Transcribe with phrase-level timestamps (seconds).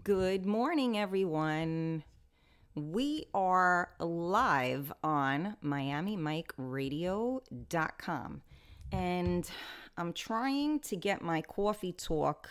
[0.00, 2.04] Good morning, everyone.
[2.74, 8.42] We are live on MiamiMikeRadio.com.
[8.90, 9.50] And
[9.98, 12.48] I'm trying to get my coffee talk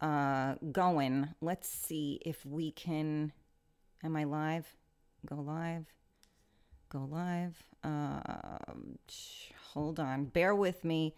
[0.00, 1.28] uh, going.
[1.42, 3.34] Let's see if we can.
[4.02, 4.74] Am I live?
[5.26, 5.84] Go live.
[6.88, 7.62] Go live.
[9.10, 10.24] Sh- hold on.
[10.24, 11.14] Bear with me.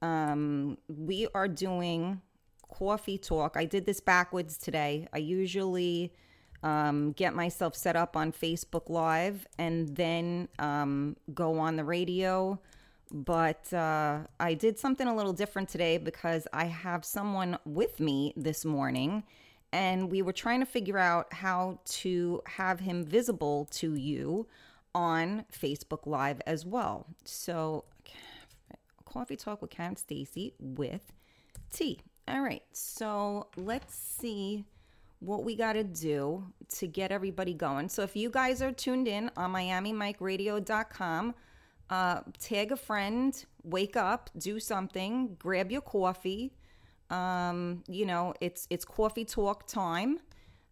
[0.00, 2.22] Um, we are doing
[2.70, 3.56] coffee talk.
[3.56, 5.08] I did this backwards today.
[5.12, 6.12] I usually
[6.62, 12.60] um, get myself set up on Facebook Live and then um, go on the radio.
[13.12, 18.32] But uh, I did something a little different today because I have someone with me
[18.36, 19.24] this morning
[19.72, 24.46] and we were trying to figure out how to have him visible to you
[24.94, 27.06] on Facebook Live as well.
[27.24, 27.84] So,
[29.04, 31.12] coffee talk with Karen Stacy with
[31.72, 32.00] T.
[32.28, 34.64] All right, so let's see
[35.20, 36.44] what we got to do
[36.76, 37.88] to get everybody going.
[37.88, 41.34] So, if you guys are tuned in on MiamiMikeRadio.com,
[41.90, 46.52] uh, tag a friend, wake up, do something, grab your coffee.
[47.10, 50.20] Um, you know, it's it's coffee talk time.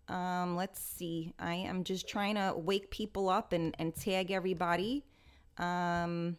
[0.09, 1.35] Um, let's see.
[1.39, 5.05] I am just trying to wake people up and, and tag everybody.
[5.59, 6.37] Um,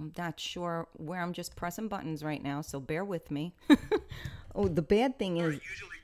[0.00, 3.54] I'm not sure where I'm just pressing buttons right now, so bear with me.
[4.54, 5.98] oh, the bad thing is usually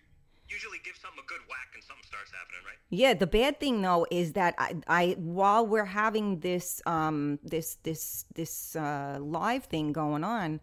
[0.48, 2.76] usually give something a good whack and something starts happening, right?
[2.90, 7.76] Yeah, the bad thing though is that I, I while we're having this um this
[7.82, 10.60] this this uh live thing going on,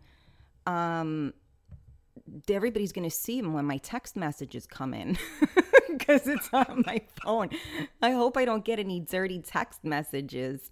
[0.66, 1.34] um
[2.50, 5.18] everybody's going to see them when my text messages come in
[5.90, 7.50] because it's on my phone.
[8.02, 10.72] I hope I don't get any dirty text messages.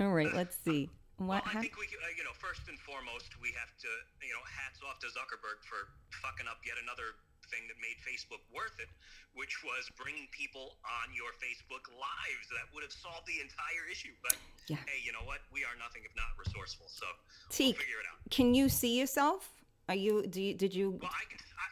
[0.00, 0.90] All right, let's see.
[1.20, 3.90] What well, I think we, uh, you know, first and foremost, we have to,
[4.24, 5.92] you know, hats off to Zuckerberg for
[6.24, 7.12] fucking up yet another
[7.52, 8.88] thing that made Facebook worth it,
[9.36, 12.48] which was bringing people on your Facebook lives.
[12.56, 14.16] That would have solved the entire issue.
[14.24, 14.40] But
[14.72, 14.80] yeah.
[14.88, 15.44] hey, you know what?
[15.52, 16.88] We are nothing if not resourceful.
[16.88, 17.04] So
[17.52, 18.16] T, we'll figure it out.
[18.32, 19.52] Can you see yourself?
[19.92, 20.24] Are you?
[20.24, 20.56] Do you?
[20.56, 20.96] Did you?
[21.04, 21.36] Well, I can.
[21.60, 21.68] I,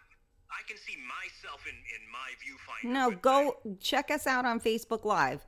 [0.52, 2.92] I can see myself in in my viewfinder.
[2.92, 5.40] No, go I, check us out on Facebook Live.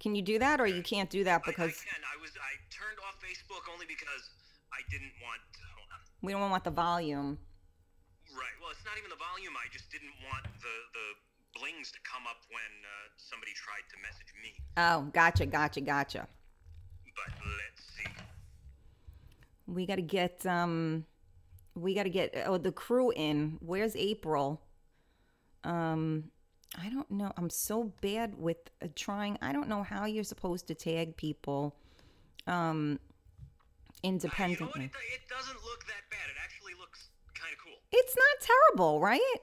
[0.00, 1.76] Can you do that, or you can't do that because?
[1.76, 2.00] I, I can.
[2.08, 2.32] I was.
[2.40, 2.63] I
[3.24, 4.28] Facebook only because
[4.68, 5.40] I didn't want.
[5.80, 6.00] Hold on.
[6.20, 7.40] We don't want the volume.
[8.36, 8.56] Right.
[8.60, 9.56] Well, it's not even the volume.
[9.56, 11.06] I just didn't want the the
[11.56, 14.50] blings to come up when uh, somebody tried to message me.
[14.76, 16.28] Oh, gotcha, gotcha, gotcha.
[17.16, 18.10] But let's see.
[19.66, 21.06] We got to get um
[21.74, 23.58] we got to get oh the crew in.
[23.60, 24.60] Where's April?
[25.62, 26.30] Um,
[26.80, 27.32] I don't know.
[27.36, 29.38] I'm so bad with uh, trying.
[29.40, 31.76] I don't know how you're supposed to tag people.
[32.46, 32.98] Um,
[34.04, 34.86] independently.
[34.86, 36.28] You know it, it, doesn't look that bad.
[36.28, 37.80] It actually looks kind of cool.
[37.90, 39.40] It's not terrible, right?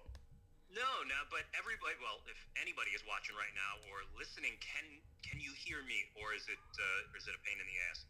[0.70, 1.20] No, no.
[1.34, 4.86] But everybody, well, if anybody is watching right now or listening, can
[5.26, 8.06] can you hear me, or is it uh, is it a pain in the ass?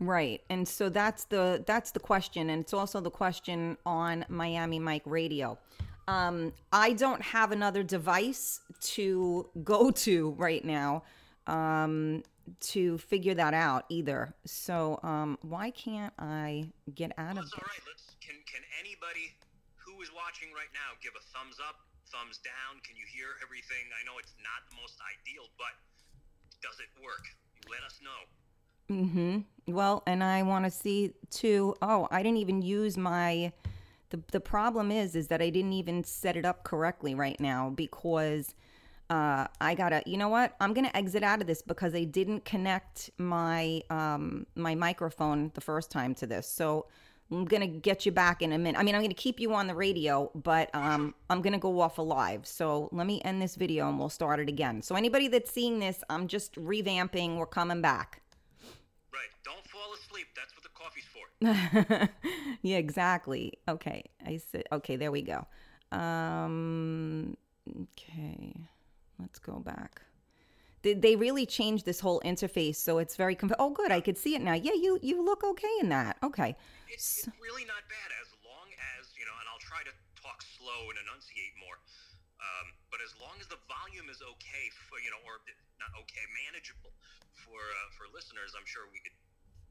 [0.00, 0.40] Right.
[0.48, 5.02] And so that's the that's the question and it's also the question on Miami Mike
[5.04, 5.58] Radio.
[6.06, 11.02] Um, I don't have another device to go to right now
[11.48, 12.22] um,
[12.60, 14.34] to figure that out either.
[14.44, 17.54] So um, why can't I get out well, of this?
[17.54, 17.84] All right.
[17.86, 19.34] Let's, can can anybody
[19.76, 21.76] who is watching right now give a thumbs up,
[22.12, 22.80] thumbs down?
[22.84, 23.88] Can you hear everything?
[23.94, 25.74] I know it's not the most ideal, but
[26.60, 27.24] does it work?
[27.70, 28.20] Let us know.
[28.94, 29.72] Mm-hmm.
[29.72, 31.74] Well, and I want to see too.
[31.82, 33.52] Oh, I didn't even use my.
[34.10, 37.70] The the problem is, is that I didn't even set it up correctly right now
[37.70, 38.54] because.
[39.10, 40.54] Uh, I gotta, you know what?
[40.60, 45.62] I'm gonna exit out of this because I didn't connect my um, my microphone the
[45.62, 46.46] first time to this.
[46.46, 46.86] So
[47.30, 48.78] I'm gonna get you back in a minute.
[48.78, 51.96] I mean, I'm gonna keep you on the radio, but um, I'm gonna go off
[51.96, 52.46] alive.
[52.46, 54.82] So let me end this video and we'll start it again.
[54.82, 57.36] So anybody that's seeing this, I'm just revamping.
[57.36, 58.20] We're coming back.
[59.12, 59.30] Right.
[59.42, 60.26] Don't fall asleep.
[60.36, 62.58] That's what the coffee's for.
[62.62, 63.54] yeah, exactly.
[63.66, 64.04] Okay.
[64.26, 65.46] I said okay, there we go.
[65.92, 67.38] Um
[67.82, 68.54] okay.
[69.18, 70.02] Let's go back.
[70.82, 74.16] They, they really changed this whole interface so it's very conf- Oh good, I could
[74.16, 74.54] see it now.
[74.54, 76.16] Yeah, you you look okay in that.
[76.22, 76.54] Okay.
[76.86, 79.92] It's, it's really not bad as long as, you know, and I'll try to
[80.22, 81.82] talk slow and enunciate more.
[82.38, 85.42] Um, but as long as the volume is okay for you know, or
[85.82, 86.94] not okay, manageable
[87.34, 89.18] for uh, for listeners, I'm sure we could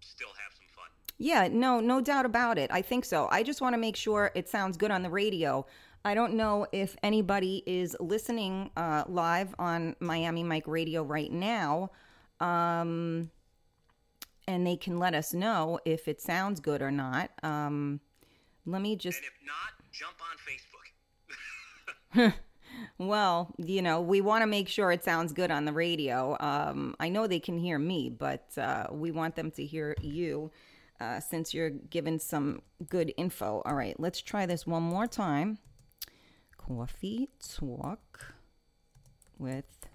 [0.03, 0.91] still have some fun.
[1.17, 2.69] Yeah, no, no doubt about it.
[2.71, 3.27] I think so.
[3.31, 5.65] I just want to make sure it sounds good on the radio.
[6.05, 11.91] I don't know if anybody is listening uh, live on Miami Mike Radio right now,
[12.39, 13.29] um,
[14.47, 17.31] and they can let us know if it sounds good or not.
[17.43, 17.99] Um,
[18.65, 19.19] let me just.
[19.19, 20.15] And if not, jump
[22.15, 22.33] on Facebook.
[22.99, 26.35] Well, you know, we want to make sure it sounds good on the radio.
[26.39, 30.51] Um, I know they can hear me, but uh, we want them to hear you
[30.99, 33.61] uh, since you're giving some good info.
[33.65, 35.59] All right, let's try this one more time.
[36.67, 38.33] Coffee talk
[39.39, 39.87] with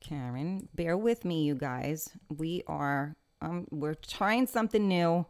[0.00, 0.68] Karen.
[0.74, 2.08] Bear with me, you guys.
[2.30, 5.26] We are um, we're trying something new,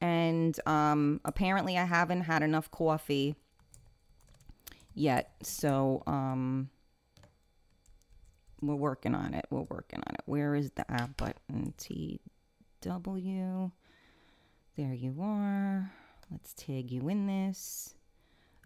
[0.00, 3.34] and um, apparently I haven't had enough coffee
[4.94, 5.32] yet.
[5.42, 6.70] So um,
[8.62, 9.46] we're working on it.
[9.50, 10.22] We're working on it.
[10.26, 11.74] Where is the app button?
[11.76, 12.20] T
[12.82, 13.72] W.
[14.76, 15.90] There you are.
[16.30, 17.94] Let's tag you in this.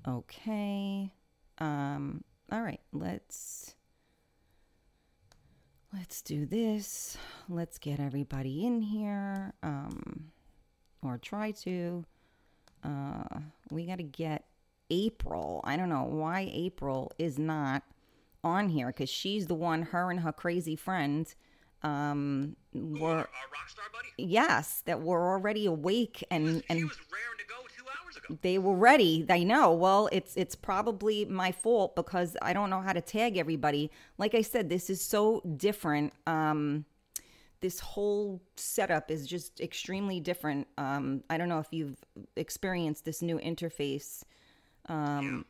[0.07, 1.11] Okay.
[1.63, 3.77] Um, all right, let's
[5.97, 7.17] let's do this.
[7.49, 9.55] Let's get everybody in here.
[9.63, 10.33] Um,
[11.03, 12.05] or try to.
[12.83, 13.39] Uh,
[13.71, 14.45] we got to get
[14.91, 15.61] April.
[15.63, 17.85] I don't know why April is not
[18.43, 21.37] on here because she's the one, her and her crazy friends
[21.85, 24.09] um, were Our, our rock star buddy.
[24.19, 27.45] yes, that were already awake and He and was to
[28.17, 28.39] ago.
[28.43, 29.23] they were ready.
[29.23, 29.73] They know.
[29.73, 33.91] Well, it's it's probably my fault because I don't know how to tag everybody.
[34.19, 36.13] Like I said, this is so different.
[36.27, 36.85] Um,
[37.61, 40.67] this whole setup is just extremely different.
[40.79, 41.97] Um, I don't know if you've
[42.37, 44.25] experienced this new interface,
[44.89, 45.45] um,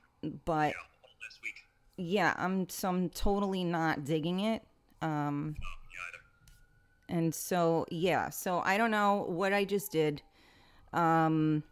[0.45, 1.65] but Yeah, all week.
[1.97, 4.63] yeah, I'm so I'm totally not digging it.
[5.01, 5.65] Um, Oh,
[7.09, 10.21] yeah, and so yeah, so I don't know what I just did.
[10.93, 11.63] Um,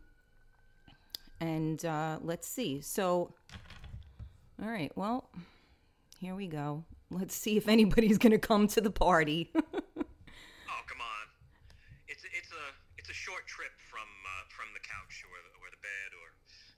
[1.40, 2.80] and uh, let's see.
[2.80, 3.34] So,
[4.62, 5.30] all right, well,
[6.20, 6.84] here we go.
[7.10, 9.50] Let's see if anybody's gonna come to the party.
[10.72, 11.26] Oh, come on.
[12.08, 12.64] It's it's a
[12.96, 16.28] it's a short trip from uh, from the couch or the, or the bed or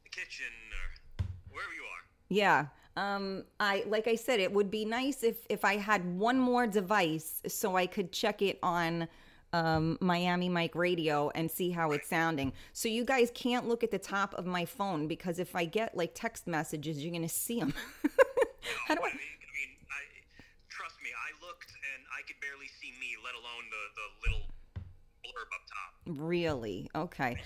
[0.05, 2.03] the kitchen or wherever you are.
[2.29, 2.67] yeah.
[2.95, 6.67] Um, I like I said, it would be nice if if I had one more
[6.67, 9.09] device so I could check it on
[9.53, 12.53] um, Miami Mike Radio and see how it's sounding.
[12.73, 15.97] So you guys can't look at the top of my phone because if I get
[15.97, 17.75] like text messages, you're gonna see them.
[18.87, 19.11] how do I I?
[19.11, 20.03] mean, I mean, I
[20.69, 21.11] trust me.
[21.11, 24.47] I looked and I could barely see me, let alone the the little
[25.25, 26.23] blurb up top.
[26.23, 26.91] Really?
[26.95, 27.37] Okay.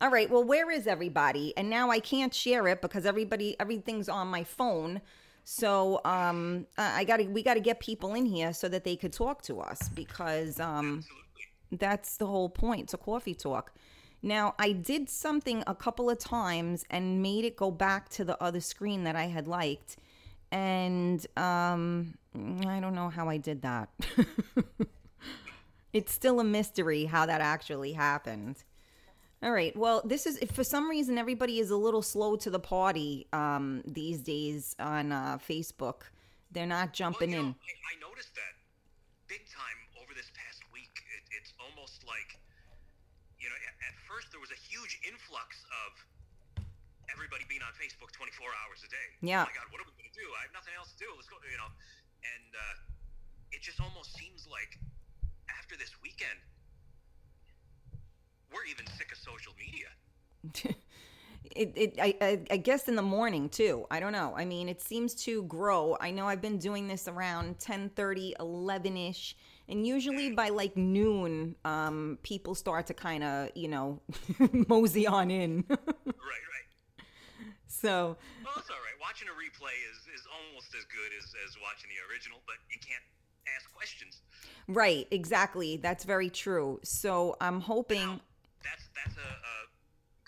[0.00, 0.30] All right.
[0.30, 1.52] Well, where is everybody?
[1.56, 5.00] And now I can't share it because everybody, everything's on my phone.
[5.44, 9.12] So um, I I gotta, we gotta get people in here so that they could
[9.12, 11.24] talk to us because um, Absolutely.
[11.72, 12.82] That's the whole point.
[12.84, 13.72] It's a coffee talk.
[14.22, 18.42] Now, I did something a couple of times and made it go back to the
[18.42, 19.96] other screen that I had liked.
[20.50, 22.14] And um,
[22.66, 23.90] I don't know how I did that.
[25.92, 28.64] it's still a mystery how that actually happened.
[29.40, 29.76] All right.
[29.76, 33.28] Well, this is if for some reason everybody is a little slow to the party
[33.32, 36.02] um, these days on uh, Facebook.
[36.50, 37.38] They're not Well, jumping in.
[37.38, 38.54] I, I noticed that
[39.28, 39.77] big time
[42.08, 42.40] like,
[43.38, 45.92] you know, at, at first there was a huge influx of
[47.12, 49.08] everybody being on Facebook 24 hours a day.
[49.20, 49.44] Yeah.
[49.44, 50.28] Oh my God, what are we going to do?
[50.40, 51.08] I have nothing else to do.
[51.14, 51.70] Let's go, you know.
[52.24, 54.80] And uh, it just almost seems like
[55.52, 56.40] after this weekend,
[58.50, 59.92] we're even sick of social media.
[61.56, 64.68] it, it I, I, I guess in the morning too i don't know i mean
[64.68, 69.34] it seems to grow i know i've been doing this around 10 30 11ish
[69.68, 74.00] and usually by like noon um people start to kind of you know
[74.68, 75.78] mosey on in right,
[76.54, 76.68] right.
[77.66, 78.96] so Well, it's all right.
[79.00, 82.78] Watching a replay is, is almost as good as, as watching the original, but you
[82.78, 83.02] can't
[83.56, 84.20] ask questions.
[84.68, 88.20] right exactly that's very true so i'm hoping
[88.62, 89.56] That's that's a, a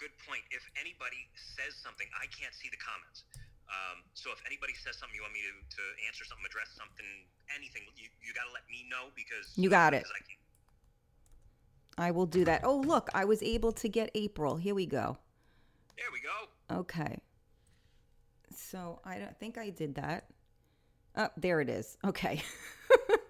[0.01, 0.41] good point.
[0.51, 3.29] If anybody says something, I can't see the comments.
[3.71, 7.07] Um, so if anybody says something, you want me to, to answer something, address something,
[7.55, 10.05] anything, you, you got to let me know because You got it.
[10.07, 10.23] I
[11.99, 15.19] i will do that oh look i was able to get april here we go
[15.97, 16.77] There we go.
[16.81, 17.19] Okay.
[18.55, 20.25] So I don't think I did that.
[21.17, 21.99] Oh, there it is.
[22.05, 22.43] Okay.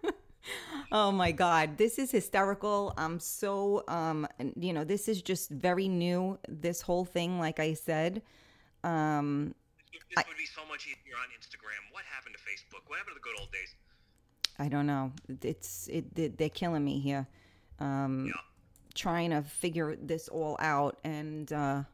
[0.92, 2.94] oh my god, this is hysterical.
[2.96, 7.74] I'm so um you know, this is just very new this whole thing like I
[7.74, 8.22] said.
[8.84, 9.54] Um
[9.92, 11.92] This would be so much easier on Instagram.
[11.92, 12.88] What happened to Facebook?
[12.88, 13.74] What happened to the good old days?
[14.58, 15.12] I don't know.
[15.42, 17.26] It's it, it they're killing me here.
[17.78, 18.40] Um Yeah.
[18.94, 21.84] trying to figure this all out and uh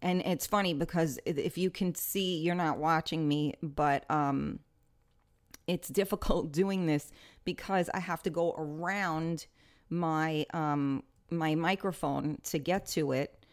[0.00, 4.60] and it's funny because if you can see you're not watching me but um
[5.66, 7.10] it's difficult doing this
[7.44, 9.46] because I have to go around
[9.90, 13.44] my um my microphone to get to it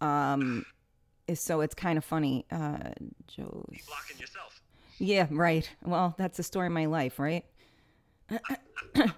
[0.00, 0.64] um
[1.34, 2.46] so it's kind of funny.
[2.50, 2.90] Uh,
[3.26, 3.64] Joe.
[3.70, 4.60] Be blocking yourself.
[4.98, 5.68] Yeah, right.
[5.84, 7.44] Well, that's the story of my life, right?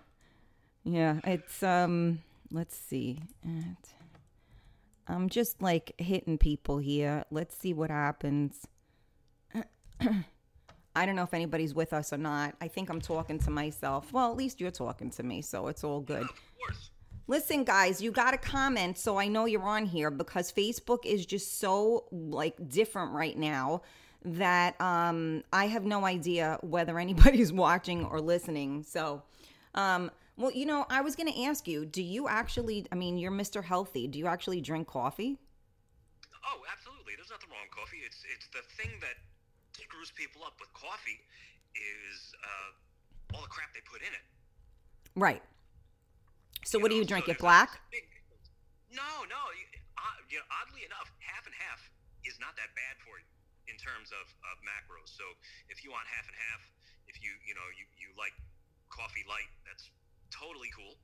[0.84, 2.20] yeah, it's um.
[2.52, 3.20] Let's see.
[5.06, 7.24] I'm just like hitting people here.
[7.30, 8.66] Let's see what happens.
[10.96, 12.54] I don't know if anybody's with us or not.
[12.60, 14.12] I think I'm talking to myself.
[14.12, 16.26] Well, at least you're talking to me, so it's all good.
[16.26, 16.90] Course.
[17.30, 21.24] Listen, guys, you got to comment so I know you're on here because Facebook is
[21.24, 23.82] just so like different right now
[24.24, 28.82] that um, I have no idea whether anybody's watching or listening.
[28.82, 29.22] So,
[29.76, 32.86] um, well, you know, I was going to ask you, do you actually?
[32.90, 33.62] I mean, you're Mr.
[33.62, 34.08] Healthy.
[34.08, 35.38] Do you actually drink coffee?
[36.44, 37.12] Oh, absolutely.
[37.14, 37.98] There's nothing wrong with coffee.
[38.04, 39.14] It's it's the thing that
[39.80, 41.20] screws people up with coffee
[41.76, 44.24] is uh, all the crap they put in it.
[45.14, 45.42] Right.
[46.70, 47.26] So, what do you drink?
[47.26, 47.82] so It black?
[47.90, 48.06] big.
[48.94, 49.42] No, no.
[49.58, 49.66] you-
[50.00, 51.82] Uh, you know, oddly enough, half and half
[52.24, 53.26] is not that bad for you
[53.68, 55.12] in terms of, of macros.
[55.12, 55.26] So
[55.68, 56.62] if you want half and half,
[57.06, 58.32] if you you know you, you like
[58.88, 59.90] coffee light, that's
[60.32, 60.96] totally cool.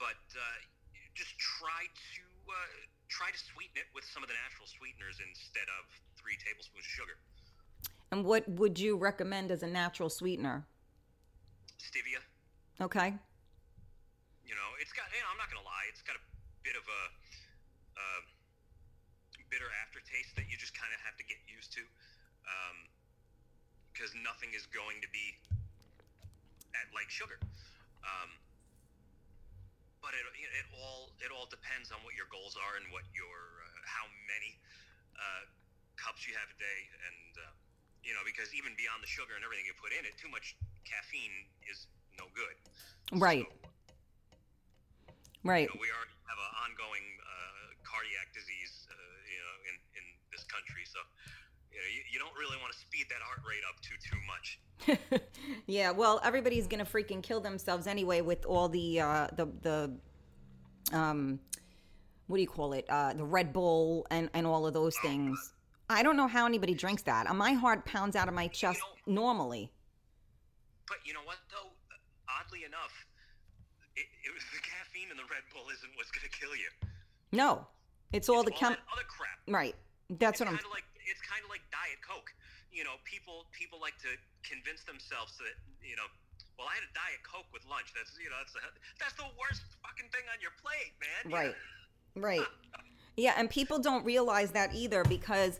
[0.00, 0.42] But uh,
[1.14, 2.56] just try to uh,
[3.06, 5.86] try to sweeten it with some of the natural sweeteners instead of
[6.18, 7.16] three tablespoons of sugar.
[8.10, 10.66] And what would you recommend as a natural sweetener?
[11.78, 12.18] Stevia.
[12.82, 13.14] Okay.
[14.44, 15.08] You know, it's got.
[15.10, 15.88] You know, I'm not gonna lie.
[15.88, 16.24] It's got a
[16.60, 17.02] bit of a
[17.96, 18.20] uh,
[19.48, 21.82] bitter aftertaste that you just kind of have to get used to,
[23.92, 25.32] because nothing is going to be
[26.76, 27.40] at like sugar.
[28.04, 28.30] Um,
[30.04, 33.64] but it, it all it all depends on what your goals are and what your
[33.64, 34.60] uh, how many
[35.16, 35.48] uh,
[35.96, 37.52] cups you have a day, and uh,
[38.04, 40.52] you know, because even beyond the sugar and everything you put in it, too much
[40.84, 41.88] caffeine is
[42.20, 42.56] no good.
[43.16, 43.48] Right.
[43.48, 43.72] So,
[45.44, 45.68] Right.
[45.68, 48.96] you know, we already have an ongoing uh, cardiac disease, uh,
[49.28, 50.88] you know, in, in this country.
[50.88, 50.98] So,
[51.70, 54.20] you know, you, you don't really want to speed that heart rate up too too
[54.24, 54.58] much.
[55.66, 59.92] yeah, well, everybody's gonna freaking kill themselves anyway with all the uh, the the
[60.96, 61.40] um,
[62.26, 62.86] what do you call it?
[62.88, 65.52] Uh, the Red Bull and and all of those things.
[65.90, 67.28] I don't know how anybody drinks that.
[67.36, 69.70] My heart pounds out of my chest normally.
[70.88, 71.70] But you know what, though?
[72.24, 72.92] Oddly enough,
[73.96, 74.60] it, it was the
[75.14, 76.66] in the Red Bull isn't what's going to kill you.
[77.30, 77.62] No,
[78.10, 78.74] it's all the chem.
[78.74, 79.38] that other crap.
[79.46, 79.78] Right.
[80.18, 80.70] That's it's what I'm.
[80.74, 82.34] like it's kind of like Diet Coke.
[82.74, 84.10] You know, people people like to
[84.42, 85.54] convince themselves that
[85.86, 86.10] you know.
[86.58, 87.94] Well, I had a Diet Coke with lunch.
[87.94, 88.62] That's you know that's the
[88.98, 91.22] that's the worst fucking thing on your plate, man.
[91.30, 91.54] Right.
[92.18, 92.22] know?
[92.26, 92.46] Right.
[93.16, 95.56] Yeah, and people don't realize that either because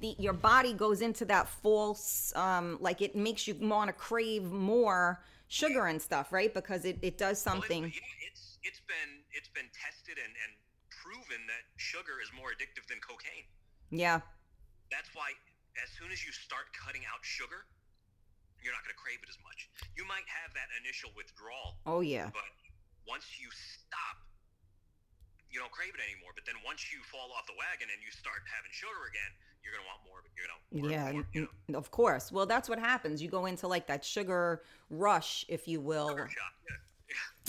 [0.00, 4.42] the your body goes into that false um like it makes you want to crave
[4.42, 6.52] more sugar and stuff, right?
[6.52, 7.84] Because it, it does Well, something.
[7.84, 10.52] it's, yeah, it's it's been it's been tested and, and
[10.90, 13.46] proven that sugar is more addictive than cocaine.
[13.94, 14.18] Yeah.
[14.90, 15.30] That's why
[15.78, 17.66] as soon as you start cutting out sugar,
[18.62, 19.70] you're not going to crave it as much.
[19.94, 22.30] You might have that initial withdrawal, Oh yeah.
[22.34, 22.46] but
[23.06, 24.18] once you stop,
[25.50, 26.34] you don't crave it anymore.
[26.34, 29.30] But then once you fall off the wagon and you start having sugar again,
[29.62, 30.32] you're going to want more of it.
[30.34, 32.30] You're going to Yeah, more, you n- of course.
[32.32, 33.22] Well, that's what happens.
[33.22, 36.10] You go into like that sugar rush, if you will.
[36.16, 36.54] know, shot.
[36.66, 36.76] Yeah.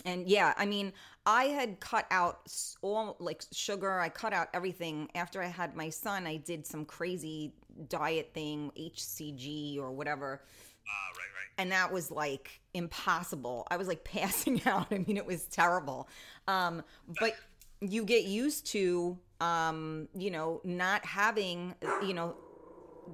[0.06, 0.94] And yeah, I mean,
[1.26, 2.50] I had cut out
[2.82, 4.00] all like sugar.
[4.00, 6.26] I cut out everything after I had my son.
[6.28, 7.54] I did some crazy
[7.90, 10.42] diet thing, HCG or whatever.
[10.88, 11.52] Ah, right, right.
[11.58, 13.68] and that was like impossible.
[13.70, 14.88] I was like passing out.
[14.92, 16.08] I mean, it was terrible.
[16.48, 16.84] Um,
[17.20, 17.34] but
[17.82, 22.36] you get used to, um, you know, not having, you know,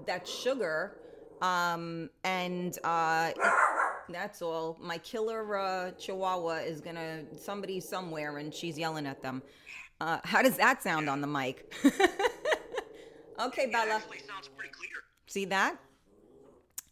[0.05, 0.97] that sugar.
[1.41, 3.31] Um, and uh,
[4.09, 4.77] that's all.
[4.81, 9.41] My killer uh, chihuahua is gonna somebody somewhere, and she's yelling at them.
[10.01, 11.73] Uh, how does that sound on the mic?
[13.39, 13.95] okay, Bella.
[13.95, 15.03] actually sounds pretty clear.
[15.27, 15.77] See that?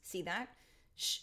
[0.02, 0.50] See that?
[0.96, 1.20] Shh.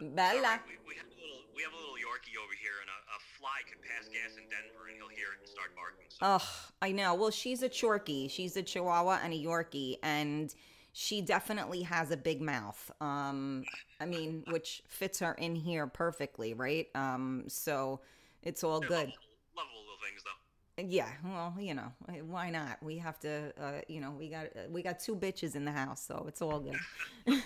[0.00, 0.42] Bella.
[0.42, 2.98] right, we, we have a little we have a little Yorkie over here, and a,
[3.16, 6.06] a fly could pass gas in Denver, and he'll hear it and start barking.
[6.08, 6.18] So.
[6.22, 7.14] Ugh, I know.
[7.14, 8.28] Well, she's a Chorky.
[8.28, 10.54] She's a Chihuahua and a Yorkie, and
[10.98, 12.90] she definitely has a big mouth.
[13.02, 13.66] Um,
[14.00, 16.88] I mean, which fits her in here perfectly, right?
[16.94, 18.00] Um, so
[18.42, 19.12] it's all They're good.
[19.12, 19.20] Lovable,
[19.60, 20.88] lovable little things, though.
[20.88, 21.92] Yeah, well, you know,
[22.24, 22.82] why not?
[22.82, 26.00] We have to, uh, you know, we got we got two bitches in the house,
[26.00, 26.80] so it's all good.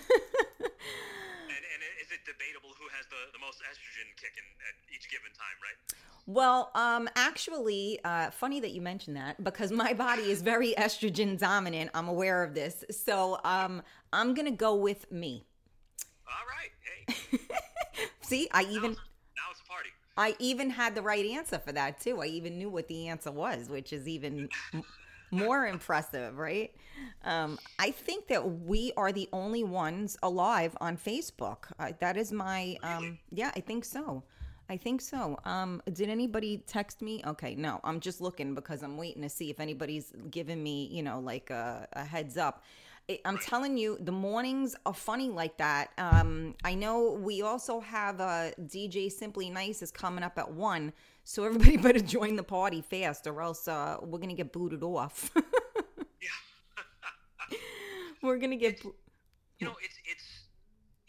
[1.51, 5.31] And, and is it debatable who has the, the most estrogen kicking at each given
[5.35, 5.75] time, right?
[6.25, 11.37] Well, um, actually, uh, funny that you mentioned that because my body is very estrogen
[11.37, 11.91] dominant.
[11.93, 13.81] I'm aware of this, so um,
[14.13, 15.45] I'm gonna go with me.
[16.27, 17.17] All right.
[17.31, 17.39] Hey,
[18.21, 19.89] See, I even now it's a party.
[20.17, 22.21] I even had the right answer for that too.
[22.21, 24.49] I even knew what the answer was, which is even
[25.31, 26.71] more impressive, right?
[27.23, 31.65] Um, I think that we are the only ones alive on Facebook.
[31.79, 34.23] Uh, that is my, um, yeah, I think so.
[34.71, 35.37] I think so.
[35.43, 37.21] Um, did anybody text me?
[37.27, 41.03] Okay, no, I'm just looking because I'm waiting to see if anybody's giving me, you
[41.03, 42.63] know, like a, a heads up.
[43.25, 45.89] I'm telling you, the mornings are funny like that.
[45.97, 50.93] Um, I know we also have uh, DJ Simply Nice is coming up at one,
[51.25, 55.31] so everybody better join the party fast, or else uh, we're gonna get booted off.
[56.21, 57.57] yeah,
[58.21, 58.81] we're gonna get.
[58.81, 58.95] bo-
[59.59, 60.45] you know, it's it's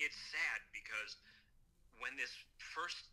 [0.00, 1.14] it's sad because
[2.00, 2.32] when this
[2.74, 3.11] first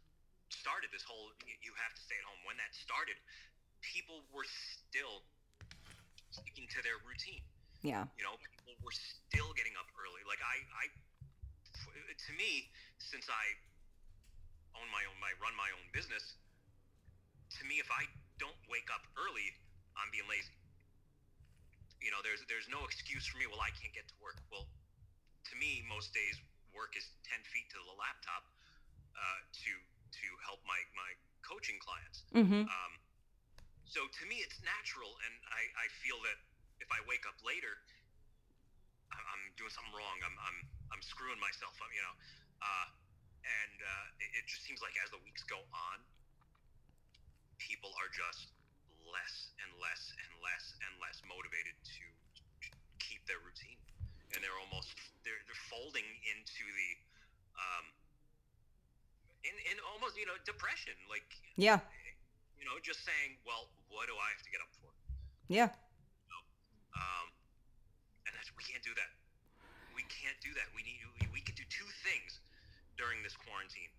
[0.69, 1.33] started, this whole
[1.65, 2.37] you have to stay at home.
[2.45, 3.17] When that started,
[3.81, 5.25] people were still
[6.29, 7.41] sticking to their routine.
[7.81, 10.21] Yeah, You know, people were still getting up early.
[10.29, 10.85] Like I, I,
[11.73, 12.69] to me,
[13.01, 13.45] since I
[14.77, 16.37] own my own, my run my own business,
[17.57, 18.05] to me, if I
[18.37, 19.47] don't wake up early,
[19.97, 20.53] I'm being lazy.
[21.97, 23.49] You know, there's there's no excuse for me.
[23.49, 24.37] Well, I can't get to work.
[24.53, 24.69] Well,
[25.49, 26.37] to me, most days
[26.75, 28.43] work is ten feet to the laptop
[29.17, 29.71] uh, to
[30.09, 31.11] to help my my
[31.45, 32.25] coaching clients.
[32.33, 32.65] mm-hmm.
[32.67, 32.93] Um,
[33.89, 36.37] so to me, it's natural, and I, I feel that
[36.77, 37.73] if I wake up later,
[39.09, 40.21] I'm, I'm doing something wrong.
[40.21, 40.57] I'm, I'm,
[40.93, 42.15] I'm screwing myself up, you know.
[42.61, 42.87] Uh,
[43.41, 45.97] and uh, it, it just seems like as the weeks go on,
[47.57, 48.53] people are just
[49.09, 52.05] less and less and less and less motivated to
[53.01, 53.81] keep their routine,
[54.37, 54.93] and they're almost
[55.25, 56.89] they're they're folding into the
[57.57, 57.85] um,
[59.49, 61.25] in in almost you know depression, like
[61.57, 61.81] yeah,
[62.55, 64.91] you know, just saying, well, what do I have to get up for?
[65.49, 65.73] yeah,
[66.93, 67.27] Um,
[68.29, 69.11] and that's, we can't do that.
[69.97, 70.69] We can't do that.
[70.77, 72.39] We need we, we can do two things
[72.95, 73.89] during this quarantine.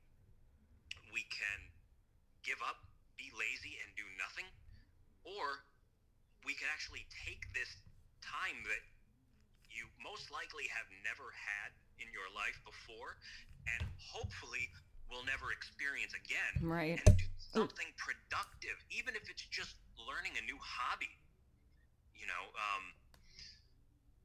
[1.10, 1.58] We can
[2.46, 2.86] give up,
[3.18, 4.46] be lazy, and do nothing,
[5.26, 5.66] or
[6.46, 7.68] we can actually take this
[8.22, 8.82] time that
[9.68, 13.18] you most likely have never had in your life before,
[13.76, 14.70] and hopefully
[15.10, 16.96] will never experience again right.
[16.96, 21.10] and do something productive, even if it's just learning a new hobby.
[22.14, 22.84] You know, um,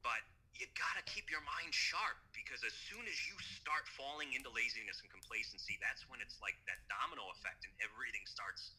[0.06, 0.22] but
[0.54, 5.02] you gotta keep your mind sharp because as soon as you start falling into laziness
[5.02, 8.76] and complacency, that's when it's like that domino effect and everything starts,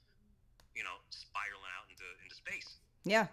[0.73, 2.79] you know, spiraling out into into space.
[3.03, 3.27] Yeah.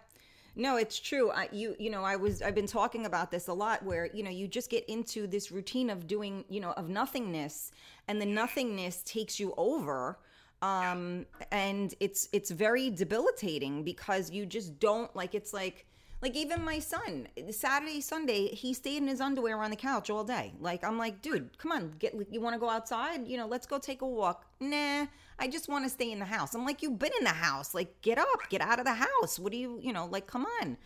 [0.55, 1.31] No, it's true.
[1.31, 4.23] I, you you know, I was I've been talking about this a lot where, you
[4.23, 7.71] know, you just get into this routine of doing, you know, of nothingness
[8.07, 10.17] and the nothingness takes you over.
[10.61, 15.85] Um and it's it's very debilitating because you just don't like it's like
[16.25, 20.23] like even my son, Saturday, Sunday, he stayed in his underwear on the couch all
[20.23, 20.53] day.
[20.59, 23.27] Like I'm like, dude, come on, get you want to go outside?
[23.27, 24.43] You know, let's go take a walk.
[24.59, 25.05] Nah,
[25.37, 26.55] I just want to stay in the house.
[26.55, 27.75] I'm like, you've been in the house.
[27.75, 29.37] Like, get up, get out of the house.
[29.37, 30.77] What do you, you know, like, come on.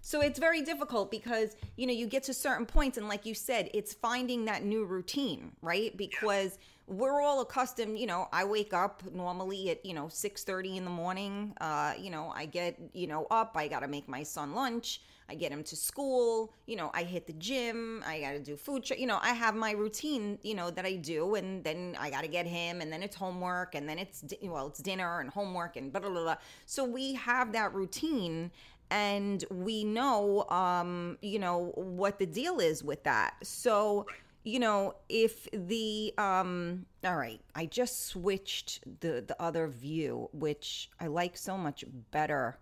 [0.00, 3.34] So it's very difficult because, you know, you get to certain points and like you
[3.34, 5.94] said, it's finding that new routine, right?
[5.94, 10.84] Because we're all accustomed, you know, I wake up normally at, you know, 6:30 in
[10.84, 11.54] the morning.
[11.60, 15.00] Uh, you know, I get, you know, up, I got to make my son lunch.
[15.28, 18.56] I get him to school, you know, I hit the gym, I got to do
[18.56, 21.96] food, tra- you know, I have my routine, you know, that I do and then
[21.98, 24.78] I got to get him and then it's homework and then it's di- well, it's
[24.78, 26.22] dinner and homework and blah blah blah.
[26.22, 26.36] blah.
[26.66, 28.52] So we have that routine
[28.90, 34.06] and we know um you know what the deal is with that so
[34.46, 40.88] you know if the um all right i just switched the the other view which
[41.00, 42.56] i like so much better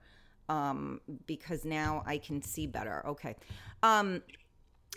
[0.49, 3.37] um because now i can see better okay
[3.83, 4.23] um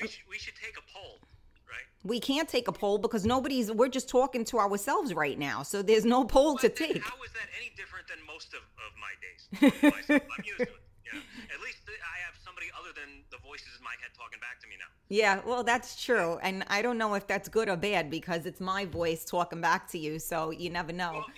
[0.02, 1.20] We should, we should take a poll,
[1.68, 1.88] right?
[2.06, 5.82] we can't take a poll because nobody's we're just talking to ourselves right now so
[5.82, 9.14] there's no poll to take How is that any different than most of, of my
[9.20, 9.42] days?
[10.08, 10.70] I'm used to it.
[11.14, 11.24] Know?
[11.56, 14.68] At least I have somebody other than the voices in my head talking back to
[14.68, 14.87] me now.
[15.10, 16.38] Yeah, well, that's true.
[16.44, 19.88] And I don't know if that's good or bad because it's my voice talking back
[19.92, 21.24] to you, so you never know.
[21.24, 21.32] Well,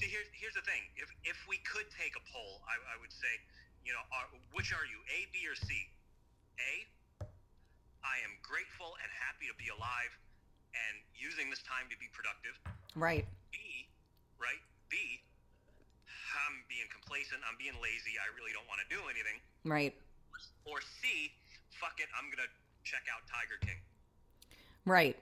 [0.00, 0.80] see, here's here's the thing.
[0.96, 3.28] If if we could take a poll, I, I would say,
[3.84, 4.24] you know, are,
[4.56, 5.68] which are you, A, B, or C?
[6.60, 6.72] A,
[8.00, 10.12] I am grateful and happy to be alive
[10.72, 12.56] and using this time to be productive.
[12.96, 13.28] Right.
[13.52, 13.84] B,
[14.40, 14.60] right?
[14.88, 14.96] B,
[16.40, 17.44] I'm being complacent.
[17.44, 18.16] I'm being lazy.
[18.16, 19.36] I really don't want to do anything.
[19.68, 19.92] Right.
[20.64, 21.32] Or C,
[21.76, 22.08] fuck it.
[22.16, 22.48] I'm gonna
[22.84, 23.80] check out Tiger King.
[24.86, 25.16] Right.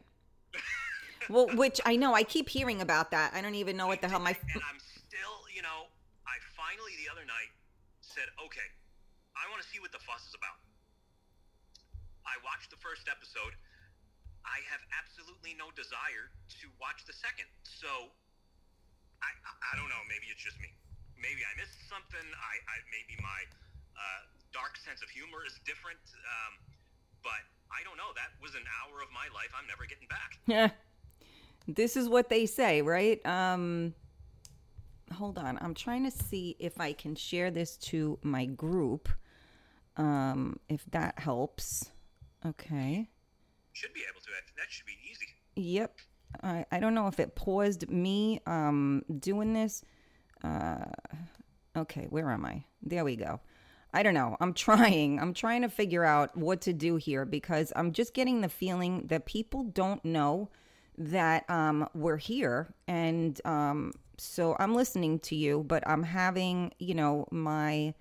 [1.31, 3.35] well, which I know I keep hearing about that.
[3.35, 5.91] I don't even know what the hell my and I'm still, you know,
[6.27, 7.53] I finally the other night
[8.01, 8.69] said, okay,
[9.37, 10.59] I want to see what the fuss is about.
[12.27, 13.57] I watched the first episode.
[14.45, 17.49] I have absolutely no desire to watch the second.
[17.65, 17.89] So,
[19.21, 20.01] I, I, I don't know.
[20.09, 20.73] Maybe it's just me.
[21.19, 22.23] Maybe I missed something.
[22.23, 23.41] I, I maybe my
[23.99, 24.23] uh,
[24.55, 26.01] dark sense of humor is different.
[26.23, 26.53] Um,
[27.23, 28.11] but I don't know.
[28.15, 30.39] That was an hour of my life I'm never getting back.
[30.47, 30.71] Yeah.
[31.67, 33.25] This is what they say, right?
[33.27, 33.95] Um
[35.13, 35.59] hold on.
[35.61, 39.09] I'm trying to see if I can share this to my group.
[39.97, 41.91] Um if that helps.
[42.47, 43.09] Okay.
[43.73, 44.29] Should be able to.
[44.57, 45.27] That, should be easy.
[45.57, 45.97] Yep.
[46.43, 49.85] I, I don't know if it paused me um doing this.
[50.43, 50.85] Uh
[51.77, 52.65] okay, where am I?
[52.83, 53.41] There we go.
[53.93, 54.37] I don't know.
[54.41, 55.19] I'm trying.
[55.21, 59.07] I'm trying to figure out what to do here because I'm just getting the feeling
[59.07, 60.51] that people don't know
[60.99, 62.75] that um, we're here.
[62.87, 67.95] And um, so I'm listening to you, but I'm having, you know, my.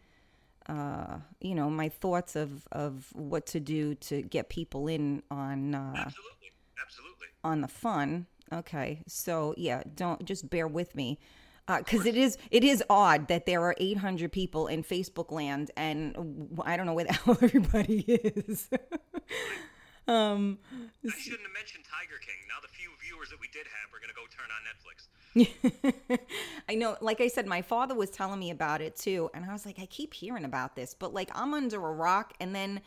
[0.69, 5.73] Uh, you know my thoughts of of what to do to get people in on
[5.73, 6.51] uh, Absolutely.
[6.83, 7.27] Absolutely.
[7.41, 8.25] on the fun.
[8.51, 11.19] Okay, so yeah, don't just bear with me
[11.67, 16.59] because it is it is odd that there are 800 people in Facebook land, and
[16.65, 18.69] I don't know where the hell everybody is.
[20.07, 22.35] um, I shouldn't have mentioned Tiger King.
[22.47, 25.07] Now the few viewers that we did have are going to go turn on Netflix.
[26.69, 29.51] I know, like I said, my father was telling me about it too, and I
[29.51, 32.81] was like, I keep hearing about this, but like I'm under a rock, and then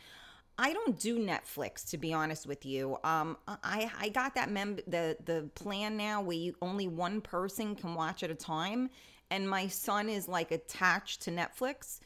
[0.67, 2.97] I don't do Netflix to be honest with you.
[3.03, 7.75] Um, I I got that mem the the plan now where you only one person
[7.75, 8.89] can watch at a time,
[9.31, 11.99] and my son is like attached to Netflix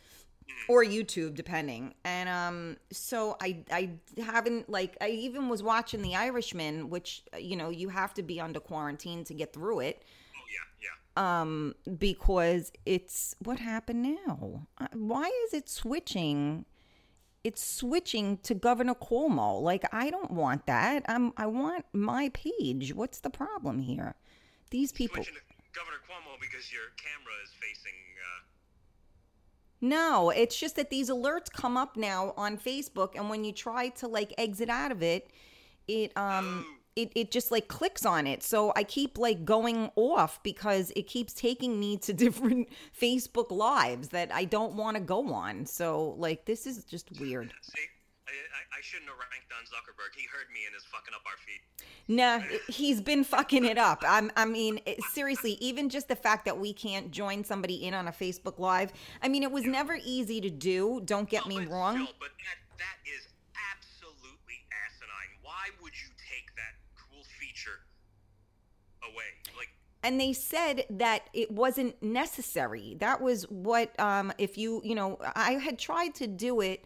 [0.70, 1.94] or YouTube depending.
[2.06, 3.89] And um, so I I
[4.22, 8.39] haven't like I even was watching The Irishman, which you know you have to be
[8.39, 10.04] under quarantine to get through it
[10.38, 11.41] Oh yeah, yeah.
[11.41, 16.65] um because it's what happened now Uh, why is it switching
[17.45, 19.62] it's switching to governor cuomo.
[19.62, 21.05] Like i don't want that.
[21.08, 22.93] I'm i want my page.
[22.93, 24.15] What's the problem here?
[24.71, 25.23] These people
[25.73, 27.93] Governor Cuomo because your camera is facing.
[28.17, 28.43] Uh,
[29.81, 33.89] no it's just that these alerts come up now on facebook and when you try
[33.89, 35.29] to like exit out of it
[35.88, 40.41] it um it, it just like clicks on it so i keep like going off
[40.43, 42.67] because it keeps taking me to different
[42.99, 47.53] facebook lives that i don't want to go on so like this is just weird
[47.62, 47.81] see,
[48.27, 50.15] I, I, shouldn't have ranked on Zuckerberg.
[50.17, 51.62] He heard me and is fucking up our feed.
[52.08, 54.03] Nah, he's been fucking it up.
[54.05, 57.93] I'm, I mean, it- seriously, even just the fact that we can't join somebody in
[57.93, 58.91] on a Facebook Live.
[59.21, 61.01] I mean, it was never easy to do.
[61.05, 61.95] Don't get me Oh, but wrong.
[61.95, 63.27] still, but that, that is
[63.71, 65.31] absolutely asinine.
[65.43, 67.86] Why would you take that cool feature
[69.12, 69.26] away?
[69.58, 69.70] Like,
[70.04, 72.96] and they said that it wasn't necessary.
[73.00, 76.86] That was what um if you you know i had tried to do it.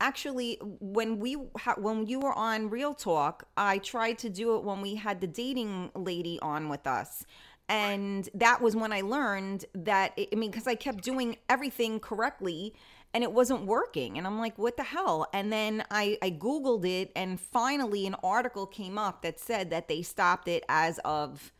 [0.00, 4.64] Actually when we ha- when you were on real talk i tried to do it
[4.64, 7.24] when we had the dating lady on with us.
[7.68, 12.74] And that was when i learned that i mean because i kept doing everything correctly
[13.14, 16.86] and it wasn't working and i'm like what the hell and then i i googled
[16.86, 21.52] it and finally an article came up that said that they stopped it as of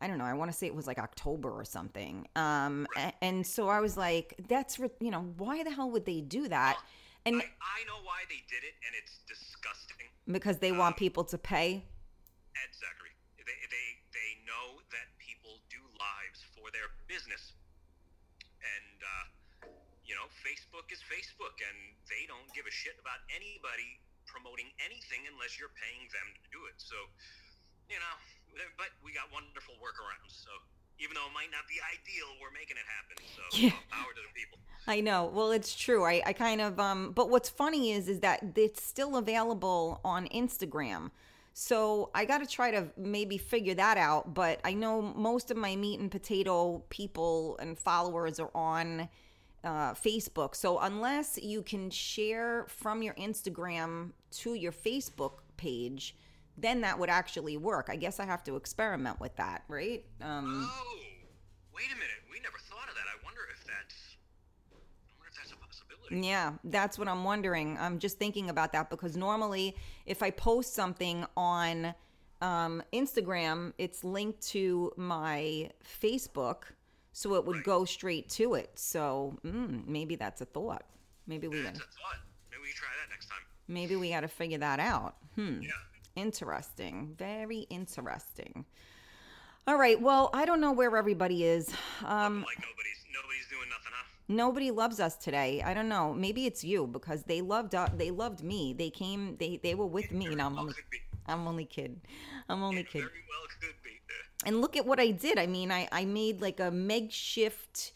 [0.00, 0.26] I don't know.
[0.26, 2.28] I want to say it was like October or something.
[2.36, 6.20] Um, a- and so I was like, that's you know, why the hell would they
[6.20, 6.78] do that?
[7.26, 10.06] And I, I know why they did it, and it's disgusting.
[10.30, 11.82] because they want people to pay.
[12.54, 13.10] Ed Zachary.
[13.38, 17.54] They, they, they know that people do lives for their business.
[18.62, 19.66] And, uh,
[20.06, 21.76] you know, Facebook is Facebook, and
[22.08, 26.64] they don't give a shit about anybody promoting anything unless you're paying them to do
[26.72, 26.76] it.
[26.80, 26.96] So,
[27.92, 28.14] you know,
[28.80, 30.32] but we got wonderful workarounds.
[30.32, 30.48] So,
[31.00, 33.16] even though it might not be ideal, we're making it happen.
[33.28, 33.76] So, Yeah.
[33.92, 34.58] power to the people.
[34.88, 35.28] I know.
[35.32, 36.04] Well, it's true.
[36.04, 40.26] I, I kind of um but what's funny is is that it's still available on
[40.28, 41.10] Instagram.
[41.52, 45.56] So I got to try to maybe figure that out, but I know most of
[45.56, 49.08] my meat and potato people and followers are on
[49.64, 50.54] uh, Facebook.
[50.54, 56.16] So unless you can share from your Instagram to your Facebook page,
[56.56, 57.88] then that would actually work.
[57.90, 60.04] I guess I have to experiment with that, right?
[60.20, 60.94] Um Oh,
[61.74, 62.20] wait a minute.
[62.30, 63.06] We never thought of that.
[63.06, 64.16] I wonder if that's.
[64.72, 66.26] I wonder if that's a possibility.
[66.26, 67.78] Yeah, that's what I'm wondering.
[67.78, 71.94] I'm just thinking about that because normally, if I post something on
[72.40, 75.70] um, Instagram, it's linked to my
[76.02, 76.64] Facebook,
[77.18, 78.70] so it would go straight to it.
[78.76, 80.84] So mm, maybe that's a thought.
[81.26, 82.20] Maybe we That's gotta, a thought.
[82.52, 83.40] Maybe we try that next time.
[83.66, 85.16] maybe we got to figure that out.
[85.34, 85.60] Hmm.
[85.60, 85.70] Yeah.
[86.14, 87.16] Interesting.
[87.18, 88.64] Very interesting.
[89.66, 90.00] All right.
[90.00, 91.68] Well, I don't know where everybody is.
[92.04, 94.06] Um, like nobody's nobody's doing nothing, huh?
[94.28, 95.60] nobody loves us today.
[95.60, 96.14] I don't know.
[96.14, 98.74] Maybe it's you because they loved uh, they loved me.
[98.74, 99.36] They came.
[99.38, 100.74] They they were with me, and I'm only.
[101.26, 102.00] I'm only kidding.
[102.48, 103.08] I'm only kidding.
[103.28, 103.44] Well
[104.46, 105.38] And look at what I did.
[105.38, 107.92] I mean, I I made like a makeshift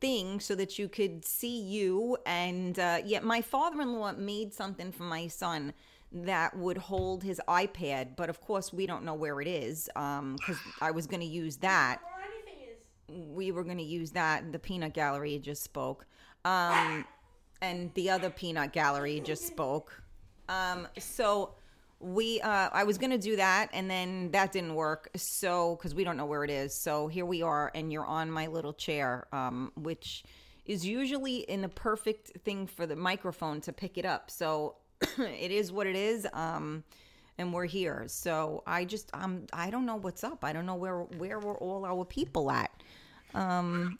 [0.00, 2.16] thing so that you could see you.
[2.26, 5.72] And uh, yeah, my father in law made something for my son
[6.12, 10.58] that would hold his iPad, but of course we don't know where it is because
[10.80, 12.00] I was going to use that.
[12.02, 13.36] Or anything is.
[13.36, 14.50] We were going to use that.
[14.50, 16.06] The peanut gallery just spoke,
[16.44, 17.04] um,
[17.62, 20.02] and the other peanut gallery just spoke.
[20.48, 21.54] Um, so
[22.00, 25.10] we, uh, I was going to do that, and then that didn't work.
[25.16, 28.30] So because we don't know where it is, so here we are, and you're on
[28.30, 30.24] my little chair, um, which
[30.64, 34.30] is usually in the perfect thing for the microphone to pick it up.
[34.30, 34.76] So
[35.18, 36.26] it is what it is.
[36.32, 36.84] Um,
[37.40, 38.04] and we're here.
[38.06, 40.44] So I just um I don't know what's up.
[40.44, 42.70] I don't know where where were all our people at.
[43.34, 43.98] Um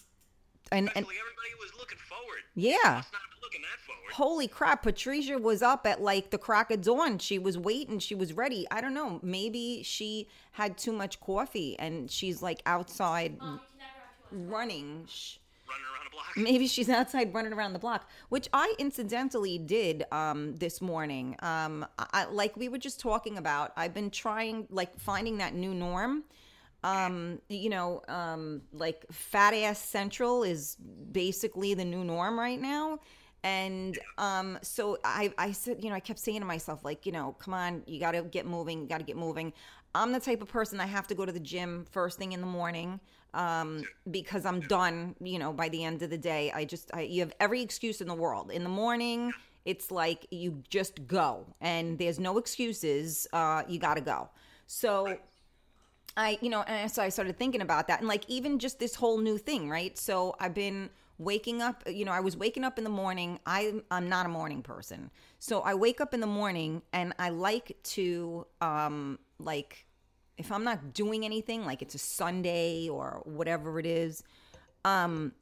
[0.71, 2.43] and and everybody was looking forward.
[2.55, 3.03] Yeah.
[3.43, 4.13] Must not have been looking that forward.
[4.15, 7.19] holy crap, Patricia was up at like the crack of dawn.
[7.19, 8.67] She was waiting, she was ready.
[8.71, 9.21] I don't know.
[9.23, 14.53] Maybe she had too much coffee and she's like outside Mom, never have too much.
[14.53, 15.07] running.
[15.69, 16.37] Running around a block.
[16.37, 21.87] maybe she's outside running around the block which i incidentally did um this morning um
[21.97, 25.73] I, I- like we were just talking about i've been trying like finding that new
[25.73, 26.25] norm
[26.83, 30.77] um you know um like fat ass central is
[31.13, 32.99] basically the new norm right now
[33.43, 37.13] and um so i i said you know i kept saying to myself like you
[37.13, 39.53] know come on you got to get moving you got to get moving
[39.95, 42.41] i'm the type of person i have to go to the gym first thing in
[42.41, 43.01] the morning
[43.33, 47.03] um because i'm done you know by the end of the day i just I,
[47.03, 49.33] you have every excuse in the world in the morning
[49.65, 54.29] it's like you just go and there's no excuses uh you got to go
[54.67, 55.17] so
[56.17, 58.01] I, you know, and so I started thinking about that.
[58.01, 59.97] And like, even just this whole new thing, right?
[59.97, 60.91] So I've been
[61.21, 63.39] waking up, you know, I was waking up in the morning.
[63.45, 65.11] I, I'm not a morning person.
[65.39, 69.85] So I wake up in the morning and I like to, um, like,
[70.39, 74.23] if I'm not doing anything, like it's a Sunday or whatever it is,
[74.87, 75.33] um,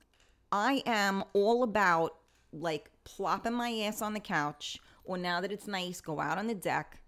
[0.50, 2.16] I am all about
[2.52, 6.48] like plopping my ass on the couch, or now that it's nice, go out on
[6.48, 7.00] the deck,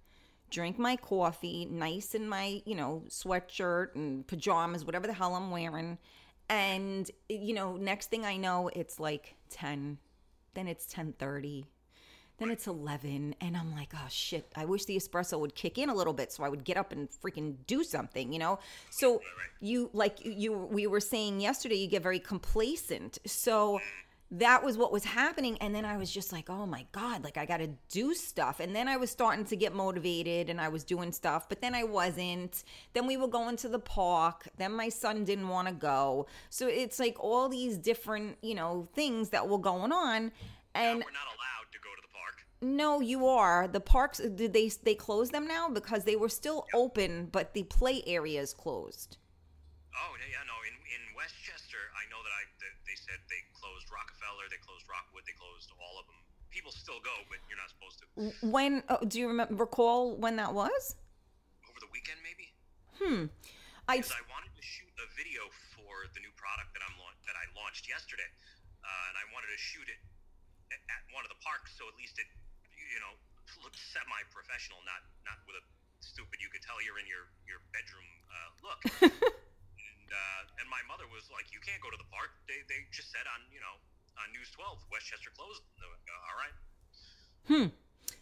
[0.51, 5.51] drink my coffee, nice in my, you know, sweatshirt and pajamas, whatever the hell I'm
[5.51, 5.99] wearing.
[6.51, 9.99] And you know, next thing I know, it's like 10,
[10.55, 11.65] then it's 10:30.
[12.39, 15.91] Then it's 11 and I'm like, "Oh shit, I wish the espresso would kick in
[15.91, 18.59] a little bit so I would get up and freaking do something, you know?"
[18.91, 19.21] So
[19.61, 23.19] you like you we were saying yesterday you get very complacent.
[23.27, 23.79] So
[24.33, 27.37] that was what was happening and then i was just like oh my god like
[27.37, 28.61] i gotta do stuff.
[28.61, 31.75] And then i was starting to get motivated and i was doing stuff but then
[31.75, 32.63] i wasn't.
[32.93, 34.49] Then we were going to the park.
[34.57, 36.27] Then my son didn't want to go.
[36.49, 40.31] So it's like all these different you know things that were going on
[40.75, 42.47] and We're not allowed to go to the park.
[42.63, 43.67] no you are.
[43.67, 47.65] The parks did they they close them now because they were still open but the
[47.65, 49.17] play areas closed.
[49.97, 50.50] Oh yeah, yeah, no.
[54.51, 56.19] They closed Rockwood, they closed all of them.
[56.51, 58.07] People still go, but you're not supposed to.
[58.43, 60.99] when oh, do you remember recall when that was
[61.71, 62.51] Over the weekend, maybe.
[62.99, 63.31] Hmm.
[63.87, 65.47] i Because I wanted to shoot a video
[65.79, 68.27] for the new product that I'm laun- that I launched yesterday,
[68.83, 70.01] uh, and I wanted to shoot it
[70.75, 72.27] at, at one of the parks, so at least it,
[72.75, 73.15] you know,
[73.63, 75.65] looked semi-professional, not not with a
[76.03, 78.81] stupid you could tell you're in your your bedroom uh, look.
[79.07, 82.35] and uh, and my mother was like, "You can't go to the park.
[82.47, 83.75] They they just said on you know
[84.23, 86.55] on News 12 Westchester closed." And I went, "Uh, All right,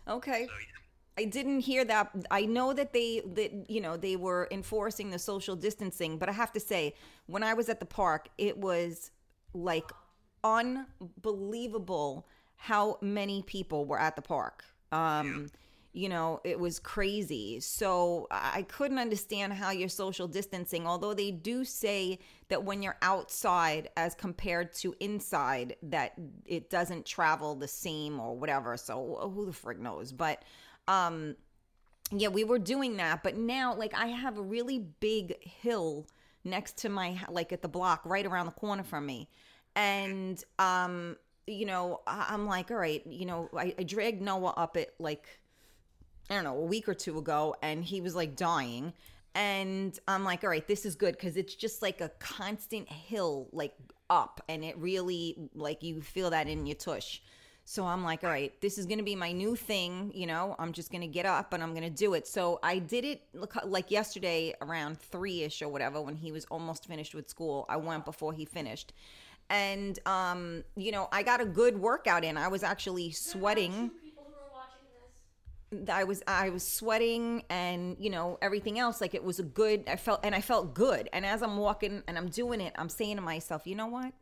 [0.09, 0.13] Hmm.
[0.19, 1.23] okay so yeah.
[1.23, 2.15] I didn't hear that.
[2.31, 6.33] I know that they that you know they were enforcing the social distancing, but I
[6.33, 6.95] have to say,
[7.27, 9.11] when I was at the park, it was
[9.53, 9.91] like
[10.45, 14.65] unbelievable how many people were at the park.
[14.93, 15.51] Um,
[15.99, 17.59] you know, it was crazy.
[17.59, 22.99] So I couldn't understand how you're social distancing, although they do say that when you're
[23.03, 26.13] outside as compared to inside, that
[26.47, 28.77] it doesn't travel the same or whatever.
[28.77, 30.13] So who the frig knows?
[30.13, 30.45] But
[30.87, 31.35] um
[32.11, 36.07] yeah we were doing that but now like i have a really big hill
[36.43, 39.29] next to my like at the block right around the corner from me
[39.77, 44.79] and um you know i'm like all right you know I, I dragged noah up
[44.79, 45.39] it like
[46.31, 48.93] i don't know a week or two ago and he was like dying
[49.35, 53.49] and i'm like all right this is good because it's just like a constant hill
[53.53, 53.75] like
[54.11, 57.21] up and it really like you feel that in your tush
[57.71, 60.11] so I'm like, all right, this is going to be my new thing.
[60.15, 62.27] You know, I'm just going to get up and I'm going to do it.
[62.27, 63.21] So I did it
[63.63, 67.67] like yesterday around three ish or whatever when he was almost finished with school.
[67.69, 68.95] I went before he finished.
[69.51, 72.39] And, um, you know, I got a good workout in.
[72.39, 73.91] I was actually sweating.
[73.91, 75.21] Two people who are watching this.
[75.91, 79.85] I was I was sweating and you know everything else like it was a good
[79.87, 82.89] I felt and I felt good and as I'm walking and I'm doing it I'm
[82.89, 84.15] saying to myself you know what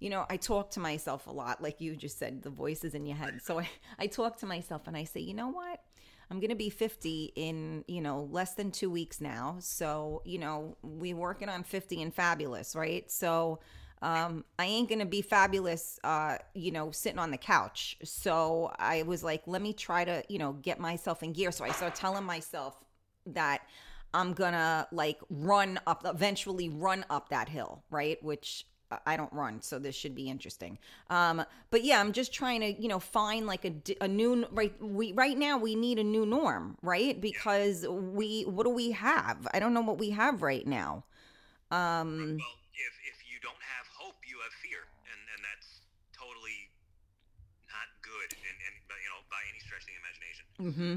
[0.00, 3.04] you know, I talk to myself a lot, like you just said, the voices in
[3.04, 3.40] your head.
[3.42, 5.82] So I, I talk to myself and I say, you know what?
[6.30, 9.56] I'm going to be 50 in, you know, less than two weeks now.
[9.60, 13.10] So, you know, we working on 50 and fabulous, right?
[13.10, 13.60] So,
[14.02, 17.96] um, I ain't going to be fabulous, uh, you know, sitting on the couch.
[18.04, 21.50] So I was like, let me try to, you know, get myself in gear.
[21.52, 22.82] So I started telling myself
[23.26, 23.62] that
[24.14, 28.22] I'm gonna like run up, eventually run up that hill, right?
[28.22, 28.64] Which
[29.04, 30.78] I don't run, so this should be interesting.
[31.10, 34.72] Um, but yeah, I'm just trying to, you know, find like a, a new right.
[34.80, 37.20] We right now we need a new norm, right?
[37.20, 39.46] Because we what do we have?
[39.52, 41.04] I don't know what we have right now.
[41.70, 45.84] Um, well, if if you don't have hope, you have fear, and and that's
[46.16, 46.72] totally
[47.68, 50.47] not good, and, and you know, by any stretch of the imagination.
[50.60, 50.96] Mm-hmm.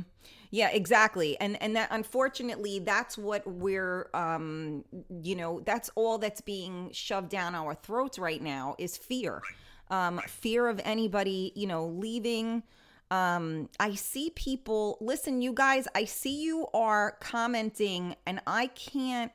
[0.50, 1.39] Yeah, exactly.
[1.39, 4.84] And and that unfortunately that's what we're um
[5.21, 9.43] you know, that's all that's being shoved down our throats right now is fear.
[9.89, 12.63] Um fear of anybody, you know, leaving
[13.12, 19.32] um I see people listen you guys, I see you are commenting and I can't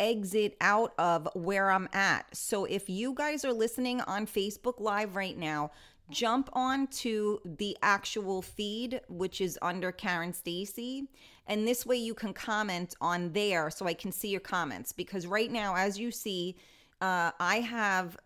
[0.00, 2.34] exit out of where I'm at.
[2.34, 5.70] So if you guys are listening on Facebook Live right now,
[6.10, 11.08] jump on to the actual feed, which is under Karen Stacy.
[11.46, 14.92] And this way you can comment on there so I can see your comments.
[14.92, 16.56] Because right now, as you see,
[17.00, 18.16] uh, I have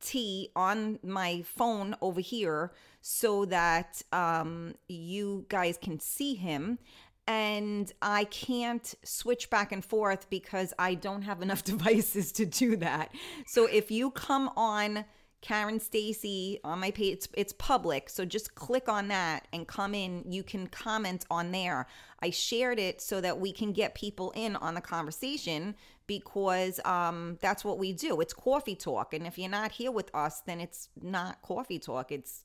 [0.00, 6.78] T on my phone over here so that um, you guys can see him.
[7.26, 12.76] And I can't switch back and forth because I don't have enough devices to do
[12.76, 13.12] that.
[13.46, 15.04] So if you come on
[15.40, 17.14] Karen Stacy on my page.
[17.14, 20.24] It's, it's public, so just click on that and come in.
[20.28, 21.86] You can comment on there.
[22.20, 25.76] I shared it so that we can get people in on the conversation
[26.08, 28.20] because um, that's what we do.
[28.20, 32.10] It's coffee talk, and if you're not here with us, then it's not coffee talk.
[32.10, 32.44] It's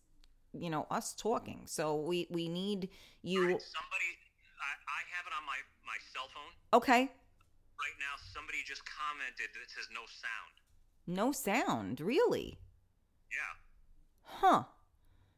[0.54, 1.62] you know us talking.
[1.66, 2.90] So we we need
[3.24, 3.42] you.
[3.42, 4.12] Somebody,
[4.62, 6.80] I, I have it on my my cell phone.
[6.80, 7.10] Okay.
[7.80, 10.54] Right now, somebody just commented that says no sound.
[11.06, 12.60] No sound, really.
[13.34, 14.40] Yeah.
[14.40, 14.64] Huh.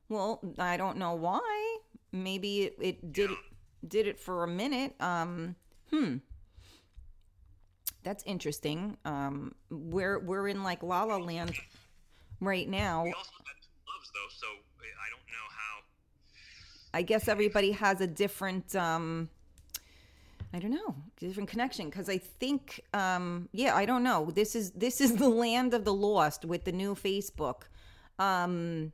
[0.10, 1.78] Well, I don't know why.
[2.12, 3.36] Maybe it, it did Yeah.
[3.88, 4.96] did it for a minute.
[5.02, 5.56] Um,
[5.92, 6.18] hmm.
[8.04, 8.98] That's interesting.
[9.04, 11.54] Um, we're we're in like La La Land
[12.40, 13.04] right now.
[13.04, 15.84] We also two loves though, so I don't know how.
[16.94, 19.30] I guess everybody has a different um
[20.54, 24.30] I don't know, different connection because I think um yeah, I don't know.
[24.32, 27.64] This is this is the land of the lost with the new Facebook.
[28.20, 28.92] Um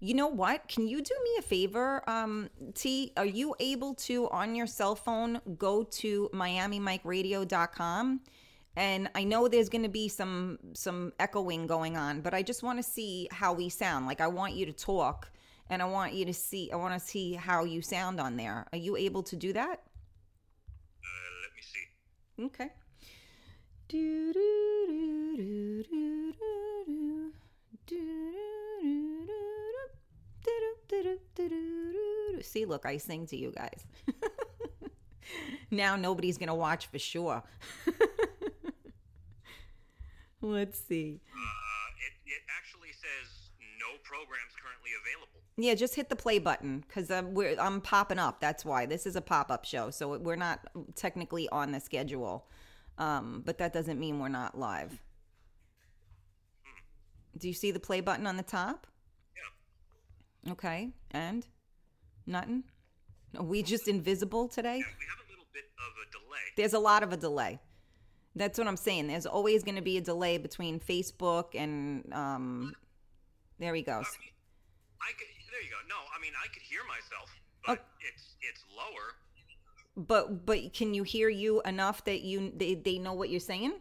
[0.00, 0.66] you know what?
[0.66, 2.08] Can you do me a favor?
[2.08, 8.20] Um T, are you able to on your cell phone go to miamimikeradio.com?
[8.74, 12.62] And I know there's going to be some some echoing going on, but I just
[12.62, 14.06] want to see how we sound.
[14.06, 15.30] Like I want you to talk
[15.68, 18.66] and I want you to see I want to see how you sound on there.
[18.72, 19.82] Are you able to do that?
[21.02, 22.44] Uh, let me see.
[22.46, 22.72] Okay.
[23.88, 27.32] Do, do, do, do, do, do, do,
[32.42, 33.86] See, look, I sing to you guys.
[35.70, 37.42] now nobody's gonna watch for sure.
[40.42, 41.20] Let's see.
[41.32, 43.50] Uh, it it actually says
[43.80, 45.40] no programs currently available.
[45.56, 48.40] Yeah, just hit the play button because we're I'm popping up.
[48.40, 50.60] That's why this is a pop up show, so we're not
[50.94, 52.48] technically on the schedule,
[52.98, 55.00] um, but that doesn't mean we're not live.
[57.38, 58.86] Do you see the play button on the top?
[60.44, 60.52] Yeah.
[60.52, 61.46] Okay, and
[62.26, 62.64] nothing.
[63.36, 64.76] Are we just invisible today?
[64.78, 66.40] Yeah, we have a little bit of a delay.
[66.56, 67.58] There's a lot of a delay.
[68.36, 69.08] That's what I'm saying.
[69.08, 72.74] There's always going to be a delay between Facebook and um.
[73.58, 73.92] There he goes.
[74.06, 74.32] I mean,
[75.00, 75.28] I could.
[75.50, 75.76] There you go.
[75.88, 77.30] No, I mean I could hear myself,
[77.66, 78.06] but Oh.
[78.08, 79.14] it's it's lower.
[79.96, 83.74] But but can you hear you enough that you they, they know what you're saying?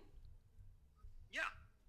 [1.31, 1.41] Yeah.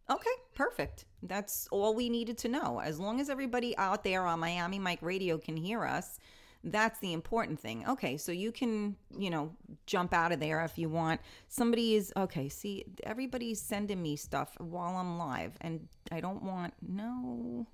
[0.09, 1.05] Okay, perfect.
[1.23, 2.81] That's all we needed to know.
[2.81, 6.19] As long as everybody out there on Miami Mike Radio can hear us,
[6.65, 7.85] that's the important thing.
[7.88, 9.53] Okay, so you can, you know,
[9.87, 11.21] jump out of there if you want.
[11.48, 16.75] Somebody is okay, see, everybody's sending me stuff while I'm live and I don't want
[16.81, 17.67] no.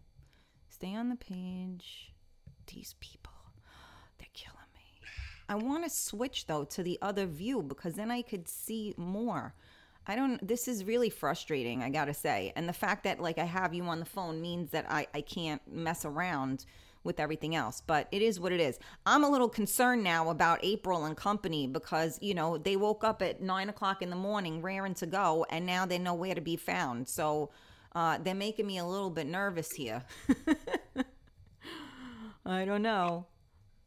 [0.69, 2.13] Stay on the page.
[2.67, 3.33] These people,
[4.19, 5.07] they're killing me.
[5.49, 9.55] I want to switch though to the other view because then I could see more.
[10.09, 12.53] I don't this is really frustrating, I got to say.
[12.57, 15.21] And the fact that like I have you on the phone means that I I
[15.21, 16.65] can't mess around
[17.05, 17.83] with everything else.
[17.87, 18.79] But it is what it is.
[19.07, 23.23] I'm a little concerned now about April and company because, you know, they woke up
[23.23, 26.57] at nine o'clock in the morning raring to go and now they're nowhere to be
[26.57, 27.09] found.
[27.09, 27.51] So
[27.95, 30.05] Uh, they're making me a little bit nervous here.
[32.45, 33.27] I don't know.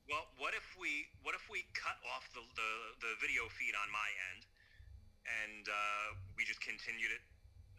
[0.10, 2.72] Well, what if we what if we cut off the the,
[3.06, 4.42] the video feed on my end,
[5.26, 7.22] and uh, we just continued it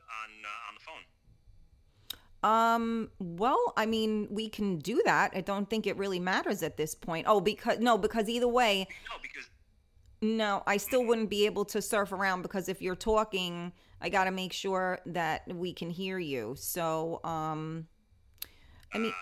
[0.09, 1.05] on uh, on the phone?
[2.45, 5.31] Um, well, I mean, we can do that.
[5.35, 7.27] I don't think it really matters at this point.
[7.29, 9.49] Oh, because no, because either way, No, because
[10.21, 14.25] no, I still wouldn't be able to surf around because if you're talking, I got
[14.25, 16.55] to make sure that we can hear you.
[16.57, 17.87] So, um,
[18.95, 19.13] I mean,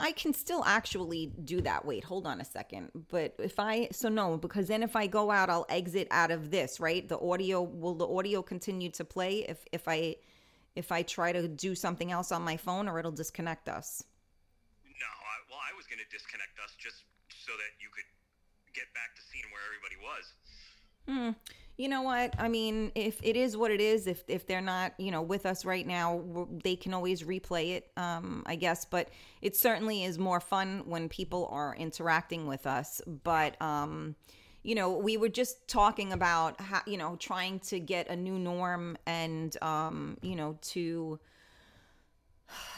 [0.00, 1.84] I can still actually do that.
[1.84, 2.90] Wait, hold on a second.
[3.10, 6.50] But if I, so no, because then if I go out, I'll exit out of
[6.50, 7.08] this, right?
[7.08, 10.16] The audio, will the audio continue to play if, if I,
[10.74, 14.02] if I try to do something else on my phone or it'll disconnect us?
[15.04, 18.06] no, I, well, I was going to disconnect us just so that you could
[18.72, 20.24] get back to seeing where everybody was.
[21.04, 21.30] Hmm.
[21.76, 22.34] You know what?
[22.38, 25.44] I mean, if it is what it is, if if they're not, you know, with
[25.44, 26.22] us right now,
[26.62, 28.84] they can always replay it, um, I guess.
[28.84, 29.08] But
[29.42, 33.00] it certainly is more fun when people are interacting with us.
[33.24, 34.14] But um,
[34.62, 38.38] you know, we were just talking about how, you know, trying to get a new
[38.38, 41.18] norm and um, you know, to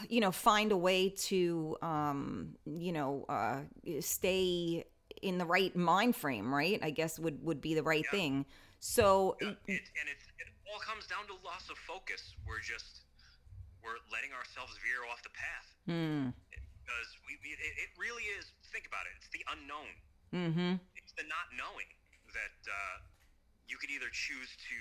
[0.09, 3.59] you know find a way to um you know uh
[3.99, 4.85] stay
[5.21, 8.45] in the right mind frame right i guess would would be the right thing
[8.87, 12.31] so Yeah, it, and it, it all comes down to loss of focus.
[12.47, 13.03] We're just
[13.83, 18.47] we're letting ourselves veer off the path hmm, because we, we it, it really is.
[18.71, 19.13] Think about it.
[19.19, 19.91] It's the unknown.
[20.31, 21.87] mm-hmm It's the not knowing
[22.31, 22.97] that uh,
[23.67, 24.77] you could either choose to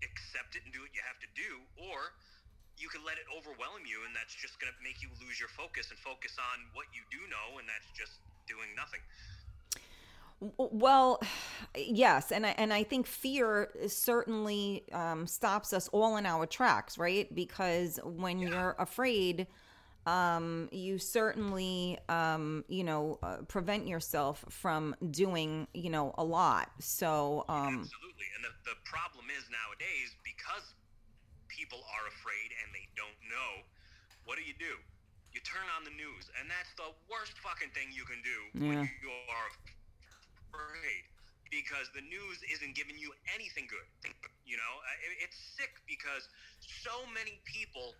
[0.00, 2.16] accept it and do what you have to do, or
[2.76, 5.48] you can let it overwhelm you, and that's just going to make you lose your
[5.52, 9.00] focus and focus on what you do know, and that's just doing nothing.
[10.40, 11.20] Well
[11.76, 16.98] yes and i and i think fear certainly um stops us all in our tracks
[16.98, 19.46] right because when you're afraid
[20.06, 26.70] um you certainly um you know uh, prevent yourself from doing you know a lot
[26.78, 28.26] so um Absolutely.
[28.36, 30.76] And the, the problem is nowadays because
[31.48, 33.64] people are afraid and they don't know,
[34.28, 34.76] what do you do?
[35.32, 38.88] You turn on the news, and that's the worst fucking thing you can do when
[38.88, 39.48] you are
[40.50, 41.04] afraid
[41.50, 43.86] because the news isn't giving you anything good.
[44.46, 44.72] You know,
[45.22, 46.26] it's sick because
[46.62, 47.94] so many people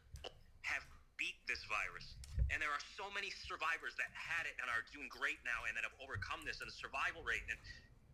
[0.66, 0.82] have
[1.18, 2.18] beat this virus.
[2.50, 5.74] And there are so many survivors that had it and are doing great now and
[5.74, 7.42] that have overcome this and the survival rate.
[7.50, 7.58] And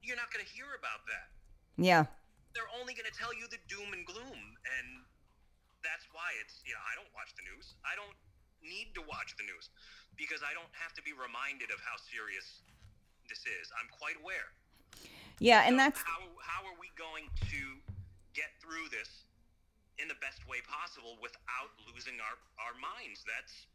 [0.02, 1.30] you're not going to hear about that
[1.78, 2.04] yeah
[2.52, 4.40] they're only going to tell you the doom and gloom
[4.76, 4.86] and
[5.80, 8.18] that's why it's you know i don't watch the news i don't
[8.60, 9.72] need to watch the news
[10.18, 12.62] because i don't have to be reminded of how serious
[13.28, 14.52] this is i'm quite aware
[15.38, 17.62] yeah and So that's how, how are we going to
[18.34, 19.24] get through this
[20.00, 23.66] in the best way possible without losing our, our minds that's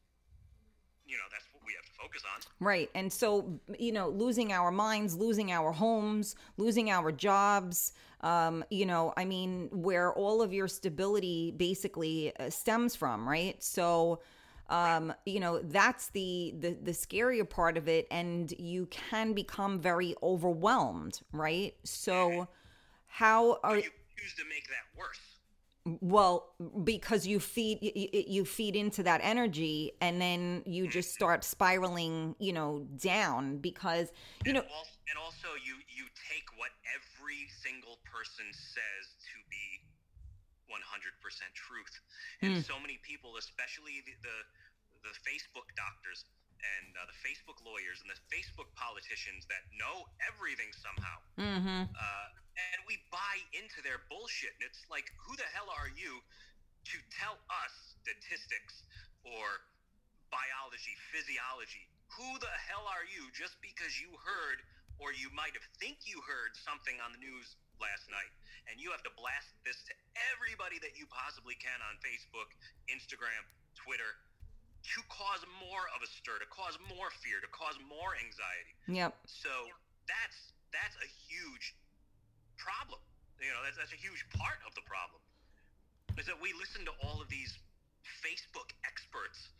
[1.06, 2.90] you know that's what we have to focus on Right.
[2.96, 8.86] And so, you know, losing our minds, losing our homes, losing our jobs, um, you
[8.86, 13.62] know, I mean, where all of your stability basically uh, stems from, right?
[13.62, 14.22] So,
[14.70, 19.80] um, you know, that's the, the the scarier part of it and you can become
[19.80, 21.76] very overwhelmed, right?
[21.84, 22.48] So,
[23.06, 23.84] how are you
[24.18, 25.20] choose to make that worse
[26.02, 26.54] well
[26.84, 32.52] because you feed you feed into that energy and then you just start spiraling you
[32.52, 34.12] know down because
[34.46, 39.40] you know and, also, and also you you take what every single person says to
[39.50, 39.87] be
[40.68, 40.80] 100%
[41.56, 41.94] truth
[42.44, 44.38] and so many people especially the the,
[45.08, 50.70] the facebook doctors and uh, the facebook lawyers and the facebook politicians that know everything
[50.76, 51.88] somehow mhm.
[51.88, 54.54] uh, and we buy into their bullshit.
[54.58, 56.22] And it's like, who the hell are you
[56.94, 58.82] to tell us statistics
[59.22, 59.46] or
[60.34, 61.86] biology, physiology?
[62.18, 64.66] Who the hell are you just because you heard
[64.98, 68.32] or you might have think you heard something on the news last night
[68.68, 69.94] and you have to blast this to
[70.36, 72.52] everybody that you possibly can on Facebook,
[72.92, 73.44] Instagram,
[73.80, 74.18] Twitter
[74.84, 78.74] to cause more of a stir, to cause more fear, to cause more anxiety.
[78.88, 79.52] yep So
[80.08, 81.76] that's that's a huge
[82.60, 83.00] problem.
[83.40, 85.20] You know, that's that's a huge part of the problem.
[86.16, 87.54] Is that we listen to all of these
[88.24, 89.54] Facebook experts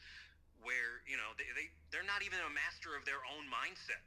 [0.64, 4.02] where, you know, they, they they're not even a master of their own mindset,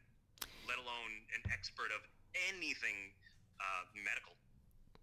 [0.67, 2.03] let alone an expert of
[2.51, 3.15] anything
[3.61, 4.35] uh, medical.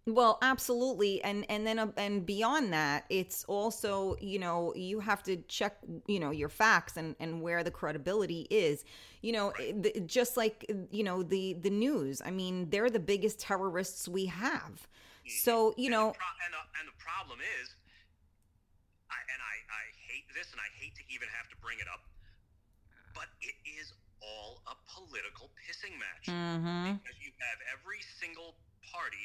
[0.06, 1.22] well absolutely.
[1.22, 5.78] And and then uh, and beyond that it's also you know you have to check
[6.06, 8.84] you know your facts and and where the credibility is.
[9.20, 12.22] You know the, just like you know the the news.
[12.24, 14.88] I mean they're the biggest terrorists we have.
[15.26, 17.74] So you And know the pro- and, the, and the problem is,
[19.10, 22.04] I, and I hate this and I hate to even have to bring it up,
[23.14, 23.92] but it is
[24.28, 26.26] all a political pissing match.
[26.28, 27.00] Mm-hmm.
[27.00, 29.24] Because you have every single party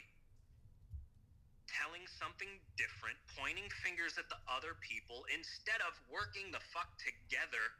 [1.67, 7.73] telling something different, pointing fingers at the other people instead of working the fuck together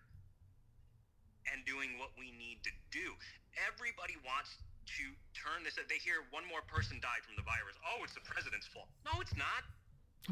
[1.52, 3.14] and doing what we need to do.
[3.70, 4.58] Everybody wants
[4.98, 5.06] to
[5.38, 5.78] turn this.
[5.78, 7.78] They hear one more person died from the virus.
[7.86, 8.90] Oh, it's the president's fault.
[9.06, 9.64] No, it's not.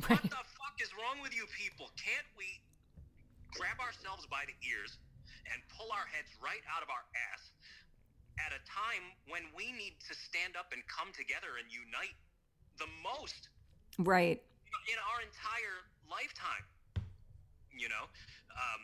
[0.08, 1.92] What the fuck is wrong with you people?
[2.00, 2.48] Can't we
[3.52, 4.96] grab ourselves by the ears
[5.52, 7.52] and pull our heads right out of our ass
[8.40, 12.16] at a time when we need to stand up and come together and unite
[12.80, 13.50] the most
[14.00, 14.40] Right.
[14.88, 15.78] in our entire
[16.10, 16.66] lifetime?
[17.76, 18.06] You know,
[18.56, 18.82] um,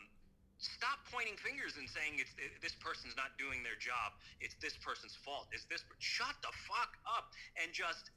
[0.58, 4.14] stop pointing fingers and saying it's this person's not doing their job.
[4.40, 5.48] It's this person's fault.
[5.52, 5.84] It's this.
[5.98, 7.30] Shut the fuck up
[7.62, 8.10] and just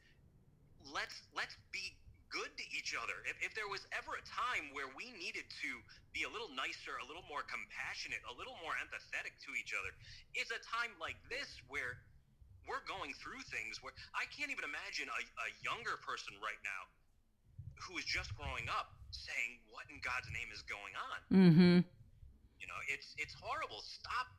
[0.89, 1.93] let's let's be
[2.31, 3.13] good to each other.
[3.27, 5.71] If, if there was ever a time where we needed to
[6.15, 9.91] be a little nicer, a little more compassionate, a little more empathetic to each other,
[10.33, 11.99] it's a time like this where
[12.65, 16.83] we're going through things where I can't even imagine a, a younger person right now
[17.87, 21.77] who is just growing up saying, "What in God's name is going on?" Mm-hmm.
[22.61, 23.81] You know, it's it's horrible.
[23.81, 24.29] Stop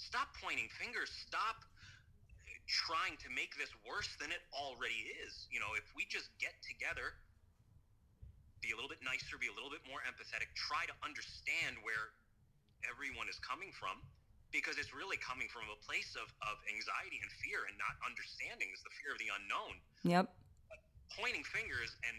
[0.00, 1.12] stop pointing fingers.
[1.28, 1.60] Stop
[2.68, 5.48] trying to make this worse than it already is.
[5.48, 7.16] You know, if we just get together,
[8.60, 12.14] be a little bit nicer, be a little bit more empathetic, try to understand where
[12.86, 13.98] everyone is coming from
[14.54, 18.70] because it's really coming from a place of, of anxiety and fear and not understanding
[18.70, 19.74] is the fear of the unknown
[20.06, 20.30] Yep.
[21.18, 22.16] pointing fingers and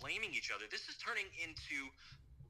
[0.00, 0.64] blaming each other.
[0.72, 1.86] This is turning into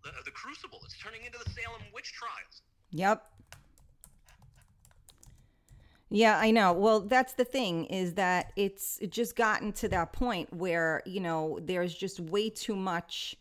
[0.06, 0.78] the, the crucible.
[0.86, 2.62] It's turning into the Salem witch trials.
[2.94, 3.26] Yep.
[6.08, 6.72] Yeah, I know.
[6.72, 11.58] Well, that's the thing is that it's just gotten to that point where, you know,
[11.60, 13.34] there's just way too much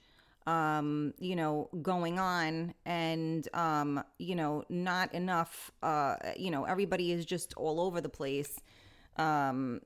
[0.48, 7.12] um, you know, going on and um, you know, not enough uh, you know, everybody
[7.12, 8.60] is just all over the place.
[9.18, 9.82] Um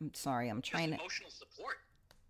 [0.00, 1.76] I'm sorry, I'm Just trying to emotional support.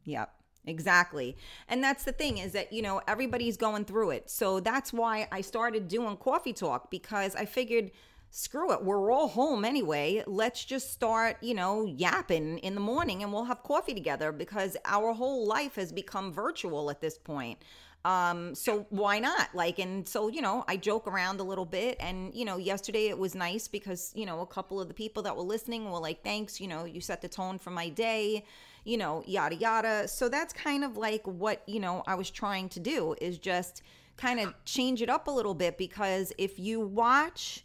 [0.05, 0.33] Yep.
[0.67, 1.37] Exactly.
[1.69, 4.29] And that's the thing is that, you know, everybody's going through it.
[4.31, 7.91] So that's why I started doing coffee talk because I figured,
[8.31, 10.23] screw it, we're all home anyway.
[10.27, 14.77] Let's just start, you know, yapping in the morning and we'll have coffee together because
[14.85, 17.59] our whole life has become virtual at this point.
[18.05, 19.49] Um, so why not?
[19.55, 21.97] Like, and so, you know, I joke around a little bit.
[22.01, 25.23] And, you know, yesterday it was nice because, you know, a couple of the people
[25.25, 28.45] that were listening were like, thanks, you know, you set the tone for my day,
[28.85, 30.09] you know, yada, yada.
[30.09, 33.83] So that's kind of like what, you know, I was trying to do is just
[34.17, 37.65] kind of change it up a little bit because if you watch,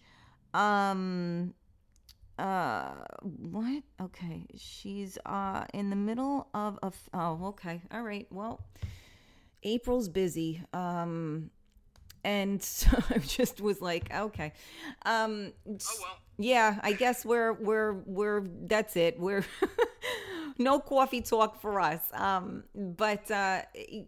[0.54, 1.54] um,
[2.40, 2.92] uh
[3.22, 3.84] what?
[4.02, 4.46] Okay.
[4.58, 7.82] She's uh in the middle of a f- oh okay.
[7.92, 8.26] All right.
[8.32, 8.60] Well
[9.64, 10.62] april's busy.
[10.74, 11.52] Um
[12.26, 14.54] and so i just was like okay.
[15.06, 16.18] Um Oh well.
[16.40, 19.20] yeah i guess we're we're we're that's it.
[19.20, 19.46] We're
[20.58, 22.02] no coffee talk for us.
[22.14, 23.62] Um but uh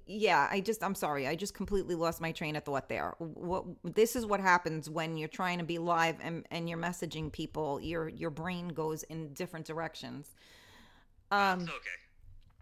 [0.06, 1.28] yeah i just i'm sorry.
[1.28, 3.16] I just completely lost my train of thought there.
[3.20, 7.32] What this is what happens when you're trying to be live and and you're messaging
[7.32, 7.80] people.
[7.82, 10.36] Your your brain goes in different directions.
[11.32, 11.72] Um okay.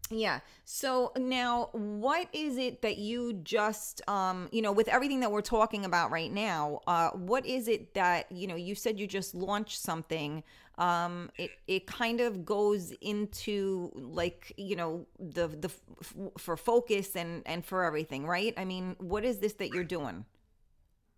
[0.10, 0.40] yeah.
[0.66, 5.42] So now what is it that you just um you know with everything that we're
[5.42, 9.34] talking about right now, uh what is it that you know you said you just
[9.36, 10.44] launched something
[10.80, 15.70] um it it kind of goes into like you know the the
[16.02, 18.54] f- for focus and and for everything, right?
[18.58, 20.26] I mean, what is this that you're doing?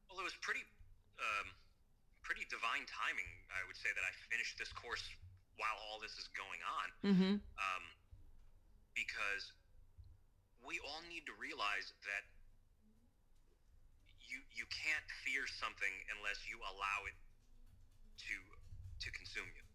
[0.10, 0.64] Well, it was pretty,
[1.20, 1.47] um,
[2.24, 3.30] pretty divine timing.
[3.51, 5.03] I would say that I finished this course
[5.56, 7.34] while all this is going on, Mhm.
[7.39, 7.84] um,
[8.93, 9.51] because
[10.68, 12.24] we all need to realize that
[14.28, 17.16] you you can't fear something unless you allow it
[18.28, 18.36] to
[19.06, 19.66] to consume you.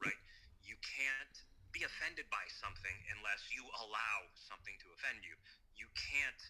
[0.00, 0.20] Right?
[0.64, 1.36] You can't
[1.76, 4.16] be offended by something unless you allow
[4.48, 5.36] something to offend you.
[5.76, 6.42] You can't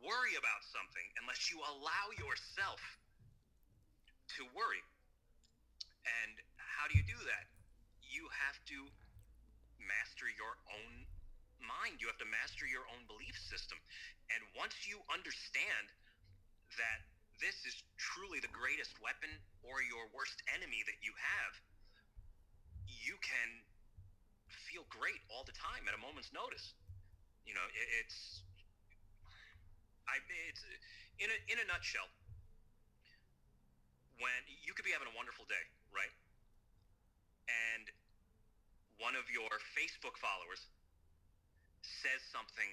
[0.00, 2.80] worry about something unless you allow yourself
[4.36, 4.84] to worry.
[6.04, 7.46] And how do you do that?
[8.00, 8.78] You have to
[9.80, 10.92] master your own
[11.62, 12.02] mind.
[12.02, 13.78] You have to master your own belief system.
[14.32, 15.86] And once you understand
[16.80, 19.30] that this is truly the greatest weapon
[19.62, 21.52] or your worst enemy that you have,
[22.86, 23.48] you can
[24.68, 26.74] feel great all the time at a moment's notice.
[27.48, 28.42] You know, it, it's
[30.06, 30.20] I
[30.50, 30.62] it's
[31.18, 32.08] in a in a nutshell.
[34.20, 36.12] When you could be having a wonderful day, right?
[37.50, 37.90] And
[39.02, 40.62] one of your Facebook followers
[41.82, 42.70] says something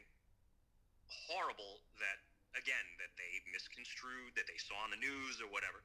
[1.26, 5.84] horrible that again that they misconstrued, that they saw on the news or whatever.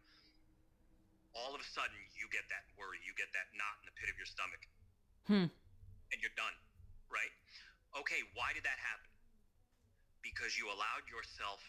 [1.35, 4.09] All of a sudden, you get that worry, you get that knot in the pit
[4.09, 4.63] of your stomach,
[5.27, 5.51] Hmm.
[6.13, 6.55] and you're done,
[7.11, 7.33] right?
[7.99, 9.11] Okay, why did that happen?
[10.23, 11.61] Because you allowed yourself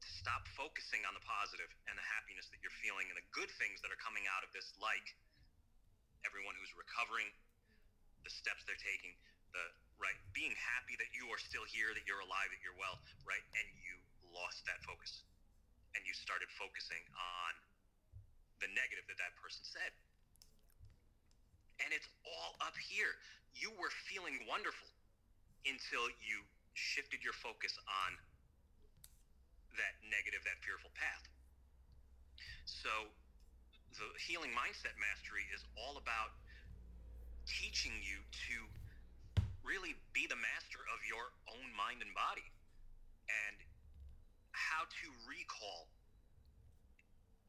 [0.00, 3.50] to stop focusing on the positive and the happiness that you're feeling and the good
[3.60, 5.16] things that are coming out of this, like
[6.24, 7.28] everyone who's recovering,
[8.24, 9.12] the steps they're taking,
[9.52, 9.64] the
[9.98, 13.42] right being happy that you are still here, that you're alive, that you're well, right?
[13.54, 13.94] And you
[14.34, 15.22] lost that focus,
[15.94, 17.52] and you started focusing on
[18.58, 19.92] the negative that that person said.
[21.82, 23.18] And it's all up here.
[23.54, 24.90] You were feeling wonderful
[25.66, 26.42] until you
[26.74, 28.10] shifted your focus on
[29.78, 31.24] that negative, that fearful path.
[32.66, 32.90] So,
[33.94, 36.34] the healing mindset mastery is all about
[37.46, 38.18] teaching you
[38.50, 38.56] to
[39.64, 42.44] really be the master of your own mind and body
[43.26, 43.56] and
[44.52, 45.88] how to recall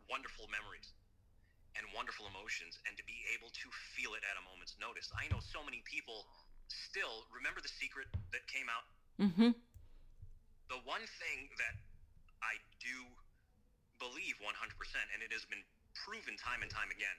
[0.10, 0.96] wonderful memories
[1.76, 5.12] and wonderful emotions and to be able to feel it at a moment's notice.
[5.14, 6.26] I know so many people
[6.72, 9.56] still remember the secret that came out Mm-hmm.
[10.68, 11.76] the one thing that
[12.44, 13.08] I do
[13.96, 14.52] believe 100%,
[15.16, 15.64] and it has been
[15.96, 17.16] proven time and time again,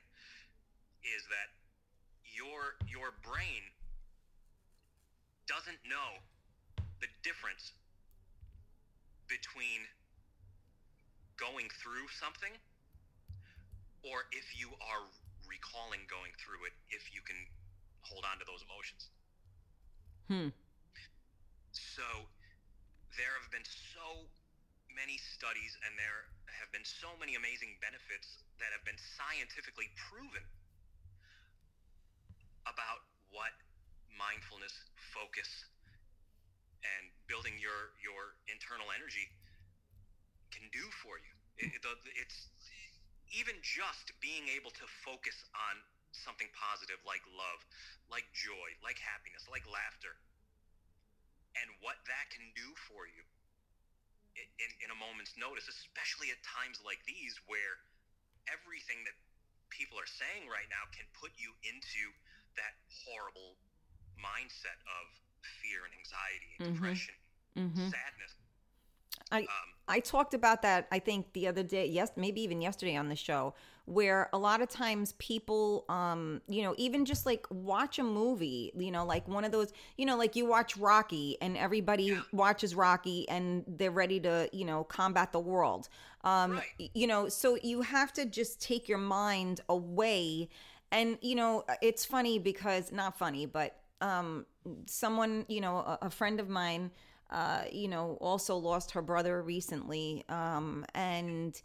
[1.00, 1.48] is that
[2.28, 3.64] your your brain
[5.46, 6.20] doesn't know
[7.00, 7.72] the difference
[9.26, 9.86] between
[11.36, 12.54] going through something
[14.06, 15.04] or if you are
[15.46, 17.36] recalling going through it if you can
[18.06, 19.10] hold on to those emotions.
[20.30, 20.50] Hmm.
[21.74, 22.06] So
[23.18, 24.26] there have been so
[24.94, 26.30] many studies and there
[26.62, 30.44] have been so many amazing benefits that have been scientifically proven
[32.64, 33.52] about what
[34.16, 34.72] mindfulness,
[35.12, 35.48] focus,
[36.82, 39.28] and building your your internal energy
[40.52, 41.34] can do for you.
[41.56, 42.52] It, it, it's
[43.32, 45.80] even just being able to focus on
[46.12, 47.60] something positive like love,
[48.08, 50.16] like joy, like happiness, like laughter,
[51.60, 53.24] and what that can do for you
[54.36, 57.80] in, in a moment's notice, especially at times like these where
[58.48, 59.16] everything that
[59.72, 62.12] people are saying right now can put you into
[62.56, 63.58] that horrible
[64.18, 65.04] mindset of
[65.62, 66.74] fear and anxiety and Mhm.
[66.74, 67.14] depression,
[67.56, 67.88] Mm-hmm.
[67.90, 68.32] sadness.
[69.30, 72.96] I Um, I talked about that I think the other day, yes, maybe even yesterday
[72.96, 73.54] on the show,
[73.84, 78.72] where a lot of times people um, you know, even just like watch a movie,
[78.76, 82.22] you know, like one of those, you know, like you watch Rocky and everybody Yeah.
[82.32, 85.88] watches Rocky and they're ready to, you know, combat the world.
[86.24, 86.90] Um Right.
[86.94, 90.48] you know, so you have to just take your mind away
[90.90, 94.46] and you know, it's funny because not funny, but um
[94.86, 96.90] someone, you know, a, a friend of mine
[97.30, 100.24] uh, you know, also lost her brother recently.
[100.28, 101.60] Um, and,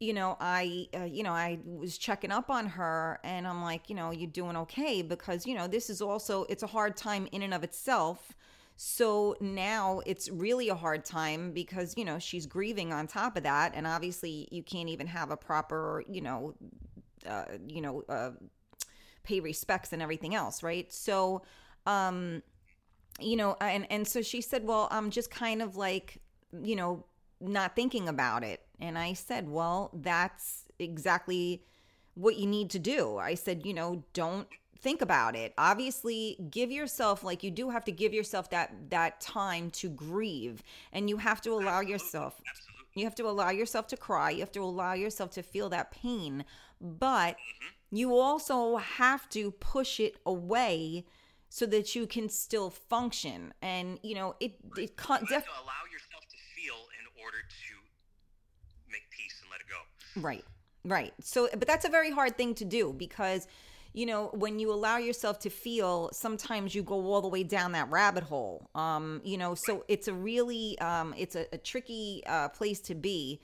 [0.00, 3.88] you know, I, uh, you know, I was checking up on her and I'm like,
[3.88, 5.00] you know, you're doing okay?
[5.02, 8.34] Because, you know, this is also, it's a hard time in and of itself.
[8.76, 13.44] So now it's really a hard time because, you know, she's grieving on top of
[13.44, 13.72] that.
[13.74, 16.54] And obviously you can't even have a proper, you know,
[17.26, 18.32] uh, you know, uh,
[19.22, 20.62] pay respects and everything else.
[20.62, 20.92] Right.
[20.92, 21.42] So,
[21.86, 22.42] um,
[23.20, 26.18] you know and and so she said well i'm just kind of like
[26.62, 27.04] you know
[27.40, 31.62] not thinking about it and i said well that's exactly
[32.14, 34.48] what you need to do i said you know don't
[34.78, 39.20] think about it obviously give yourself like you do have to give yourself that that
[39.20, 40.62] time to grieve
[40.92, 42.86] and you have to allow yourself absolutely.
[42.94, 44.30] you have to allow yourself to cry.
[44.30, 46.44] You have to allow yourself to feel that pain.
[46.80, 47.36] But
[47.92, 51.04] you also have to push it away
[51.50, 53.52] so that you can still function.
[53.60, 58.90] And, you know, it, it can't def- to allow yourself to feel in order to
[58.90, 60.26] make peace and let it go.
[60.26, 60.44] Right.
[60.84, 61.12] Right.
[61.20, 63.46] So, but that's a very hard thing to do because,
[63.92, 67.72] you know, when you allow yourself to feel, sometimes you go all the way down
[67.72, 68.70] that rabbit hole.
[68.74, 72.94] Um, you know, so it's a really, um, it's a, a tricky uh, place to
[72.94, 73.42] be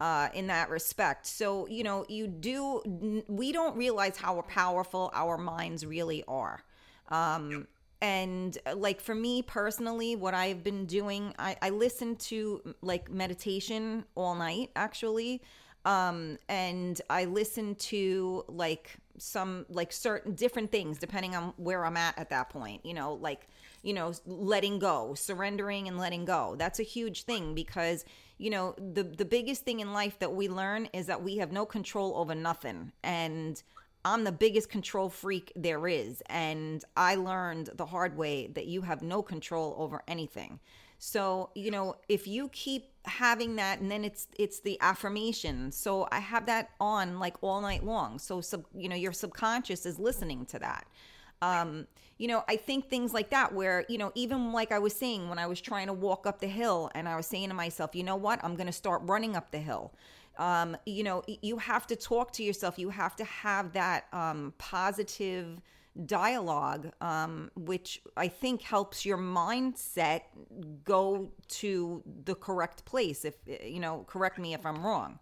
[0.00, 1.26] uh, in that respect.
[1.26, 6.62] So, you know, you do, we don't realize how powerful our minds really are.
[7.08, 7.66] Um,
[8.00, 13.10] and uh, like for me personally, what I've been doing, I, I listen to like
[13.10, 15.42] meditation all night actually.
[15.84, 21.96] Um, and I listen to like some like certain different things depending on where I'm
[21.96, 23.48] at at that point, you know, like,
[23.82, 26.54] you know, letting go, surrendering and letting go.
[26.56, 28.04] That's a huge thing because,
[28.38, 31.52] you know, the, the biggest thing in life that we learn is that we have
[31.52, 32.92] no control over nothing.
[33.02, 33.62] And,
[34.04, 36.22] I'm the biggest control freak there is.
[36.26, 40.60] And I learned the hard way that you have no control over anything.
[40.98, 45.70] So, you know, if you keep having that and then it's it's the affirmation.
[45.72, 48.18] So I have that on like all night long.
[48.18, 50.86] So sub, you know, your subconscious is listening to that.
[51.40, 51.86] Um,
[52.18, 55.28] you know, I think things like that where, you know, even like I was saying
[55.28, 57.94] when I was trying to walk up the hill and I was saying to myself,
[57.94, 58.40] you know what?
[58.42, 59.94] I'm going to start running up the hill.
[60.36, 62.78] Um, you know, you have to talk to yourself.
[62.78, 65.60] You have to have that um, positive
[66.06, 70.22] dialogue, um, which I think helps your mindset
[70.84, 73.24] go to the correct place.
[73.24, 75.18] If you know, correct me if I'm wrong.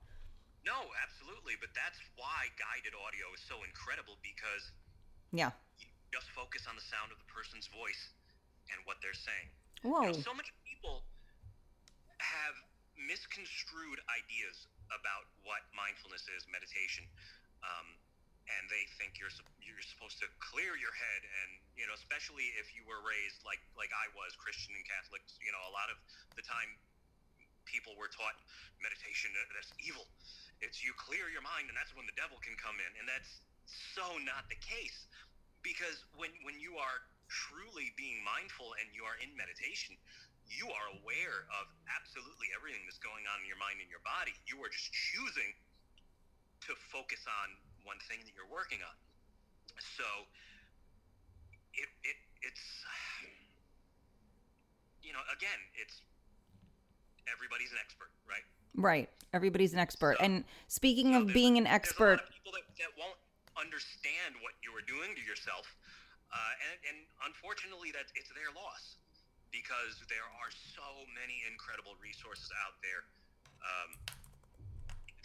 [0.66, 4.72] No, absolutely, but that's why guided audio is so incredible because
[5.32, 5.50] yeah,
[6.16, 8.16] just focus on the sound of the person's voice
[8.72, 9.48] and what they're saying.
[9.84, 10.08] Whoa!
[10.08, 11.04] You know, so many people
[12.16, 12.56] have
[12.96, 17.04] misconstrued ideas about what mindfulness is, meditation.
[17.60, 18.00] Um,
[18.46, 22.70] and they think you're you're supposed to clear your head and you know especially if
[22.70, 25.98] you were raised like like I was Christian and Catholic you know a lot of
[26.38, 26.70] the time
[27.66, 28.38] people were taught
[28.78, 30.06] meditation that's evil
[30.62, 33.42] it's you clear your mind and that's when the devil can come in and that's
[33.66, 35.10] so not the case
[35.66, 39.98] because when when you are truly being mindful and you are in meditation
[40.46, 44.30] you are aware of absolutely everything that's going on in your mind and your body
[44.46, 45.50] you are just choosing
[46.66, 47.54] to focus on
[47.86, 48.96] one thing that you're working on.
[49.78, 50.06] So
[51.74, 52.64] it, it it's
[55.02, 56.02] you know again it's
[57.30, 58.42] everybody's an expert, right?
[58.74, 59.08] Right.
[59.32, 60.16] Everybody's an expert.
[60.18, 63.18] So, and speaking you know, of being an expert, people that, that won't
[63.56, 65.66] understand what you are doing to yourself,
[66.32, 69.00] uh, and, and unfortunately, that it's their loss
[69.50, 73.02] because there are so many incredible resources out there.
[73.64, 73.90] Um,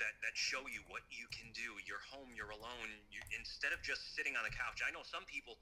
[0.01, 1.77] that that show you what you can do.
[1.85, 2.89] You're home, you're alone.
[3.13, 5.61] You, instead of just sitting on the couch, I know some people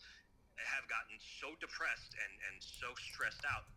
[0.56, 3.68] have gotten so depressed and and so stressed out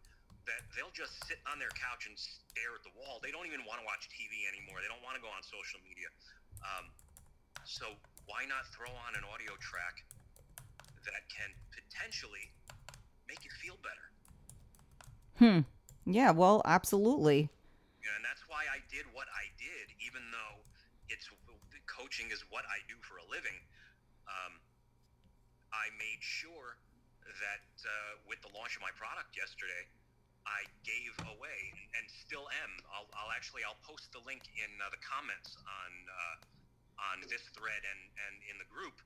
[0.46, 3.22] that they'll just sit on their couch and stare at the wall.
[3.22, 4.82] They don't even want to watch TV anymore.
[4.82, 6.10] They don't want to go on social media.
[6.62, 6.90] Um,
[7.62, 7.94] so
[8.26, 10.04] why not throw on an audio track
[11.04, 12.50] that can potentially
[13.26, 14.06] make you feel better?
[15.42, 15.60] Hmm.
[16.06, 16.30] Yeah.
[16.30, 17.50] Well, absolutely.
[18.02, 20.62] And that's why I did what I did, even though
[21.06, 21.30] it's
[21.86, 23.56] coaching is what I do for a living.
[24.26, 24.58] Um,
[25.70, 26.78] I made sure
[27.22, 29.86] that uh, with the launch of my product yesterday,
[30.42, 31.60] I gave away
[31.94, 32.72] and still am.
[32.90, 36.34] I'll, I'll actually I'll post the link in uh, the comments on uh,
[36.98, 38.96] on this thread and and in the group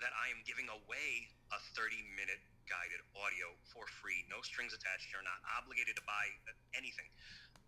[0.00, 5.12] that I am giving away a 30 minute guided audio for free, no strings attached.
[5.12, 6.24] You're not obligated to buy
[6.72, 7.10] anything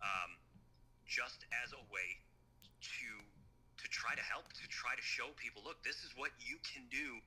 [0.01, 0.39] um,
[1.05, 2.09] just as a way
[2.81, 3.07] to
[3.83, 6.87] to try to help, to try to show people, look, this is what you can
[6.87, 7.19] do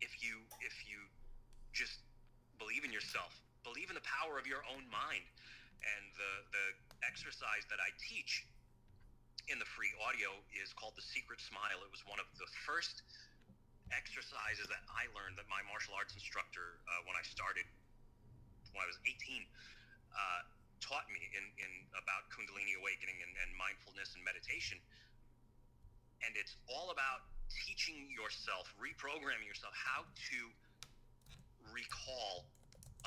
[0.00, 0.98] if you if you
[1.76, 2.02] just
[2.58, 5.26] believe in yourself, believe in the power of your own mind,
[5.84, 6.66] and the the
[7.06, 8.46] exercise that I teach
[9.50, 11.82] in the free audio is called the secret smile.
[11.82, 13.02] It was one of the first
[13.90, 17.66] exercises that I learned that my martial arts instructor, uh, when I started,
[18.72, 19.44] when I was 18,
[20.14, 20.40] uh,
[20.80, 24.80] taught me in, in about Kundalini awakening and, and mindfulness and meditation.
[26.22, 30.38] And it's all about teaching yourself, reprogramming yourself how to
[31.70, 32.46] recall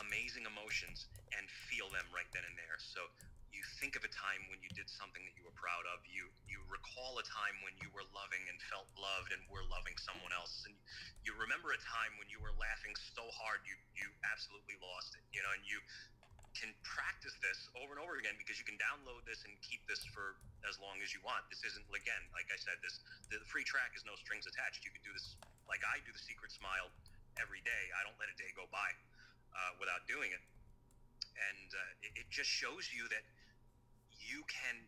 [0.03, 2.75] amazing emotions and feel them right then and there.
[2.79, 3.07] So
[3.55, 6.03] you think of a time when you did something that you were proud of.
[6.03, 9.95] You you recall a time when you were loving and felt loved and were loving
[9.97, 10.67] someone else.
[10.67, 10.75] And
[11.23, 15.23] you remember a time when you were laughing so hard you you absolutely lost it.
[15.31, 15.79] You know, and you
[16.55, 20.03] can practice this over and over again because you can download this and keep this
[20.15, 21.43] for as long as you want.
[21.51, 22.99] This isn't again, like I said, this
[23.31, 24.83] the free track is no strings attached.
[24.83, 25.35] You can do this
[25.67, 26.91] like I do the secret smile
[27.39, 27.83] every day.
[27.95, 28.89] I don't let a day go by
[29.55, 30.43] uh, without doing it,
[31.51, 33.23] and uh, it, it just shows you that
[34.25, 34.81] you can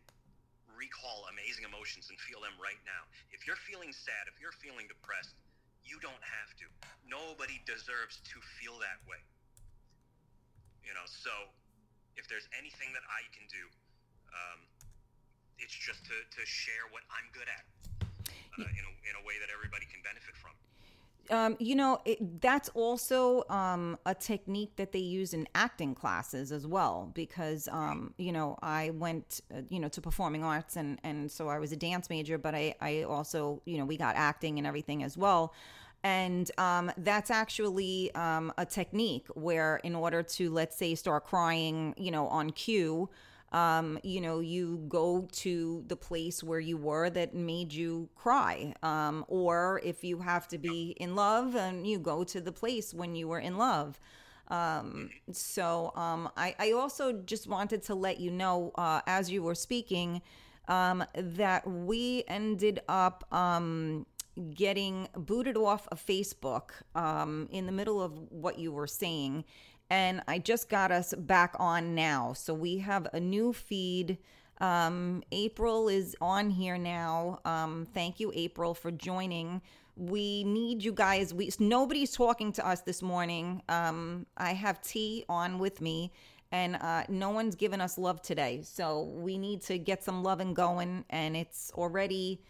[0.74, 3.02] recall amazing emotions and feel them right now.
[3.34, 5.34] If you're feeling sad, if you're feeling depressed,
[5.82, 6.66] you don't have to.
[7.08, 9.18] Nobody deserves to feel that way.
[10.84, 11.32] You know, so
[12.14, 13.64] if there's anything that I can do,
[14.30, 14.60] um,
[15.58, 17.64] it's just to, to share what I'm good at
[18.58, 20.54] uh, in, a, in a way that everybody can benefit from.
[21.30, 26.52] Um, you know, it, that's also um, a technique that they use in acting classes
[26.52, 27.10] as well.
[27.14, 31.48] Because um, you know, I went, uh, you know, to performing arts, and and so
[31.48, 34.66] I was a dance major, but I I also, you know, we got acting and
[34.66, 35.54] everything as well
[36.04, 41.94] and um, that's actually um, a technique where in order to let's say start crying
[41.96, 43.08] you know on cue
[43.52, 48.74] um, you know you go to the place where you were that made you cry
[48.82, 52.92] um, or if you have to be in love and you go to the place
[52.92, 53.98] when you were in love
[54.48, 59.42] Um, so um, I, I also just wanted to let you know, uh, as you
[59.42, 60.22] were speaking,
[60.68, 64.06] um, that we ended up um,
[64.54, 69.44] getting booted off of Facebook um, in the middle of what you were saying.
[69.90, 72.34] And I just got us back on now.
[72.34, 74.18] So we have a new feed.
[74.60, 77.40] Um, April is on here now.
[77.44, 79.62] Um, thank you, April, for joining.
[79.96, 81.32] We need you guys.
[81.32, 83.62] We nobody's talking to us this morning.
[83.68, 86.12] Um, I have T on with me,
[86.52, 88.60] and uh, no one's given us love today.
[88.62, 91.04] So we need to get some loving going.
[91.10, 92.40] And it's already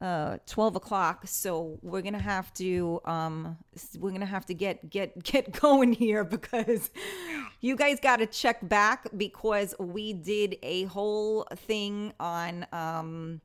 [0.00, 3.56] uh 12 o'clock so we're gonna have to um
[3.98, 6.90] we're gonna have to get get get going here because
[7.60, 13.40] you guys got to check back because we did a whole thing on um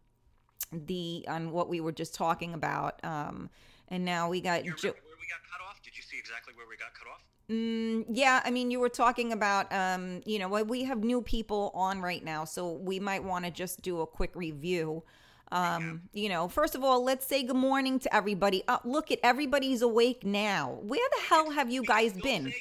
[0.72, 3.50] the on what we were just talking about um
[3.90, 5.82] and now we got You jo- where we got cut off?
[5.84, 7.22] Did you see exactly where we got cut off?
[7.50, 11.72] Mm, yeah, I mean, you were talking about, um, you know, we have new people
[11.74, 15.04] on right now, so we might want to just do a quick review.
[15.52, 18.64] Um, you know, first of all, let's say good morning to everybody.
[18.68, 20.80] Uh, look at everybody's awake now.
[20.84, 22.54] Where the hell have you guys been,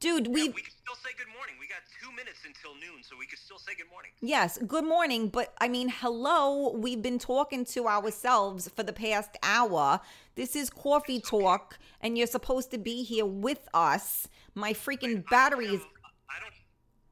[0.00, 0.26] dude?
[0.26, 1.54] yeah, We we can still say good morning.
[1.60, 4.10] We got two minutes until noon, so we could still say good morning.
[4.20, 6.72] yes, good morning, but I mean, hello.
[6.76, 10.00] We've been talking to ourselves for the past hour.
[10.34, 14.28] This is coffee talk, and you're supposed to be here with us.
[14.54, 15.80] My freaking battery is.
[16.28, 16.54] I don't.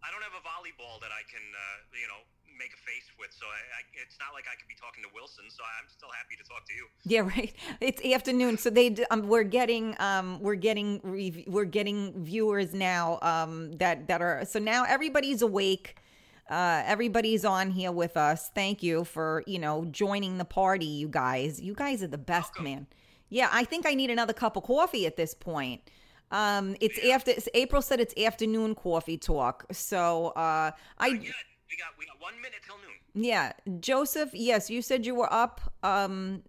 [0.03, 2.34] I don't have a volleyball that I can, uh, you know, make a face
[3.25, 3.35] with.
[3.35, 5.45] So I, I, it's not like I could be talking to Wilson.
[5.49, 6.87] So I'm still happy to talk to you.
[7.07, 7.55] Yeah, right.
[7.81, 13.19] It's afternoon, so they um, we're getting um we're getting rev- we're getting viewers now
[13.23, 15.97] um that that are so now everybody's awake.
[16.51, 18.51] Uh, everybody's on here with us.
[18.55, 21.61] Thank you for you know joining the party, you guys.
[21.61, 22.65] You guys are the best, Welcome.
[22.65, 22.87] man.
[23.31, 25.81] Yeah, I think I need another cup of coffee at this point.
[26.31, 29.65] Um, it's after it's, April said it's afternoon coffee talk.
[29.73, 31.31] So uh, I Yeah,
[31.71, 33.25] we got we got one minute till noon.
[33.27, 34.31] yeah, Joseph.
[34.33, 35.61] Yes, you said you were up.
[35.83, 36.43] Um,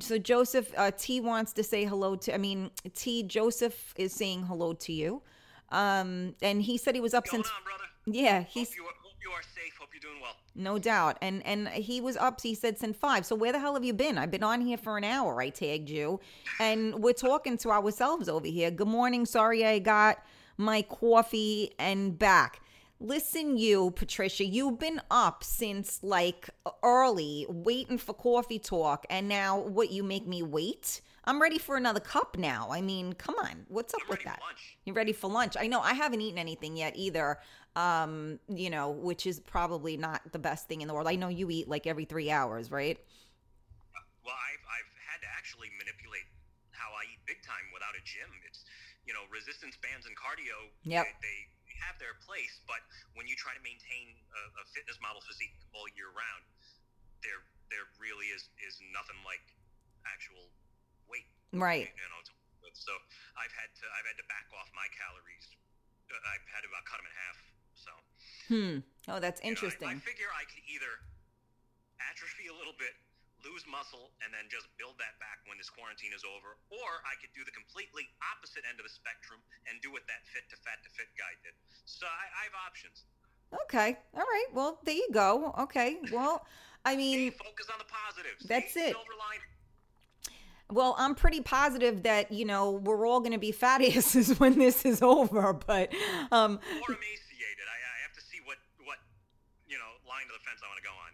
[0.00, 2.34] so Joseph uh, T wants to say hello to.
[2.34, 5.22] I mean, T Joseph is saying hello to you.
[5.70, 7.52] Um, and he said he was up Going since.
[7.56, 7.84] on, brother.
[8.06, 9.72] Yeah, he's Hope you, are, hope you are safe.
[9.80, 10.36] Hope you're doing well.
[10.54, 12.40] no doubt, and and he was up.
[12.40, 13.24] He said since five.
[13.26, 14.18] So where the hell have you been?
[14.18, 15.40] I've been on here for an hour.
[15.40, 16.20] I tagged you,
[16.60, 18.70] and we're talking to ourselves over here.
[18.70, 19.24] Good morning.
[19.26, 20.18] Sorry, I got
[20.58, 22.60] my coffee and back.
[23.04, 26.48] Listen, you Patricia, you've been up since like
[26.82, 29.90] early, waiting for coffee talk, and now what?
[29.90, 31.02] You make me wait.
[31.26, 32.68] I'm ready for another cup now.
[32.70, 34.40] I mean, come on, what's up I'm with that?
[34.86, 35.54] You're ready for lunch.
[35.60, 37.40] I know I haven't eaten anything yet either.
[37.76, 41.06] Um, you know, which is probably not the best thing in the world.
[41.06, 42.96] I know you eat like every three hours, right?
[44.24, 46.24] Well, I've, I've had to actually manipulate
[46.70, 48.32] how I eat big time without a gym.
[48.48, 48.64] It's,
[49.04, 51.04] you know, resistance bands and cardio, Yep.
[51.04, 51.38] they, they
[51.84, 52.80] have their place, but
[53.14, 56.42] when you try to maintain a, a fitness model physique all year round,
[57.20, 57.40] there
[57.72, 59.42] there really is, is nothing like
[60.04, 60.48] actual
[61.08, 61.26] weight.
[61.52, 61.88] Right.
[61.88, 62.20] You know,
[62.74, 62.92] so
[63.38, 65.46] I've had to I've had to back off my calories.
[66.10, 67.38] Uh, I've had to about cut them in half.
[67.74, 67.92] So
[68.48, 68.76] Hmm.
[69.08, 69.88] Oh, that's you know, I- interesting.
[69.88, 70.92] I, figure I could either
[72.12, 72.92] atrophy a little bit,
[73.44, 77.14] lose muscle, and then just build that back when this quarantine is over, or I
[77.20, 79.38] could do the completely opposite end of the spectrum
[79.68, 81.54] and do what that fit to fat to fit guy did.
[81.84, 83.04] So I, I have options.
[83.68, 83.96] Okay.
[84.16, 84.50] All right.
[84.52, 85.54] Well, there you go.
[85.68, 86.00] Okay.
[86.10, 86.42] Well,
[86.84, 88.44] I mean, focus on the positives.
[88.48, 88.96] That's See, it.
[90.72, 94.58] Well, I'm pretty positive that you know we're all going to be fat asses when
[94.58, 95.52] this is over.
[95.52, 95.92] But
[96.32, 97.66] um, Or emaciated.
[97.68, 98.98] I, I have to see what what
[99.68, 101.13] you know line of the fence I want to go on.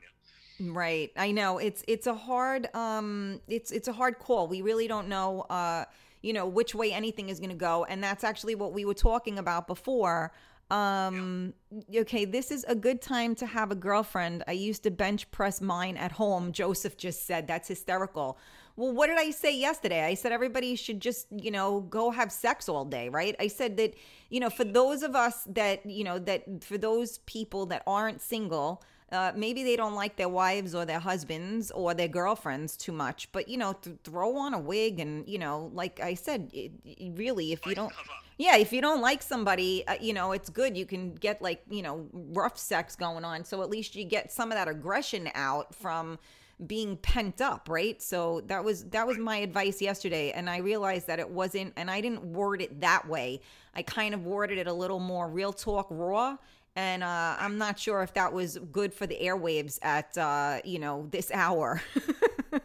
[0.60, 0.70] Yeah.
[0.72, 1.10] Right.
[1.16, 1.58] I know.
[1.58, 4.46] It's it's a hard um it's it's a hard call.
[4.46, 5.84] We really don't know uh
[6.22, 8.94] you know which way anything is going to go and that's actually what we were
[8.94, 10.32] talking about before.
[10.70, 11.54] Um
[11.94, 14.44] okay, this is a good time to have a girlfriend.
[14.46, 16.52] I used to bench press mine at home.
[16.52, 18.38] Joseph just said that's hysterical.
[18.76, 20.04] Well, what did I say yesterday?
[20.04, 23.36] I said everybody should just, you know, go have sex all day, right?
[23.38, 23.94] I said that,
[24.30, 28.22] you know, for those of us that, you know, that for those people that aren't
[28.22, 28.82] single,
[29.12, 33.30] uh, maybe they don't like their wives or their husbands or their girlfriends too much,
[33.32, 36.72] but you know, th- throw on a wig and you know, like I said, it,
[36.84, 37.92] it really, if you don't,
[38.38, 40.76] yeah, if you don't like somebody, uh, you know, it's good.
[40.76, 44.30] You can get like you know rough sex going on, so at least you get
[44.30, 46.18] some of that aggression out from
[46.66, 48.00] being pent up, right?
[48.00, 51.90] So that was that was my advice yesterday, and I realized that it wasn't, and
[51.90, 53.40] I didn't word it that way.
[53.74, 56.36] I kind of worded it a little more real talk, raw.
[56.76, 60.78] And uh, I'm not sure if that was good for the airwaves at uh, you
[60.78, 61.82] know this hour.
[62.04, 62.12] hey,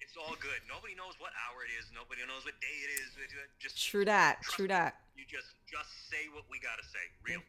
[0.00, 0.60] it's all good.
[0.68, 1.86] Nobody knows what hour it is.
[1.94, 3.16] Nobody knows what day it is.
[3.58, 4.42] Just true that.
[4.42, 4.96] True that.
[5.16, 7.04] You just just say what we gotta say.
[7.22, 7.40] Real.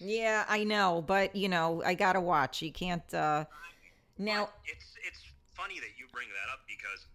[0.00, 2.60] Yeah, I know, but you know, I gotta watch.
[2.60, 3.06] You can't.
[3.14, 3.44] uh
[4.18, 5.22] Now, it's it's
[5.54, 7.06] funny that you bring that up because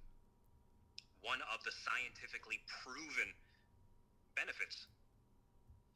[1.22, 3.36] one of the scientifically proven
[4.40, 4.88] benefits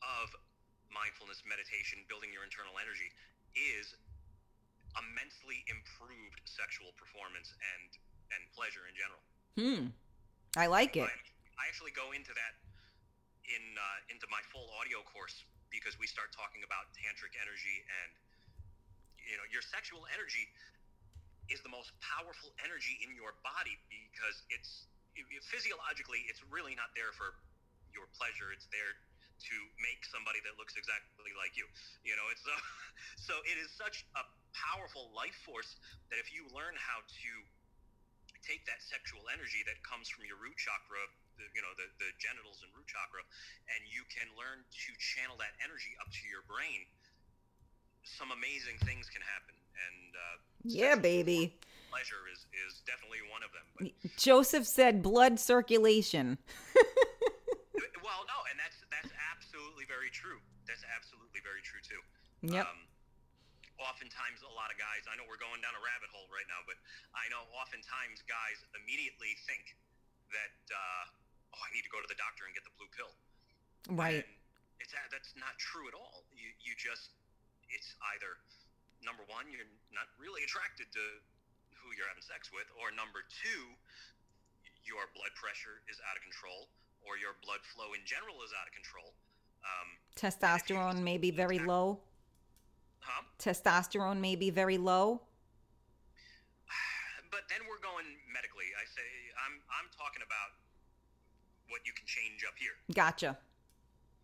[0.03, 0.36] of
[0.91, 3.09] mindfulness meditation, building your internal energy,
[3.55, 3.95] is
[4.99, 7.89] immensely improved sexual performance and
[8.31, 9.23] and pleasure in general.
[9.59, 9.91] hmm,
[10.55, 11.03] I like it.
[11.03, 11.11] I,
[11.59, 12.53] I actually go into that
[13.51, 15.35] in uh, into my full audio course
[15.67, 18.09] because we start talking about tantric energy and
[19.19, 20.47] you know your sexual energy
[21.51, 24.87] is the most powerful energy in your body because it's
[25.19, 27.35] it- it- physiologically it's really not there for
[27.91, 28.95] your pleasure it's there
[29.47, 31.65] to make somebody that looks exactly like you
[32.05, 32.53] you know it's uh,
[33.27, 34.23] so it is such a
[34.53, 35.79] powerful life force
[36.13, 37.31] that if you learn how to
[38.41, 41.01] take that sexual energy that comes from your root chakra,
[41.37, 43.21] the, you know, the, the genitals and root chakra,
[43.69, 46.83] and you can learn to channel that energy up to your brain,
[48.01, 49.53] some amazing things can happen.
[49.77, 50.35] And uh,
[50.65, 51.53] Yeah, baby.
[51.93, 53.65] pleasure is, is definitely one of them.
[53.77, 56.41] But, Joseph said blood circulation.
[58.01, 58.80] well, no, and that's
[59.91, 60.39] very true.
[60.63, 61.99] That's absolutely very true too.
[62.47, 62.63] Yep.
[62.63, 62.87] Um,
[63.75, 65.03] oftentimes, a lot of guys.
[65.11, 66.79] I know we're going down a rabbit hole right now, but
[67.11, 69.75] I know oftentimes guys immediately think
[70.31, 71.03] that uh,
[71.51, 73.11] oh, I need to go to the doctor and get the blue pill.
[73.91, 74.23] Right.
[74.23, 74.31] And
[74.79, 76.23] it's uh, that's not true at all.
[76.31, 77.11] You you just
[77.67, 78.39] it's either
[79.03, 81.03] number one you're not really attracted to
[81.83, 83.75] who you're having sex with, or number two
[84.81, 86.65] your blood pressure is out of control,
[87.05, 89.13] or your blood flow in general is out of control.
[89.64, 91.99] Um, Testosterone may be very low.
[92.99, 93.24] huh?
[93.39, 95.22] Testosterone may be very low.
[97.32, 98.68] But then we're going medically.
[98.76, 99.07] I say
[99.47, 100.51] I'm I'm talking about
[101.72, 102.76] what you can change up here.
[102.91, 103.39] Gotcha.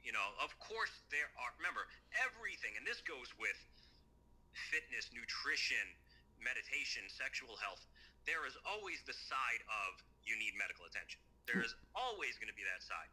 [0.04, 1.56] You know, of course there are.
[1.56, 1.88] Remember,
[2.20, 3.56] everything, and this goes with
[4.72, 5.84] fitness, nutrition,
[6.44, 7.88] meditation, sexual health.
[8.28, 11.24] There is always the side of you need medical attention.
[11.48, 13.08] There is always going to be that side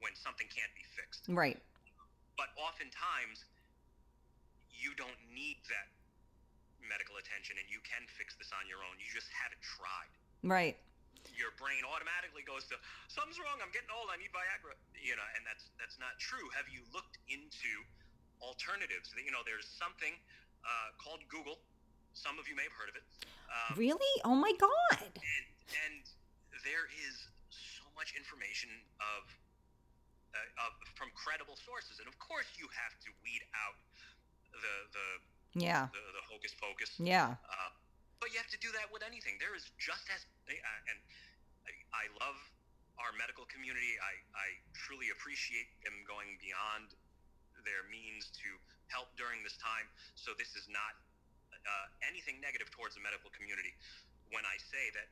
[0.00, 1.26] when something can't be fixed.
[1.28, 1.58] Right.
[2.36, 3.44] But oftentimes,
[4.68, 5.88] you don't need that
[6.84, 8.94] medical attention, and you can fix this on your own.
[9.00, 10.12] You just haven't tried
[10.44, 10.76] Right.
[11.34, 12.78] your brain automatically goes to
[13.10, 13.58] something's wrong.
[13.58, 14.06] I'm getting old.
[14.12, 14.76] I need Viagra.
[14.94, 16.46] You know, and that's that's not true.
[16.54, 17.72] Have you looked into
[18.44, 19.10] alternatives?
[19.16, 20.12] You know, there's something
[20.62, 21.58] uh, called Google.
[22.14, 23.04] Some of you may have heard of it.
[23.50, 24.14] Um, Really?
[24.24, 25.02] Oh my God.
[25.02, 25.44] and,
[25.84, 26.02] and
[26.64, 28.70] there is so much information
[29.02, 29.26] of,
[30.36, 33.76] uh, of from credible sources, and of course you have to weed out
[34.52, 35.06] the the
[35.56, 35.88] Yeah.
[35.92, 36.92] the, the hocus pocus.
[37.00, 37.36] Yeah.
[37.40, 37.70] Uh,
[38.20, 39.36] but you have to do that with anything.
[39.40, 40.98] There is just as, uh, and
[41.68, 42.36] I, I love
[42.96, 43.92] our medical community.
[44.00, 46.96] I, I truly appreciate them going beyond
[47.68, 48.48] their means to
[48.88, 49.84] help during this time.
[50.16, 50.96] So this is not
[51.52, 53.76] uh, anything negative towards the medical community
[54.32, 55.08] when I say that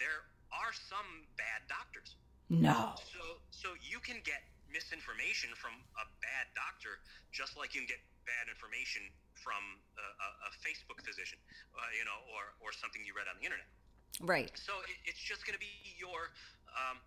[0.00, 0.24] there
[0.56, 2.16] are some bad doctors.
[2.50, 2.98] No.
[2.98, 3.22] So,
[3.54, 6.98] so you can get misinformation from a bad doctor,
[7.30, 9.06] just like you can get bad information
[9.38, 9.62] from
[9.94, 11.38] a, a, a Facebook physician,
[11.74, 13.70] uh, you know, or, or something you read on the internet.
[14.18, 14.50] Right.
[14.58, 16.34] So it, it's just going to be your
[16.74, 16.98] um,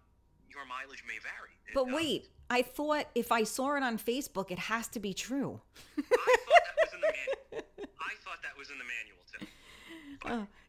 [0.47, 1.51] your mileage may vary.
[1.67, 4.99] It, But uh, wait, I thought if I saw it on Facebook, it has to
[4.99, 5.59] be true.
[5.97, 7.65] I thought that was in the manual.
[7.99, 9.45] I thought that was in the manual too.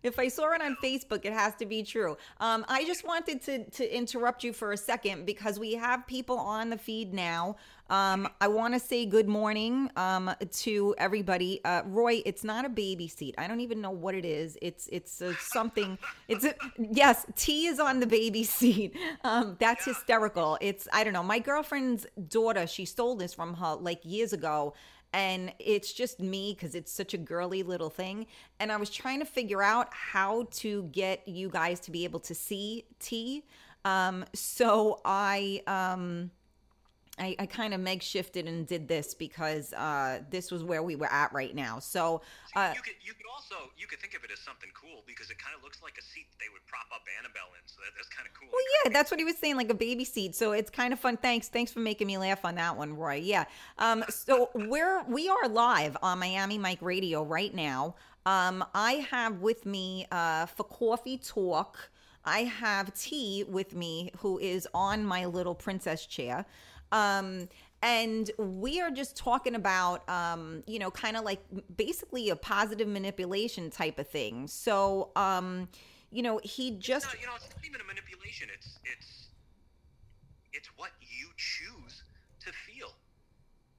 [0.03, 2.17] If I saw it on Facebook, it has to be true.
[2.39, 6.39] Um, I just wanted to to interrupt you for a second because we have people
[6.39, 7.57] on the feed now.
[7.91, 11.61] Um, I want to say good morning um, to everybody.
[11.65, 13.35] Uh, Roy, it's not a baby seat.
[13.37, 14.59] I don't even know what it is.
[14.61, 15.99] It's it's uh, something.
[16.29, 18.95] It's a, yes, T is on the baby seat.
[19.23, 20.59] Um, that's hysterical.
[20.61, 21.23] It's I don't know.
[21.23, 22.67] My girlfriend's daughter.
[22.67, 24.75] She stole this from her like years ago
[25.15, 28.27] and it's just me because it's such a girly little thing
[28.59, 32.21] and i was trying to figure out how to get you guys to be able
[32.21, 33.45] to see T.
[33.85, 36.31] um, so i um,
[37.19, 40.97] I, I kind of meg shifted and did this because uh, this was where we
[40.97, 41.79] were at right now.
[41.79, 42.23] So,
[42.57, 45.31] uh, you could you could also you could think of it as something cool because
[45.31, 47.67] it kind of looks like a seat that they would prop up Annabelle in.
[47.67, 48.49] So that, that's kind of cool.
[48.53, 50.35] well, yeah, that's what he was saying, like a baby seat.
[50.35, 51.17] So it's kind of fun.
[51.17, 53.15] Thanks, thanks for making me laugh on that one, Roy.
[53.23, 53.45] Yeah.
[53.79, 57.95] Um, so we're we are live on Miami Mike Radio right now.
[58.27, 61.91] Um, I have with me uh, for coffee talk.
[62.25, 66.47] I have T with me, who is on my little princess chair.
[66.95, 67.49] Um,
[67.83, 71.43] and we are just talking about, um, you know, kind of like
[71.77, 74.47] basically a positive manipulation type of thing.
[74.47, 75.69] So, um,
[76.11, 77.13] you know, he just.
[77.13, 78.49] No, you know, it's not even a manipulation.
[78.55, 79.29] It's it's
[80.55, 82.07] it's what you choose
[82.47, 82.95] to feel.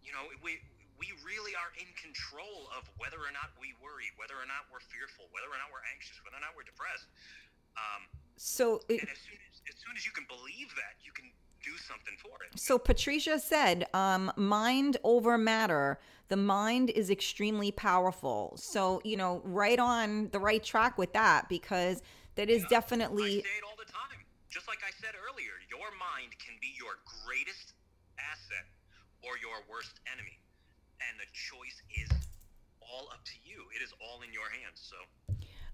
[0.04, 0.60] You know we
[1.00, 4.84] we really are in control of whether or not we worry, whether or not we're
[4.92, 7.08] fearful, whether or not we're anxious, whether or not we're depressed.
[7.80, 8.06] Um,
[8.38, 11.32] So it, and as soon as, as soon as you can believe that, you can
[11.66, 12.60] do something for it.
[12.60, 16.00] So Patricia said, um, mind over matter.
[16.28, 18.54] The mind is extremely powerful.
[18.58, 22.02] So, you know, right on the right track with that because
[22.36, 24.22] that is I definitely say it all the time.
[24.50, 27.74] Just like I said earlier, your mind can be your greatest
[28.18, 28.66] asset
[29.22, 30.40] or your worst enemy.
[31.02, 32.10] And the choice is
[32.82, 33.66] all up to you.
[33.76, 34.82] It is all in your hands.
[34.82, 34.98] So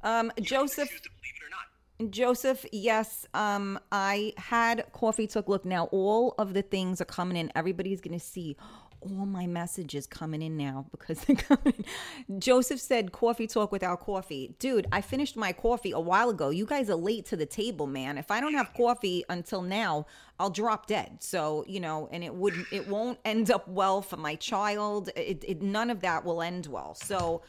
[0.03, 1.69] um you Joseph believe it or not.
[2.09, 5.47] Joseph, yes, um, I had coffee talk.
[5.47, 7.51] Look, now all of the things are coming in.
[7.55, 8.57] Everybody's gonna see
[9.01, 11.85] all my messages coming in now because they're coming.
[12.37, 14.55] Joseph said coffee talk without coffee.
[14.59, 16.49] Dude, I finished my coffee a while ago.
[16.49, 18.17] You guys are late to the table, man.
[18.17, 20.05] If I don't have coffee until now,
[20.39, 21.17] I'll drop dead.
[21.19, 25.09] So, you know, and it wouldn't it won't end up well for my child.
[25.15, 26.93] It, it none of that will end well.
[26.93, 27.41] So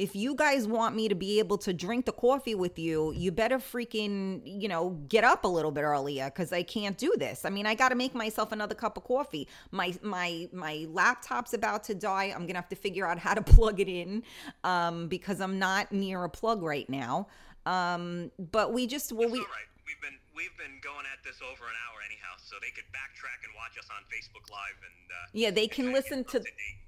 [0.00, 3.30] if you guys want me to be able to drink the coffee with you, you
[3.30, 7.44] better freaking, you know, get up a little bit earlier because I can't do this.
[7.44, 9.46] I mean, I got to make myself another cup of coffee.
[9.72, 12.32] My my my laptop's about to die.
[12.34, 14.22] I'm gonna have to figure out how to plug it in
[14.64, 17.26] um, because I'm not near a plug right now.
[17.66, 19.68] Um, but we just well we right.
[19.86, 23.44] We've been we've been going at this over an hour anyhow, so they could backtrack
[23.44, 26.42] and watch us on Facebook Live and uh, yeah they can listen to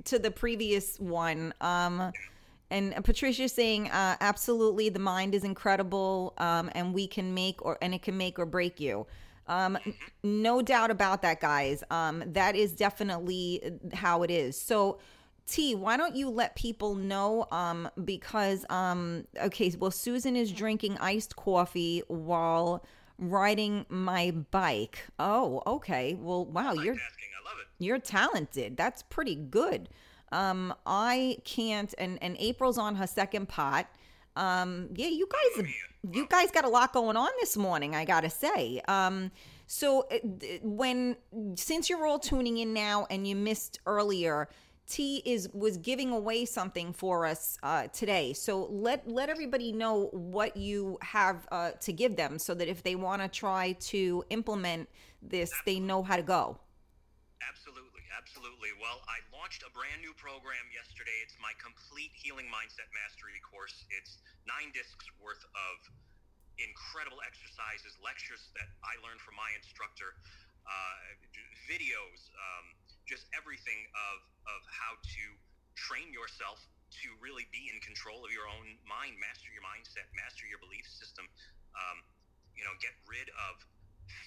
[0.04, 2.12] to the previous one um
[2.72, 7.78] and patricia's saying uh absolutely the mind is incredible um and we can make or
[7.82, 9.06] and it can make or break you
[9.46, 9.78] um
[10.22, 14.98] no doubt about that guys um that is definitely how it is so
[15.44, 17.46] T, why don't you let people know?
[17.50, 22.84] Um, because um, okay, well, Susan is drinking iced coffee while
[23.18, 25.04] riding my bike.
[25.18, 26.16] Oh, okay.
[26.18, 27.84] Well, wow, you're I love it.
[27.84, 28.76] you're talented.
[28.76, 29.88] That's pretty good.
[30.32, 33.86] Um, I can't, and and April's on her second pot.
[34.34, 35.66] Um, yeah, you guys,
[36.10, 37.94] you guys got a lot going on this morning.
[37.94, 38.80] I gotta say.
[38.88, 39.30] Um,
[39.66, 40.18] so uh,
[40.62, 41.16] when
[41.54, 44.48] since you're all tuning in now and you missed earlier,
[44.86, 48.32] T is was giving away something for us uh, today.
[48.32, 52.82] So let let everybody know what you have uh, to give them, so that if
[52.82, 54.88] they want to try to implement
[55.22, 56.58] this, they know how to go.
[58.42, 58.74] Absolutely.
[58.82, 61.14] Well, I launched a brand new program yesterday.
[61.22, 63.86] It's my complete healing mindset mastery course.
[63.86, 64.18] It's
[64.50, 65.78] nine discs worth of
[66.58, 70.18] incredible exercises, lectures that I learned from my instructor,
[70.66, 70.98] uh,
[71.70, 72.74] videos, um,
[73.06, 75.24] just everything of of how to
[75.78, 76.58] train yourself
[76.98, 80.90] to really be in control of your own mind, master your mindset, master your belief
[80.90, 81.30] system.
[81.78, 82.02] Um,
[82.58, 83.62] you know, get rid of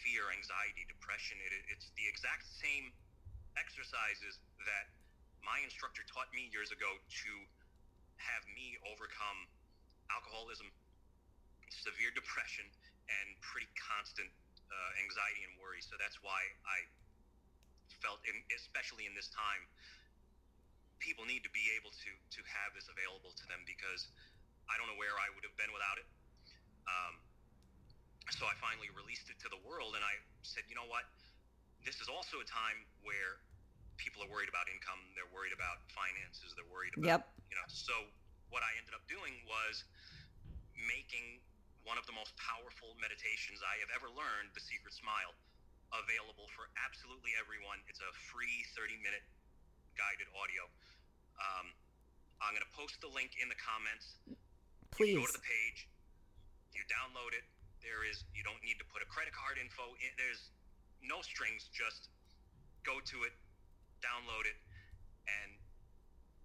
[0.08, 1.36] fear, anxiety, depression.
[1.44, 2.96] It, it's the exact same
[3.60, 4.86] exercises that
[5.44, 7.32] my instructor taught me years ago to
[8.18, 9.46] have me overcome
[10.10, 10.70] alcoholism,
[11.70, 12.66] severe depression,
[13.06, 14.30] and pretty constant
[14.72, 15.82] uh, anxiety and worry.
[15.82, 16.80] So that's why I
[18.02, 19.62] felt, in, especially in this time,
[20.98, 24.10] people need to be able to to have this available to them because
[24.66, 26.08] I don't know where I would have been without it.
[26.90, 27.22] Um,
[28.34, 31.06] so I finally released it to the world, and I said, you know what?
[31.86, 33.45] This is also a time where
[33.98, 35.00] people are worried about income.
[35.16, 36.52] They're worried about finances.
[36.56, 37.52] They're worried about Yep.
[37.52, 37.68] you know.
[37.68, 37.94] So
[38.52, 39.84] what I ended up doing was
[40.76, 41.40] making
[41.84, 45.34] one of the most powerful meditations I have ever learned, the Secret Smile,
[45.94, 47.78] available for absolutely everyone.
[47.86, 49.22] It's a free 30-minute
[49.94, 50.66] guided audio.
[51.38, 51.72] Um,
[52.42, 54.18] I'm going to post the link in the comments.
[54.92, 55.16] Please.
[55.20, 55.88] go to the page,
[56.72, 57.44] you download it.
[57.84, 60.10] There is you don't need to put a credit card info in.
[60.18, 60.50] There's
[61.04, 61.68] no strings.
[61.70, 62.10] Just
[62.88, 63.36] go to it,
[64.06, 64.58] download it,
[65.28, 65.52] and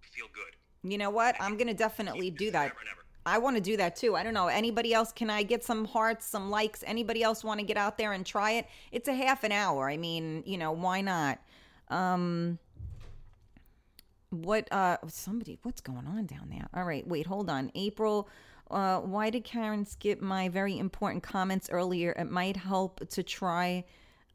[0.00, 0.56] feel good.
[0.82, 1.36] You know what?
[1.40, 2.70] I'm gonna definitely do that.
[2.70, 3.00] forever and ever.
[3.26, 4.16] I want to do that too.
[4.16, 4.48] I don't know.
[4.48, 5.12] Anybody else?
[5.12, 6.82] Can I get some hearts, some likes?
[6.86, 8.66] Anybody else want to get out there and try it?
[8.92, 9.90] It's a half an hour.
[9.90, 11.38] I mean, you know, why not?
[11.88, 12.58] Um,
[14.30, 14.72] what?
[14.72, 15.58] Uh, somebody.
[15.62, 16.66] What's going on down there?
[16.74, 17.70] All right, wait, hold on.
[17.74, 18.28] April.
[18.70, 22.12] Uh, why did Karen skip my very important comments earlier?
[22.12, 23.84] It might help to try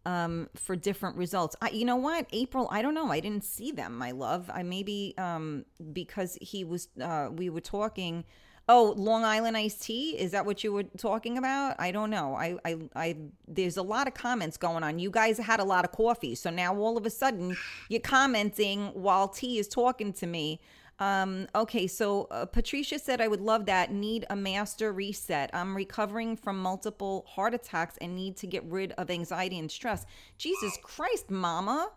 [0.05, 1.55] um for different results.
[1.61, 2.67] I, you know what, April?
[2.71, 3.11] I don't know.
[3.11, 4.49] I didn't see them, my love.
[4.53, 8.25] I maybe um because he was uh we were talking.
[8.67, 10.17] Oh, Long Island iced tea.
[10.17, 11.75] Is that what you were talking about?
[11.77, 12.33] I don't know.
[12.33, 13.17] I I I
[13.47, 14.97] there's a lot of comments going on.
[14.97, 17.55] You guys had a lot of coffee, so now all of a sudden
[17.89, 20.59] you're commenting while T is talking to me.
[20.99, 23.91] Um, okay, so uh, Patricia said, I would love that.
[23.91, 25.49] Need a master reset.
[25.53, 30.05] I'm recovering from multiple heart attacks and need to get rid of anxiety and stress.
[30.37, 31.91] Jesus Christ, Mama.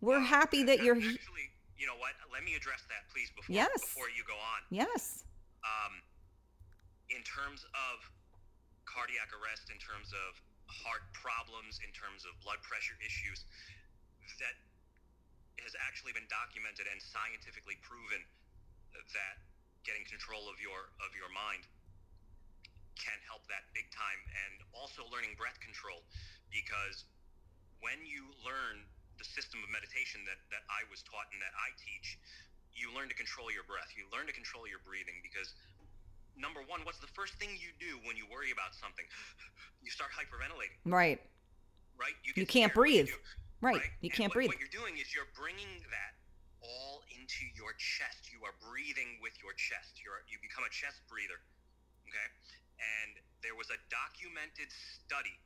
[0.00, 0.96] We're happy that you're.
[0.96, 1.50] actually
[1.80, 2.12] you know what?
[2.28, 3.72] Let me address that, please, before Yes.
[3.72, 4.60] before you go on.
[4.68, 5.24] Yes.
[5.64, 6.04] Um,
[7.08, 8.04] in terms of
[8.84, 10.36] cardiac arrest, in terms of
[10.68, 13.48] heart problems, in terms of blood pressure issues,
[14.44, 14.56] that
[15.64, 18.24] has actually been documented and scientifically proven
[18.94, 19.36] that
[19.86, 21.64] getting control of your of your mind
[22.98, 26.04] can help that big time and also learning breath control
[26.52, 27.08] because
[27.80, 28.84] when you learn
[29.16, 32.20] the system of meditation that, that I was taught and that I teach,
[32.76, 33.88] you learn to control your breath.
[33.96, 35.56] You learn to control your breathing because
[36.36, 39.04] number one, what's the first thing you do when you worry about something?
[39.80, 41.16] You start hyperventilating, Right.
[41.96, 42.12] right?
[42.20, 42.76] You get can't scared.
[42.76, 43.08] What do breathe.
[43.64, 43.80] Right.
[44.04, 44.52] You And can't what, breathe.
[44.52, 46.19] What you're doing is you're bringing that
[46.60, 48.32] all into your chest.
[48.32, 50.00] You are breathing with your chest.
[50.00, 51.40] You're you become a chest breather.
[52.08, 52.28] Okay.
[52.80, 55.36] And there was a documented study.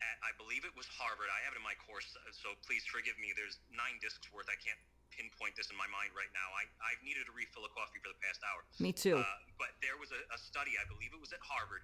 [0.00, 1.28] At, I believe it was Harvard.
[1.28, 3.34] I have it in my course, uh, so please forgive me.
[3.34, 4.46] There's nine discs worth.
[4.46, 4.78] I can't
[5.10, 6.48] pinpoint this in my mind right now.
[6.54, 8.62] I, I've needed a refill of coffee for the past hour.
[8.78, 9.18] Me too.
[9.18, 11.82] Uh, but there was a, a study, I believe it was at Harvard,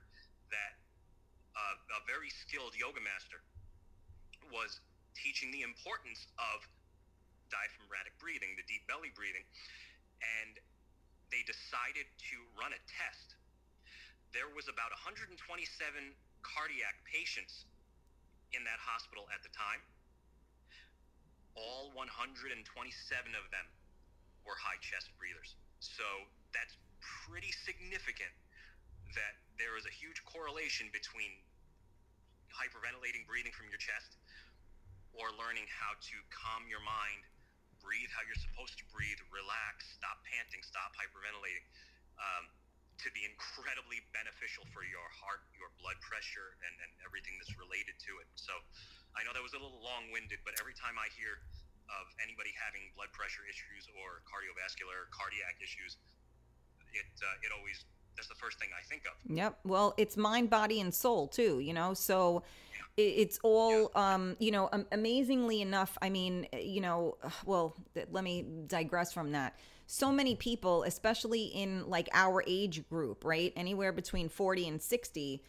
[0.55, 0.78] that
[1.59, 3.43] uh, a very skilled yoga master
[4.55, 4.78] was
[5.18, 6.62] teaching the importance of
[7.55, 9.47] diaphragmatic breathing, the deep belly breathing,
[10.43, 10.59] and
[11.31, 13.39] they decided to run a test.
[14.35, 15.39] There was about 127
[16.43, 17.70] cardiac patients
[18.51, 19.78] in that hospital at the time.
[21.55, 22.66] All 127
[23.39, 23.66] of them
[24.43, 25.55] were high chest breathers.
[25.78, 26.05] So
[26.51, 26.74] that's
[27.26, 28.35] pretty significant
[29.14, 31.31] that there is a huge correlation between
[32.51, 34.18] hyperventilating breathing from your chest
[35.14, 37.22] or learning how to calm your mind,
[37.85, 41.69] breathe how you're supposed to breathe, relax, stop panting, stop hyperventilating,
[42.16, 42.48] um,
[42.97, 47.93] to be incredibly beneficial for your heart, your blood pressure, and, and everything that's related
[48.01, 48.28] to it.
[48.40, 48.56] So
[49.12, 51.43] I know that was a little long winded, but every time I hear
[51.93, 56.01] of anybody having blood pressure issues or cardiovascular, cardiac issues,
[56.97, 57.85] it, uh, it always,
[58.16, 59.15] that's the first thing I think of.
[59.28, 59.52] Yep.
[59.69, 61.61] Well, it's mind, body, and soul too.
[61.61, 65.98] You know, so it, it's all, um, you know, amazingly enough.
[66.00, 67.76] I mean, you know, well,
[68.10, 69.58] let me digress from that.
[69.86, 75.42] So many people, especially in like our age group, right, anywhere between forty and sixty,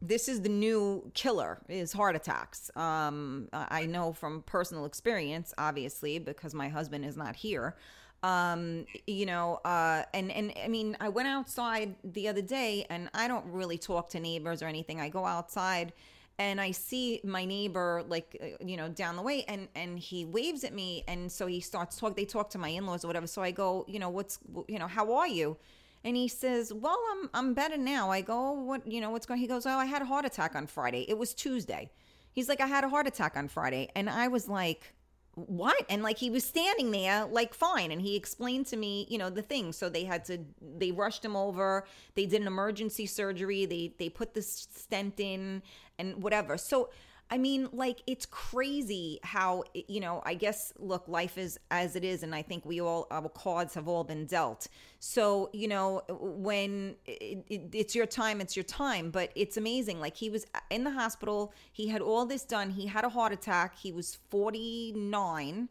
[0.00, 2.70] this is the new killer is heart attacks.
[2.76, 7.76] Um, I I know from personal experience, obviously, because my husband is not here.
[8.22, 13.08] Um, you know, uh, and and I mean, I went outside the other day, and
[13.14, 15.00] I don't really talk to neighbors or anything.
[15.00, 15.92] I go outside,
[16.42, 20.24] and I see my neighbor like uh, you know down the way, and and he
[20.24, 22.16] waves at me, and so he starts talk.
[22.16, 23.28] They talk to my in laws or whatever.
[23.28, 25.56] So I go, you know, what's you know, how are you?
[26.04, 28.86] And he says, "Well, I'm I'm better now." I go, "What?
[28.86, 31.04] You know, what's going?" He goes, "Oh, I had a heart attack on Friday.
[31.08, 31.90] It was Tuesday."
[32.32, 34.94] He's like, "I had a heart attack on Friday," and I was like,
[35.34, 39.18] "What?" And like he was standing there, like fine, and he explained to me, you
[39.18, 39.72] know, the thing.
[39.72, 41.86] So they had to, they rushed him over.
[42.16, 43.64] They did an emergency surgery.
[43.64, 45.62] They they put the stent in
[46.02, 46.58] and whatever.
[46.58, 46.90] So.
[47.30, 52.04] I mean, like, it's crazy how, you know, I guess, look, life is as it
[52.04, 52.22] is.
[52.22, 54.68] And I think we all, our cards have all been dealt.
[54.98, 59.10] So, you know, when it, it, it's your time, it's your time.
[59.10, 59.98] But it's amazing.
[59.98, 63.32] Like, he was in the hospital, he had all this done, he had a heart
[63.32, 65.70] attack, he was 49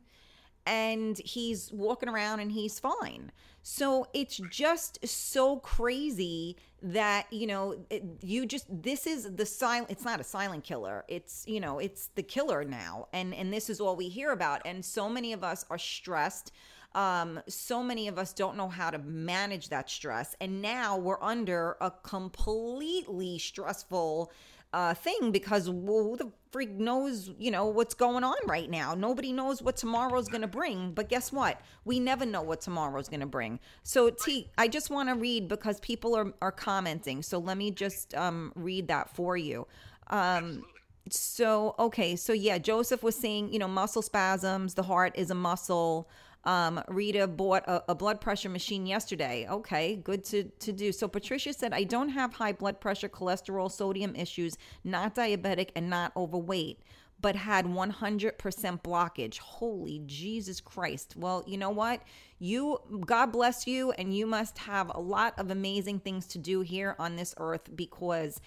[0.65, 3.31] and he's walking around and he's fine.
[3.63, 9.91] So it's just so crazy that you know it, you just this is the silent.
[9.91, 11.05] It's not a silent killer.
[11.07, 14.61] It's you know it's the killer now, and and this is all we hear about.
[14.65, 16.51] And so many of us are stressed.
[16.93, 21.21] Um, so many of us don't know how to manage that stress, and now we're
[21.21, 24.31] under a completely stressful
[24.73, 28.93] uh, thing because well, who the freak knows, you know, what's going on right now?
[28.93, 30.91] Nobody knows what tomorrow's going to bring.
[30.91, 31.61] But guess what?
[31.85, 33.59] We never know what tomorrow's going to bring.
[33.83, 37.21] So, T, I just want to read because people are, are commenting.
[37.21, 39.67] So, let me just um, read that for you.
[40.07, 40.63] Um,
[41.09, 42.15] so, okay.
[42.15, 46.09] So, yeah, Joseph was saying, you know, muscle spasms, the heart is a muscle.
[46.43, 49.47] Um, Rita bought a, a blood pressure machine yesterday.
[49.49, 50.91] Okay, good to, to do.
[50.91, 55.89] So Patricia said, I don't have high blood pressure, cholesterol, sodium issues, not diabetic, and
[55.89, 56.81] not overweight,
[57.21, 59.37] but had 100% blockage.
[59.37, 61.15] Holy Jesus Christ.
[61.15, 62.01] Well, you know what?
[62.39, 66.61] You, God bless you, and you must have a lot of amazing things to do
[66.61, 68.41] here on this earth because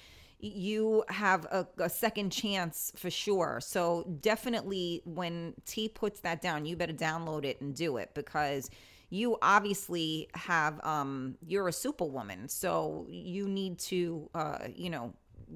[0.44, 3.60] you have a, a, second chance for sure.
[3.62, 8.70] So definitely when T puts that down, you better download it and do it because
[9.10, 12.48] you obviously have um you're a superwoman.
[12.48, 15.14] So you need to uh you know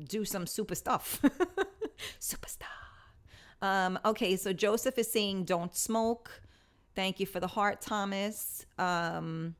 [0.08, 1.20] do some super stuff.
[2.20, 2.66] Superstar.
[3.60, 6.42] Um okay, so Joseph is saying don't smoke.
[6.94, 8.66] Thank you for the heart, Thomas.
[8.76, 9.54] Um,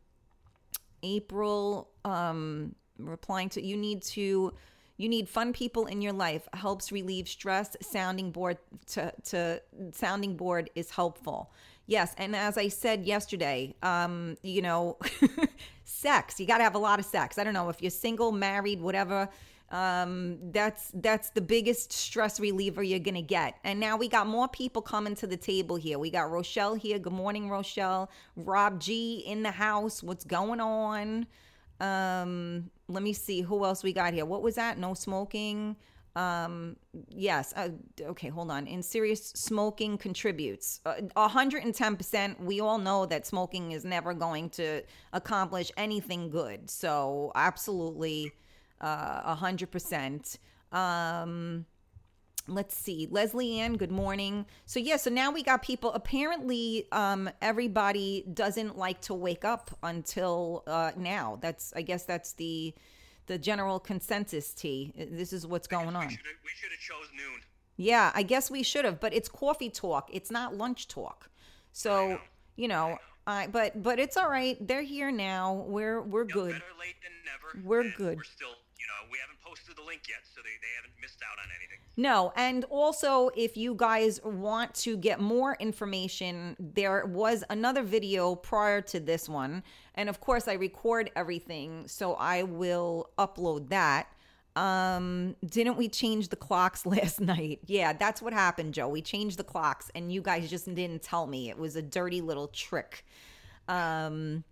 [1.04, 4.52] April um, replying to you need to
[4.98, 6.46] you need fun people in your life.
[6.52, 7.76] Helps relieve stress.
[7.80, 8.58] Sounding board
[8.88, 9.62] to, to
[9.92, 11.50] sounding board is helpful.
[11.86, 14.98] Yes and as i said yesterday um you know
[15.84, 17.38] sex you got to have a lot of sex.
[17.38, 19.30] I don't know if you're single married whatever
[19.70, 23.54] um that's that's the biggest stress reliever you're gonna get.
[23.64, 25.98] And now we got more people coming to the table here.
[25.98, 26.98] We got rochelle here.
[26.98, 28.10] Good morning rochelle.
[28.36, 30.02] Rob g in the house.
[30.02, 31.26] What's going on?
[31.80, 34.24] Um let me see who else we got here?
[34.24, 34.78] What was that?
[34.78, 35.76] No smoking?
[36.16, 36.76] Um
[37.10, 37.68] yes uh,
[38.02, 38.66] okay hold on.
[38.66, 44.82] In serious smoking contributes uh, 110% we all know that smoking is never going to
[45.12, 46.70] accomplish anything good.
[46.70, 48.32] So absolutely
[48.80, 50.38] uh 100%
[50.72, 51.66] um
[52.48, 54.46] let's see leslie ann good morning.
[54.66, 55.92] So yeah so now we got people.
[55.92, 61.38] Apparently um everybody doesn't like to wake up until uh now.
[61.40, 62.74] That's i guess that's the
[63.26, 64.92] the general consensus t.
[64.96, 66.06] This is what's going on.
[66.06, 66.12] We
[66.56, 67.40] should have chose noon.
[67.76, 70.08] yeah i guess we should have but it's coffee talk.
[70.12, 71.28] It's not lunch talk.
[71.72, 72.20] So know.
[72.56, 74.56] you know i but but it's all right.
[74.66, 75.64] They're here now.
[75.68, 76.52] We're we're good.
[76.52, 77.66] Better late than never.
[77.68, 78.16] We're good.
[78.16, 78.54] We're still,
[78.88, 81.78] know, we haven't posted the link yet, so they, they haven't missed out on anything.
[81.96, 88.34] No, and also if you guys want to get more information, there was another video
[88.34, 89.62] prior to this one.
[89.94, 94.08] And of course, I record everything, so I will upload that.
[94.56, 97.60] Um, didn't we change the clocks last night?
[97.66, 98.88] Yeah, that's what happened, Joe.
[98.88, 101.48] We changed the clocks and you guys just didn't tell me.
[101.48, 103.04] It was a dirty little trick.
[103.68, 104.44] Um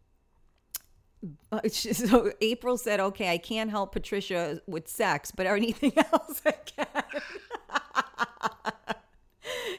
[1.71, 6.87] so April said, "Okay, I can't help Patricia with sex, but anything else I can."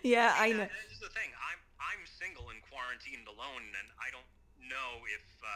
[0.03, 0.67] yeah, I know.
[0.67, 1.31] This is the thing.
[1.37, 4.27] I'm I'm single and quarantined alone, and I don't
[4.67, 5.47] know if uh,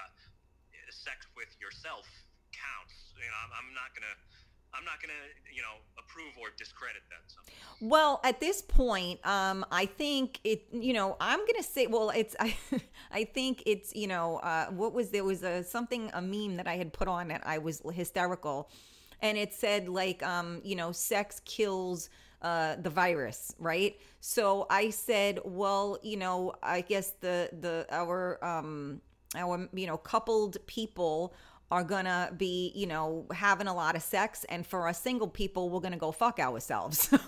[0.91, 2.07] sex with yourself
[2.51, 3.13] counts.
[3.17, 4.15] You know, I'm, I'm not gonna.
[4.73, 5.13] I'm not gonna,
[5.53, 7.21] you know, approve or discredit that.
[7.81, 10.65] Well, at this point, um, I think it.
[10.71, 11.87] You know, I'm gonna say.
[11.87, 12.35] Well, it's.
[12.39, 12.55] I,
[13.11, 13.93] I think it's.
[13.95, 17.07] You know, uh, what was there was a something a meme that I had put
[17.07, 18.69] on that I was hysterical,
[19.21, 22.09] and it said like, um, you know, sex kills.
[22.41, 23.99] Uh, the virus, right?
[24.19, 28.99] So I said, well, you know, I guess the the our um
[29.35, 31.35] our you know coupled people
[31.71, 35.69] are gonna be you know having a lot of sex and for us single people
[35.69, 37.13] we're gonna go fuck ourselves.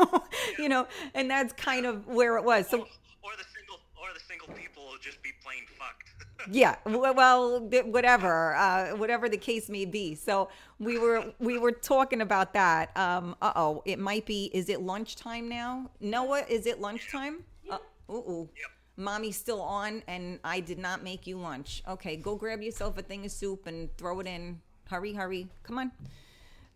[0.60, 2.68] You know and that's kind of where it was.
[2.68, 6.10] So Or the single, or the single people will just be plain fucked.
[6.52, 10.16] yeah well whatever uh whatever the case may be.
[10.16, 10.50] So
[10.80, 15.48] we were we were talking about that um uh-oh it might be is it lunchtime
[15.50, 15.90] now?
[16.02, 17.44] Noah is it lunchtime?
[17.70, 17.78] Uh,
[18.12, 18.50] ooh.
[18.58, 18.72] Yep.
[18.96, 23.02] Mommy's still on and i did not make you lunch okay go grab yourself a
[23.02, 24.60] thing of soup and throw it in
[24.90, 25.92] hurry hurry come on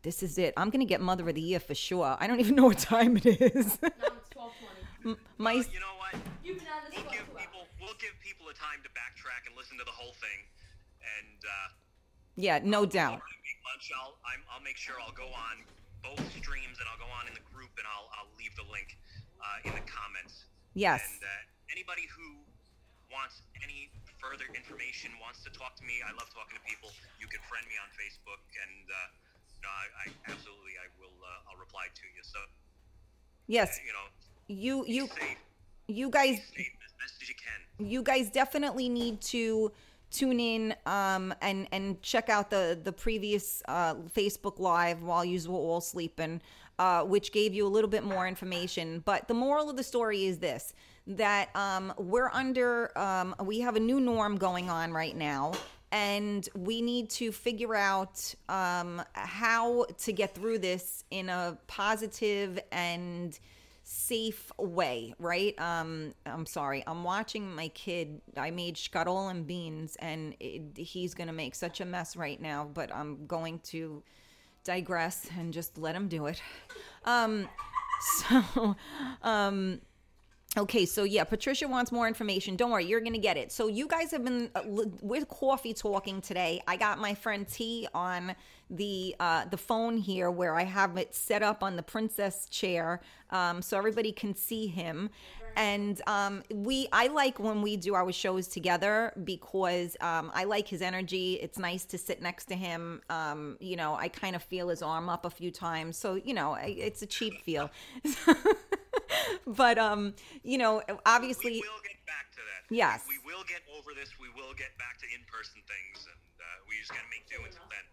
[0.01, 2.55] this is it i'm gonna get mother of the year for sure i don't even
[2.55, 4.51] know what time it is Now it's twelve
[5.03, 5.19] twenty.
[5.37, 6.15] my Well, you know what?
[6.43, 7.67] You've been on this We'll give people, hours.
[7.79, 10.39] we'll give people a time to backtrack and listen to the whole thing,
[11.01, 11.39] and.
[11.45, 11.69] uh
[12.39, 15.55] yeah no doubt When I make lunch, I'll, I'm, I'll make sure I'll go on
[16.05, 18.93] both streams and I'll go on in the group and I'll, I'll leave the link
[19.41, 20.45] uh, in the comments.
[20.77, 21.01] Yes.
[21.17, 21.33] And uh,
[21.71, 22.43] anybody who
[23.11, 23.89] wants any
[24.19, 26.91] further information, wants to talk to me, I love talking to people.
[27.21, 28.97] You can friend me on Facebook, and uh,
[29.63, 31.15] no, I, I absolutely I will.
[31.21, 32.21] Uh, I'll reply to you.
[32.23, 32.39] So
[33.47, 34.07] yes you know,
[34.47, 35.37] you you safe,
[35.87, 37.87] you guys safe as best as you can.
[37.87, 39.71] you guys definitely need to
[40.11, 45.39] tune in um, and and check out the the previous uh, Facebook live while you
[45.49, 46.41] were all sleeping,
[46.79, 49.01] uh, which gave you a little bit more information.
[49.05, 50.73] But the moral of the story is this:
[51.07, 55.53] that um, we're under um, we have a new norm going on right now.
[55.89, 62.59] And we need to figure out um, how to get through this in a positive
[62.73, 63.39] and
[63.89, 65.57] safe way, right?
[65.61, 66.83] Um, I'm sorry.
[66.85, 68.19] I'm watching my kid.
[68.35, 72.69] I made scuttle and beans, and it, he's gonna make such a mess right now.
[72.73, 74.03] But I'm going to
[74.65, 76.41] digress and just let him do it.
[77.05, 77.47] Um,
[78.01, 78.75] so,
[79.23, 79.79] um,
[80.55, 82.55] Okay, so yeah, Patricia wants more information.
[82.55, 83.51] Don't worry, you're gonna get it.
[83.51, 84.61] So you guys have been uh,
[85.01, 86.61] with coffee talking today.
[86.67, 88.33] I got my friend T on
[88.69, 93.01] the uh, the phone here, where I have it set up on the princess chair,
[93.29, 95.09] um, so everybody can see him.
[95.57, 100.67] And um, we, I like when we do our shows together because um, I like
[100.67, 101.33] his energy.
[101.33, 103.01] It's nice to sit next to him.
[103.09, 106.33] Um, you know, I kind of feel his arm up a few times, so you
[106.33, 107.69] know, it's a cheap feel.
[109.47, 110.13] but um,
[110.43, 112.75] you know, obviously, We will get back to that.
[112.75, 113.05] Yes.
[113.07, 114.09] We, will get over this.
[114.19, 117.43] We will get back to in-person things, and uh, we just got to make do
[117.43, 117.85] until then.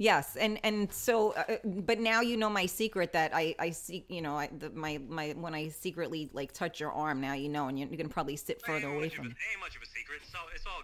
[0.00, 4.04] Yes, and and so, uh, but now you know my secret that I I see
[4.08, 7.48] you know I the, my my when I secretly like touch your arm now you
[7.48, 9.82] know and you're, you're gonna probably sit further ain't away from a, ain't much of
[9.82, 10.20] a secret.
[10.30, 10.82] So it's all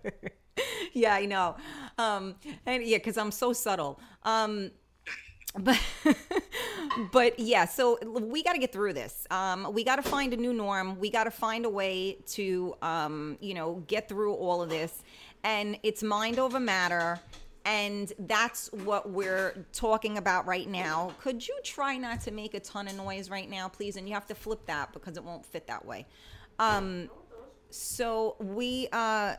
[0.00, 0.30] good.
[0.94, 1.56] yeah, I know.
[1.98, 4.00] Um, and yeah, because I'm so subtle.
[4.22, 4.70] Um,
[5.58, 5.80] but
[7.12, 9.26] but yeah, so we got to get through this.
[9.30, 10.98] Um, we got to find a new norm.
[10.98, 15.02] We got to find a way to um, you know get through all of this,
[15.42, 17.20] and it's mind over matter.
[17.66, 21.14] And that's what we're talking about right now.
[21.18, 23.96] Could you try not to make a ton of noise right now, please?
[23.96, 26.04] And you have to flip that because it won't fit that way.
[26.58, 27.08] Um,
[27.70, 29.34] so we uh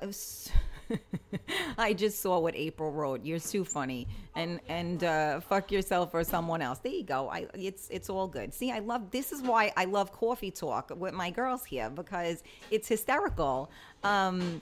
[1.77, 3.25] I just saw what April wrote.
[3.25, 4.07] You're too funny.
[4.35, 6.79] And and uh fuck yourself or someone else.
[6.79, 7.29] There you go.
[7.29, 8.53] I it's it's all good.
[8.53, 12.43] See, I love this is why I love coffee talk with my girls here because
[12.71, 13.71] it's hysterical.
[14.03, 14.61] Um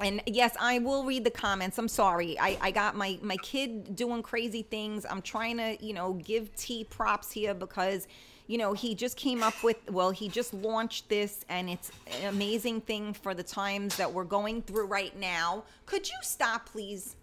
[0.00, 1.76] and yes, I will read the comments.
[1.78, 2.38] I'm sorry.
[2.40, 5.04] I, I got my, my kid doing crazy things.
[5.08, 8.08] I'm trying to, you know, give T props here because,
[8.50, 12.30] you know, he just came up with, well, he just launched this and it's an
[12.30, 15.62] amazing thing for the times that we're going through right now.
[15.86, 17.14] Could you stop, please?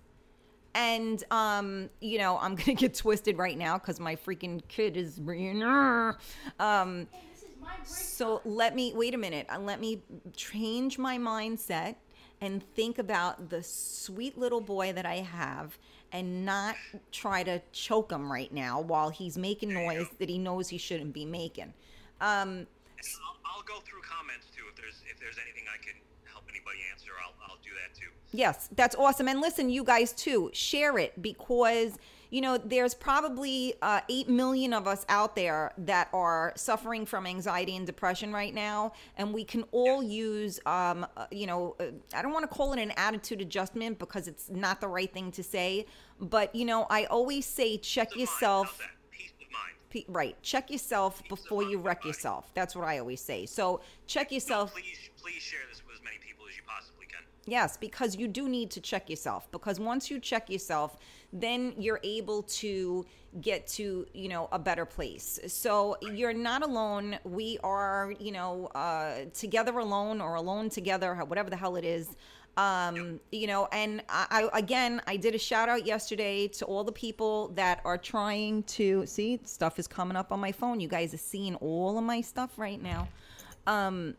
[0.73, 4.95] And, um, you know, I'm going to get twisted right now because my freaking kid
[4.95, 5.25] is, um,
[7.33, 7.49] This is
[7.83, 9.47] so let me wait a minute.
[9.49, 10.01] Uh, Let me
[10.33, 11.95] change my mindset
[12.39, 15.77] and think about the sweet little boy that I have
[16.11, 16.75] and not
[17.11, 21.13] try to choke him right now while he's making noise that he knows he shouldn't
[21.13, 21.73] be making.
[22.21, 22.67] Um,
[23.25, 24.63] I'll, I'll go through comments too.
[24.69, 25.93] If there's if there's anything I can
[26.25, 28.09] help anybody answer, I'll I'll do that too.
[28.31, 29.27] Yes, that's awesome.
[29.27, 31.97] And listen, you guys too, share it because
[32.29, 37.25] you know there's probably uh, eight million of us out there that are suffering from
[37.25, 41.85] anxiety and depression right now, and we can all use, um, uh, you know, uh,
[42.13, 45.31] I don't want to call it an attitude adjustment because it's not the right thing
[45.31, 45.85] to say,
[46.19, 48.79] but you know, I always say check Peace yourself.
[49.11, 49.73] Peace of mind.
[49.89, 52.51] Pe- Right, check yourself before you wreck yourself.
[52.53, 53.45] That's what I always say.
[53.45, 54.73] So check yourself.
[54.73, 57.23] Please please share this with as many people as you possibly can.
[57.45, 59.49] Yes, because you do need to check yourself.
[59.51, 60.97] Because once you check yourself,
[61.33, 63.05] then you're able to
[63.41, 65.39] get to you know a better place.
[65.47, 67.19] So you're not alone.
[67.23, 72.15] We are you know uh, together alone or alone together, whatever the hell it is.
[72.57, 76.83] Um, you know, and I, I again, I did a shout out yesterday to all
[76.83, 80.79] the people that are trying to see stuff is coming up on my phone.
[80.79, 83.07] You guys are seeing all of my stuff right now.
[83.67, 84.15] Um,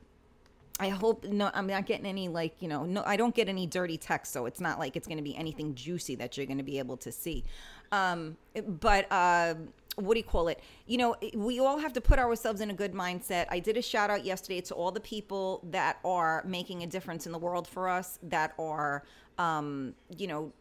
[0.80, 3.66] I hope no, I'm not getting any like you know no, I don't get any
[3.66, 6.58] dirty text, so it's not like it's going to be anything juicy that you're going
[6.58, 7.44] to be able to see.
[7.90, 8.36] Um,
[8.66, 9.54] but uh,
[9.96, 10.60] what do you call it?
[10.86, 13.46] You know, we all have to put ourselves in a good mindset.
[13.50, 17.26] I did a shout out yesterday to all the people that are making a difference
[17.26, 19.04] in the world for us, that are,
[19.38, 20.52] um, you know,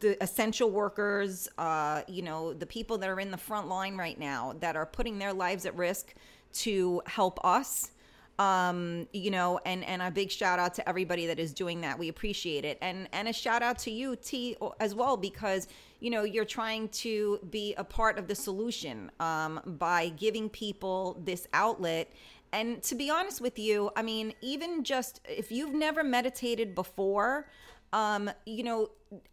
[0.00, 4.18] the essential workers, uh, you know, the people that are in the front line right
[4.18, 6.14] now that are putting their lives at risk
[6.52, 7.90] to help us.
[8.38, 11.98] Um, you know, and and a big shout out to everybody that is doing that.
[11.98, 15.68] We appreciate it, and and a shout out to you, T, as well, because
[16.00, 21.20] you know you're trying to be a part of the solution um, by giving people
[21.24, 22.10] this outlet.
[22.52, 27.48] And to be honest with you, I mean, even just if you've never meditated before,
[27.92, 28.90] um, you know,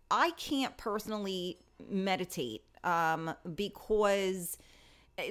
[0.10, 1.57] I can't personally
[1.90, 4.57] meditate um, because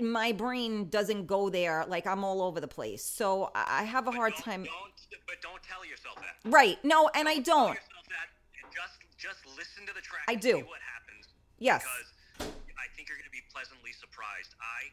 [0.02, 1.84] my brain doesn't go there.
[1.88, 4.62] Like I'm all over the place, so I I have a hard Don't- time.
[4.64, 6.38] Don't, but don't tell yourself that.
[6.48, 6.78] Right?
[6.84, 7.74] No, and I don't.
[7.74, 8.28] yourself that
[8.62, 10.24] and just just listen to the track.
[10.28, 10.58] I do.
[10.66, 11.26] What happens.
[11.58, 11.82] Yes.
[11.82, 14.54] Because I think you're going to be pleasantly surprised.
[14.60, 14.90] I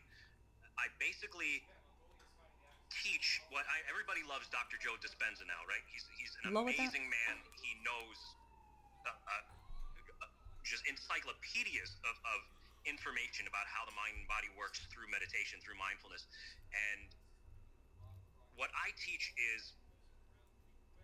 [0.77, 1.63] I basically
[3.03, 4.47] teach what I, everybody loves.
[4.49, 4.79] Dr.
[4.79, 5.83] Joe Dispenza now, right?
[5.91, 6.77] He's he's an Lower that.
[6.79, 7.35] amazing man.
[7.59, 8.17] He knows
[9.05, 9.43] uh, uh,
[10.63, 12.39] just encyclopedias of, of
[12.87, 16.25] information about how the mind and body works through meditation, through mindfulness,
[16.71, 17.11] and
[18.57, 19.75] what I teach is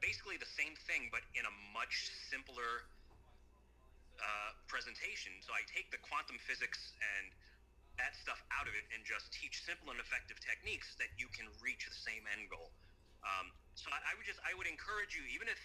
[0.01, 2.83] basically the same thing, but in a much simpler
[4.19, 5.31] uh, presentation.
[5.45, 7.31] So I take the quantum physics and
[8.01, 11.45] that stuff out of it and just teach simple and effective techniques that you can
[11.61, 12.73] reach the same end goal.
[13.21, 15.61] Um, so I, I would just I would encourage you, even if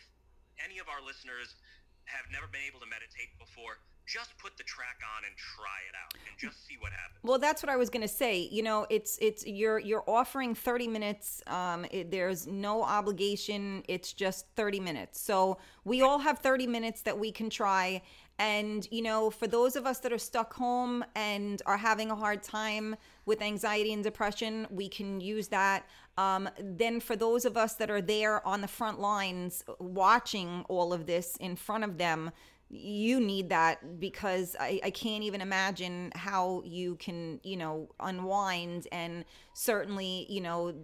[0.61, 1.57] any of our listeners
[2.05, 5.95] have never been able to meditate before, just put the track on and try it
[6.03, 7.19] out and just see what happens.
[7.23, 8.49] Well, that's what I was going to say.
[8.51, 11.43] You know, it's it's you're you're offering 30 minutes.
[11.47, 13.83] Um, it, there's no obligation.
[13.87, 15.21] It's just 30 minutes.
[15.21, 18.01] So we all have 30 minutes that we can try.
[18.39, 22.17] And you know, for those of us that are stuck home and are having a
[22.17, 25.87] hard time with anxiety and depression, we can use that.
[26.17, 30.93] Um, then for those of us that are there on the front lines watching all
[30.93, 32.31] of this in front of them
[32.71, 38.87] you need that because I, I can't even imagine how you can you know unwind
[38.93, 39.25] and
[39.55, 40.75] certainly you know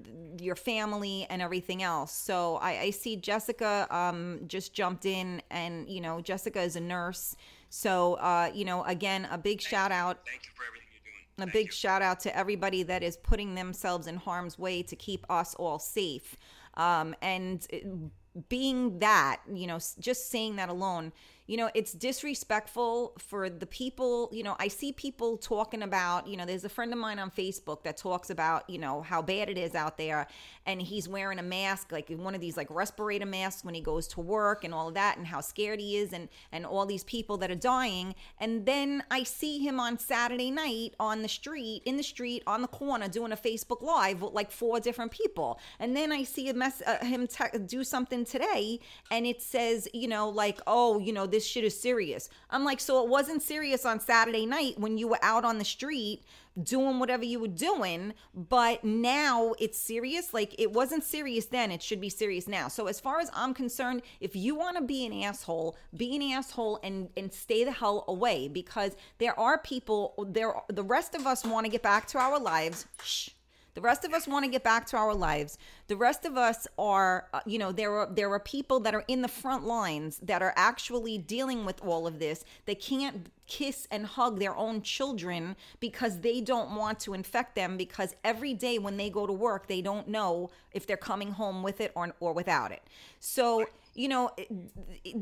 [0.41, 5.89] your family and everything else so i, I see jessica um, just jumped in and
[5.89, 7.37] you know jessica is a nurse
[7.69, 11.49] so uh, you know again a big shout out Thank you for everything you're doing.
[11.49, 11.73] a Thank big you.
[11.73, 15.79] shout out to everybody that is putting themselves in harm's way to keep us all
[15.79, 16.37] safe.
[16.77, 17.67] Um, and
[18.49, 21.13] being that, you know, just saying that alone,
[21.47, 24.31] you know, it's disrespectful for the people.
[24.33, 27.31] You know, I see people talking about, you know, there's a friend of mine on
[27.31, 30.27] Facebook that talks about, you know, how bad it is out there.
[30.65, 34.09] And he's wearing a mask, like one of these like respirator masks when he goes
[34.09, 37.05] to work and all of that, and how scared he is, and, and all these
[37.05, 38.15] people that are dying.
[38.41, 42.63] And then I see him on Saturday night on the street, in the street, on
[42.63, 45.61] the corner, doing a Facebook Live with like four different people.
[45.79, 48.81] And then I see a mess, uh, him te- do something today,
[49.11, 52.29] and it says, you know, like, oh, you know, this shit is serious.
[52.49, 55.65] I'm like, so it wasn't serious on Saturday night when you were out on the
[55.65, 56.23] street
[56.63, 60.33] doing whatever you were doing, but now it's serious.
[60.33, 62.69] Like it wasn't serious then, it should be serious now.
[62.69, 66.23] So as far as I'm concerned, if you want to be an asshole, be an
[66.23, 71.27] asshole and and stay the hell away because there are people there the rest of
[71.27, 72.87] us want to get back to our lives.
[73.03, 73.31] Shh.
[73.75, 75.59] The rest of us want to get back to our lives.
[75.89, 79.05] The rest of us are, uh, you know, there are there are people that are
[79.09, 82.45] in the front lines that are actually dealing with all of this.
[82.67, 87.77] They can't kiss and hug their own children because they don't want to infect them
[87.77, 91.63] because every day when they go to work, they don't know if they're coming home
[91.65, 92.83] with it or or without it.
[93.19, 94.51] So, you know, it-
[95.05, 95.17] it-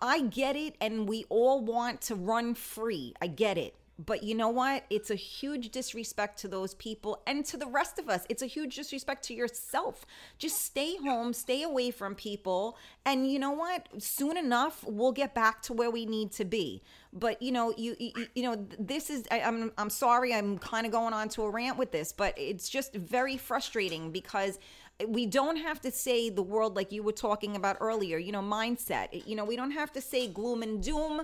[0.00, 3.14] I get it, and we all want to run free.
[3.20, 3.74] I get it.
[3.98, 4.84] But you know what?
[4.90, 8.24] It's a huge disrespect to those people and to the rest of us.
[8.28, 10.06] It's a huge disrespect to yourself.
[10.38, 12.76] Just stay home, stay away from people.
[13.04, 13.88] And you know what?
[13.98, 16.80] Soon enough, we'll get back to where we need to be.
[17.12, 20.86] But you know, you you, you know, this is I, I'm I'm sorry, I'm kind
[20.86, 24.60] of going on to a rant with this, but it's just very frustrating because
[25.06, 28.42] we don't have to say the world like you were talking about earlier, you know,
[28.42, 29.26] mindset.
[29.26, 31.22] You know, we don't have to say gloom and doom.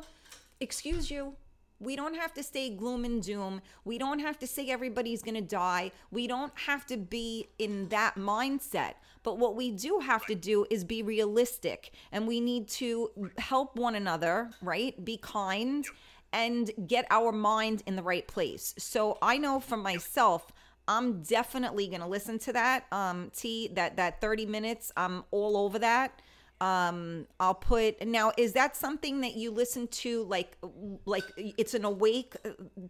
[0.60, 1.34] Excuse you.
[1.80, 3.60] We don't have to stay gloom and doom.
[3.84, 5.92] We don't have to say everybody's going to die.
[6.10, 8.94] We don't have to be in that mindset.
[9.22, 13.76] But what we do have to do is be realistic and we need to help
[13.76, 15.02] one another, right?
[15.04, 15.84] Be kind
[16.32, 18.74] and get our mind in the right place.
[18.76, 20.52] So I know for myself,
[20.86, 22.84] I'm definitely gonna listen to that.
[22.92, 24.92] Um, T that that 30 minutes.
[24.96, 26.20] I'm all over that.
[26.60, 28.32] Um, I'll put now.
[28.38, 30.56] Is that something that you listen to like
[31.04, 32.36] like it's an awake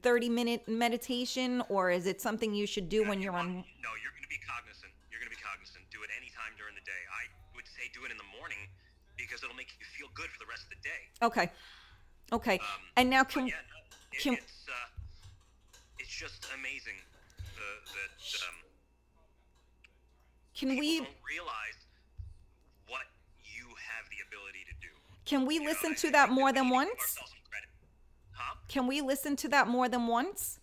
[0.02, 3.46] 30 minute meditation, or is it something you should do when you're on?
[3.82, 4.92] No, you're going to be cognizant.
[5.10, 5.82] You're going to be cognizant.
[5.90, 7.02] Do it anytime during the day.
[7.08, 7.24] I
[7.56, 8.58] would say do it in the morning
[9.16, 11.02] because it'll make you feel good for the rest of the day.
[11.24, 11.50] Okay,
[12.32, 12.58] okay.
[12.60, 13.54] Um, and now can yeah,
[14.12, 17.00] it, can- it's uh, it's just amazing
[17.40, 18.56] uh, that um,
[20.54, 21.78] can we don't realize
[22.86, 23.08] what
[23.42, 24.92] you have the ability to do.
[25.24, 26.90] Can we You listen to that more than once?
[26.90, 27.68] ourselves some credit.
[28.32, 28.54] Huh?
[28.68, 30.60] Can we listen to that more than once?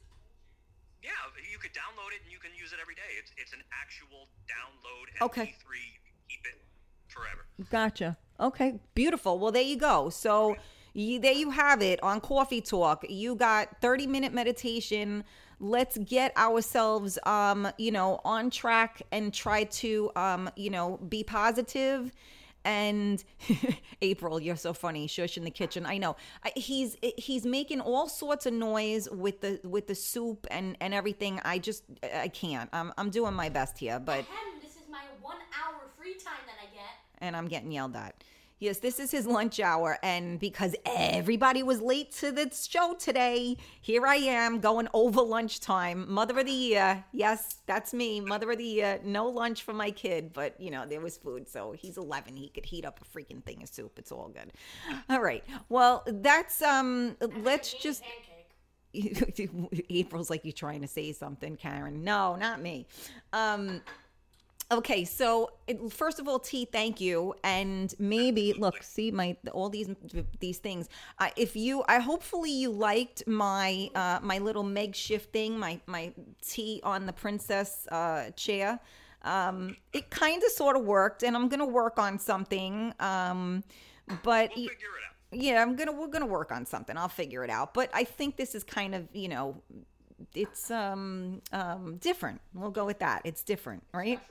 [1.04, 1.10] Yeah,
[1.52, 3.02] you could download it and you can use it every day.
[3.18, 5.42] It's it's an actual download Okay.
[5.42, 5.76] MP3.
[5.76, 6.62] You can keep it
[7.08, 7.46] forever.
[7.72, 8.18] Gotcha.
[8.40, 9.40] Okay, beautiful.
[9.40, 10.10] Well, there you go.
[10.10, 10.56] So
[10.94, 13.06] you, there you have it on Coffee Talk.
[13.10, 15.24] You got 30 minute meditation.
[15.60, 21.24] Let's get ourselves, um, you know, on track and try to, um, you know, be
[21.24, 22.12] positive.
[22.64, 23.24] And
[24.02, 25.08] April, you're so funny.
[25.08, 25.86] Shush in the kitchen.
[25.86, 26.16] I know.
[26.56, 31.40] He's he's making all sorts of noise with the with the soup and and everything.
[31.44, 31.84] I just
[32.16, 32.70] I can't.
[32.72, 36.44] I'm I'm doing my best here, but Ahem, this is my one hour free time
[36.46, 36.84] that I get.
[37.20, 38.24] and I'm getting yelled at.
[38.62, 43.58] Yes, this is his lunch hour, and because everybody was late to the show today,
[43.82, 46.06] here I am going over lunchtime.
[46.08, 47.04] Mother of the year.
[47.12, 49.00] Yes, that's me, mother of the year.
[49.04, 51.50] No lunch for my kid, but you know, there was food.
[51.50, 52.36] So he's 11.
[52.36, 53.98] He could heat up a freaking thing of soup.
[53.98, 54.54] It's all good.
[55.10, 55.44] All right.
[55.70, 58.04] Well, that's, um, let's just.
[59.90, 62.04] April's like you trying to say something, Karen.
[62.04, 62.86] No, not me.
[63.34, 63.82] Um
[64.72, 69.68] Okay, so it, first of all, T, thank you, and maybe look, see my all
[69.70, 69.90] these
[70.40, 70.88] these things.
[71.20, 76.14] Uh, if you, I hopefully you liked my uh, my little Meg shifting my my
[76.42, 78.80] T on the princess uh, chair.
[79.24, 82.94] Um, it kind of sort of worked, and I'm gonna work on something.
[83.02, 83.64] Um,
[84.24, 85.44] but We'll figure it out.
[85.44, 86.96] yeah, I'm gonna we're gonna work on something.
[86.98, 87.74] I'll figure it out.
[87.74, 89.62] But I think this is kind of you know,
[90.34, 92.40] it's um um different.
[92.54, 93.22] We'll go with that.
[93.26, 94.22] It's different, right?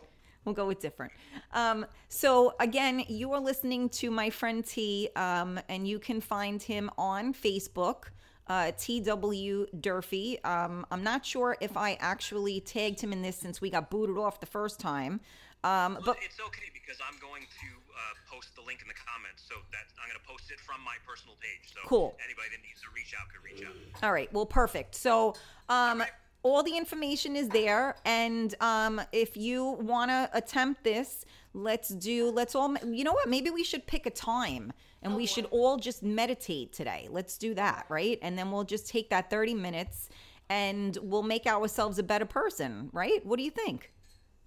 [0.44, 1.12] We'll go with different.
[1.52, 6.62] Um, so again, you are listening to my friend T, um, and you can find
[6.62, 8.04] him on Facebook.
[8.46, 10.42] Uh, TW Durfee.
[10.42, 14.18] Um, I'm not sure if I actually tagged him in this since we got booted
[14.18, 15.20] off the first time.
[15.62, 18.94] Um, Well, but it's okay because I'm going to uh, post the link in the
[18.94, 21.72] comments, so that I'm going to post it from my personal page.
[21.72, 22.16] So Cool.
[22.24, 24.02] anybody that needs to reach out could reach out.
[24.02, 24.32] All right.
[24.32, 24.96] Well, perfect.
[24.96, 25.36] So,
[25.68, 26.02] um,
[26.42, 32.30] all the information is there, and um, if you want to attempt this, let's do.
[32.30, 32.74] Let's all.
[32.78, 33.28] You know what?
[33.28, 34.72] Maybe we should pick a time,
[35.02, 37.08] and we should all just meditate today.
[37.10, 38.18] Let's do that, right?
[38.22, 40.08] And then we'll just take that thirty minutes,
[40.48, 43.24] and we'll make ourselves a better person, right?
[43.26, 43.92] What do you think?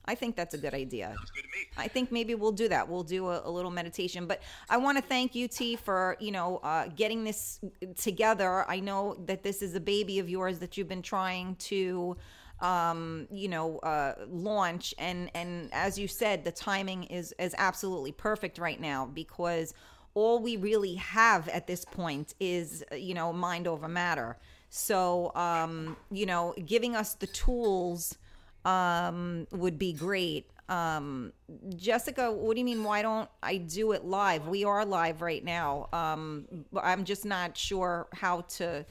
[0.05, 1.15] I think that's a good idea.
[1.33, 1.43] Good.
[1.77, 2.87] I think maybe we'll do that.
[2.87, 4.27] We'll do a, a little meditation.
[4.27, 7.59] But I want to thank you, T, for you know uh, getting this
[7.95, 8.69] together.
[8.69, 12.17] I know that this is a baby of yours that you've been trying to,
[12.59, 14.93] um, you know, uh, launch.
[14.97, 19.73] And and as you said, the timing is is absolutely perfect right now because
[20.15, 24.37] all we really have at this point is you know mind over matter.
[24.69, 28.17] So um, you know, giving us the tools
[28.65, 30.49] um, would be great.
[30.69, 31.33] Um,
[31.75, 32.83] Jessica, what do you mean?
[32.83, 34.47] Why don't I do it live?
[34.47, 35.89] We are live right now.
[35.91, 38.85] Um, but I'm just not sure how to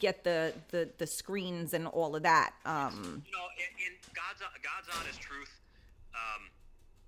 [0.00, 2.54] get the, the, the screens and all of that.
[2.64, 5.52] Um, You know, in, in God's God's honest truth,
[6.16, 6.50] um,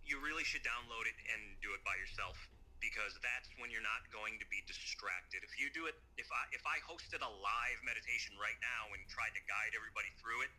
[0.04, 2.36] you really should download it and do it by yourself
[2.78, 5.42] because that's when you're not going to be distracted.
[5.42, 9.02] If you do it, if I if I hosted a live meditation right now and
[9.10, 10.52] tried to guide everybody through it,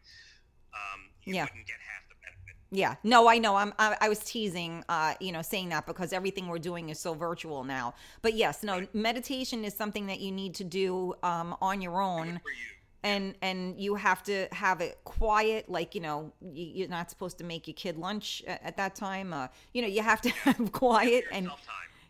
[0.73, 1.43] um, you Yeah.
[1.45, 2.55] wouldn't get half the benefit.
[2.71, 3.55] yeah, no, I know.
[3.55, 6.99] I'm, I, I was teasing, uh, you know, saying that because everything we're doing is
[6.99, 7.93] so virtual now.
[8.21, 12.39] But yes, no, meditation is something that you need to do um, on your own.
[12.43, 12.57] For you,
[13.03, 17.37] and and you have to have it quiet like you know you- you're not supposed
[17.37, 20.29] to make your kid lunch at, at that time uh, you know you have to
[20.45, 21.57] have quiet and time.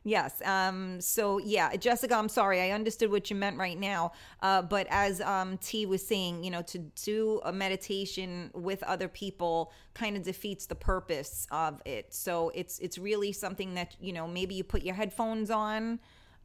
[0.08, 4.12] Yes um so yeah jessica i'm sorry i understood what you meant right now
[4.42, 9.08] uh but as um t was saying you know to do a meditation with other
[9.08, 12.14] people kind of defeats the purpose of it.
[12.14, 16.00] So it's it's really something that you know maybe you put your headphones on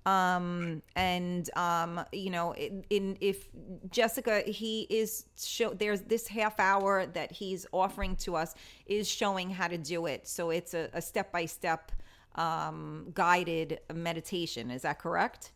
[0.05, 3.49] um and um you know in, in if
[3.89, 8.57] jessica he is show there's this half hour that he's offering to us
[8.87, 10.27] is showing how to do it.
[10.27, 11.93] So it's a, a step-by-step
[12.37, 15.53] um guided meditation is that correct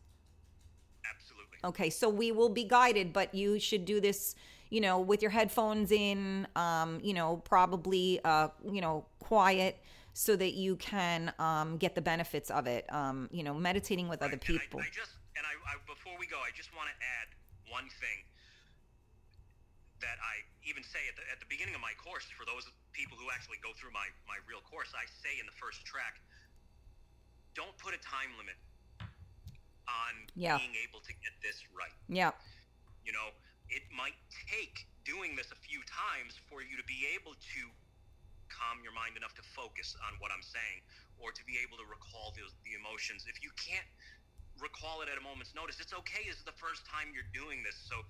[1.15, 1.59] Absolutely.
[1.65, 4.35] okay so we will be guided but you should do this
[4.71, 9.79] you know with your headphones in um you know probably uh you know quiet
[10.13, 14.23] so that you can um get the benefits of it um you know meditating with
[14.23, 16.73] other Right, and I- people I, just and I, I before we go, I just
[16.73, 17.29] want to add
[17.69, 18.25] one thing
[20.01, 22.65] that I even say at the, at the beginning of my course for those
[22.97, 24.93] people who actually go through my, my real course.
[24.97, 26.21] I say in the first track,
[27.57, 28.55] don't put a time limit
[29.89, 30.59] on Yeah.
[30.61, 31.95] being able to get this right.
[32.09, 32.33] yeah
[33.03, 33.33] You know,
[33.71, 34.19] it might
[34.51, 37.63] take doing this a few times for you to be able to
[38.51, 40.83] calm your mind enough to focus on what I'm saying
[41.19, 43.25] or to be able to recall those, the emotions.
[43.27, 43.87] If you can't
[44.59, 46.27] recall it at a moment's notice, it's okay.
[46.27, 47.77] This is the first time you're doing this.
[47.87, 48.03] So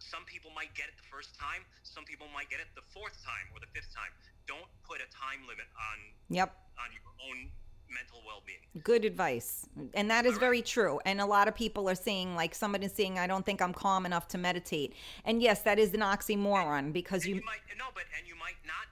[0.00, 3.16] some people might get it the first time, some people might get it the fourth
[3.22, 4.10] time or the fifth time.
[4.48, 5.96] Don't put a time limit on
[6.32, 6.50] yep
[6.80, 7.52] on your own
[7.92, 8.58] mental well-being.
[8.84, 12.54] good advice and that is very true and a lot of people are saying like
[12.54, 14.94] somebody's saying i don't think i'm calm enough to meditate
[15.24, 18.36] and yes that is an oxymoron because And you you might no, but and you
[18.36, 18.86] might not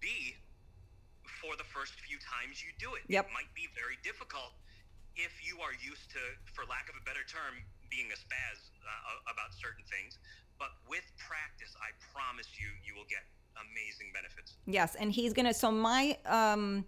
[0.00, 0.36] be
[1.40, 3.02] for the first few times you do it.
[3.08, 3.26] Yep.
[3.26, 4.52] It might be very difficult
[5.16, 6.20] if you are used to,
[6.52, 7.56] for lack of a better term,
[7.90, 10.18] being a spaz uh, about certain things.
[10.58, 13.24] But with practice, I promise you, you will get
[13.58, 14.54] amazing benefits.
[14.66, 16.84] yes and he's gonna so my um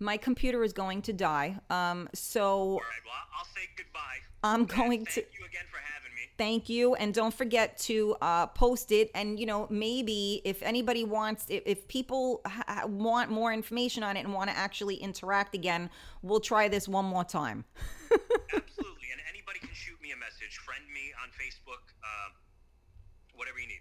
[0.00, 4.00] my computer is going to die um so right, well, I'll say goodbye.
[4.42, 6.22] I'm going to- Thank you again for having me.
[6.38, 11.04] thank you and don't forget to uh, post it and you know maybe if anybody
[11.04, 15.54] wants if, if people ha- want more information on it and want to actually interact
[15.54, 15.90] again
[16.22, 17.64] we'll try this one more time
[18.54, 19.08] Absolutely.
[19.12, 20.56] And anybody can shoot me a message.
[20.64, 21.82] Friend me on Facebook.
[22.02, 22.30] Uh,
[23.36, 23.80] whatever you need.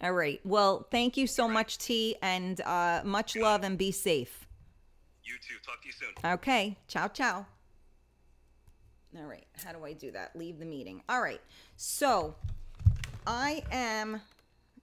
[0.00, 0.40] All right.
[0.44, 4.47] Well, thank you so much, T, and uh, much love and be safe.
[5.28, 5.56] You too.
[5.62, 6.32] Talk to you soon.
[6.32, 6.78] Okay.
[6.88, 7.44] Ciao, ciao.
[9.14, 9.46] All right.
[9.62, 10.34] How do I do that?
[10.34, 11.02] Leave the meeting.
[11.06, 11.40] All right.
[11.76, 12.34] So
[13.26, 14.22] I am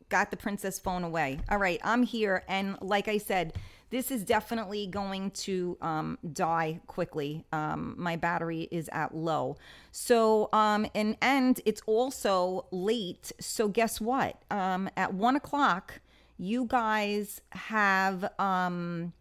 [0.10, 1.40] got the princess phone away.
[1.50, 1.82] All right.
[1.84, 2.44] I'm here.
[2.48, 3.54] And like I said,
[3.90, 7.44] this is definitely going to um, die quickly.
[7.52, 9.58] Um, my battery is at low.
[9.92, 13.32] So, um, and, and it's also late.
[13.40, 14.44] So, guess what?
[14.52, 16.02] Um, at one o'clock,
[16.38, 18.32] you guys have.
[18.38, 19.14] Um,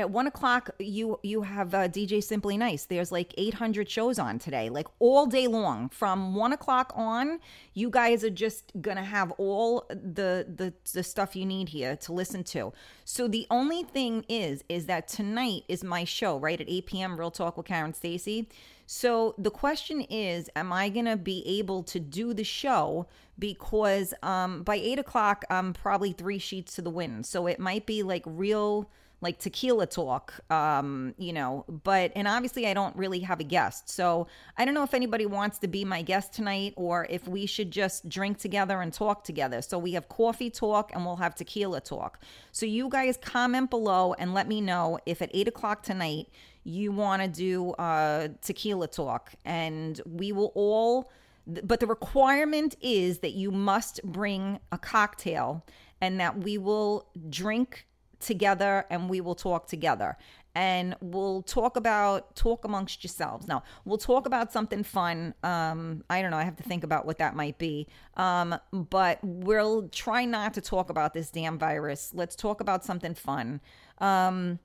[0.00, 2.86] at one o'clock you you have uh, dj simply nice.
[2.86, 5.88] There's like 800 shows on today like all day long.
[5.90, 7.38] From one o'clock on
[7.74, 12.12] you guys are just gonna have all the the the stuff you need here to
[12.12, 12.72] listen to.
[13.04, 17.18] So the only thing is is that tonight is my show right at 8 p.m
[17.18, 18.48] real talk with karen stacy
[18.92, 23.06] so the question is am i gonna be able to do the show?
[23.38, 27.24] Because um by eight o'clock i'm probably three sheets to the wind.
[27.24, 28.90] So it might be like real
[29.22, 33.90] like tequila talk, um, you know, but, and obviously I don't really have a guest.
[33.90, 34.26] So
[34.56, 37.70] I don't know if anybody wants to be my guest tonight or if we should
[37.70, 39.60] just drink together and talk together.
[39.60, 42.20] So we have coffee talk and we'll have tequila talk.
[42.52, 46.28] So you guys comment below and let me know if at eight o'clock tonight
[46.64, 51.10] you want to do uh, tequila talk and we will all
[51.46, 55.64] but the requirement is that you must bring a cocktail
[56.00, 57.86] and that we will drink
[58.20, 60.16] together and we will talk together.
[60.54, 63.46] And we'll talk about talk amongst yourselves.
[63.46, 65.34] Now we'll talk about something fun.
[65.42, 67.86] Um i don't know i have to think about what that might be.
[68.16, 72.12] Um but we'll try not to talk about this damn virus.
[72.14, 73.60] Let's talk about something fun.
[73.98, 74.58] Um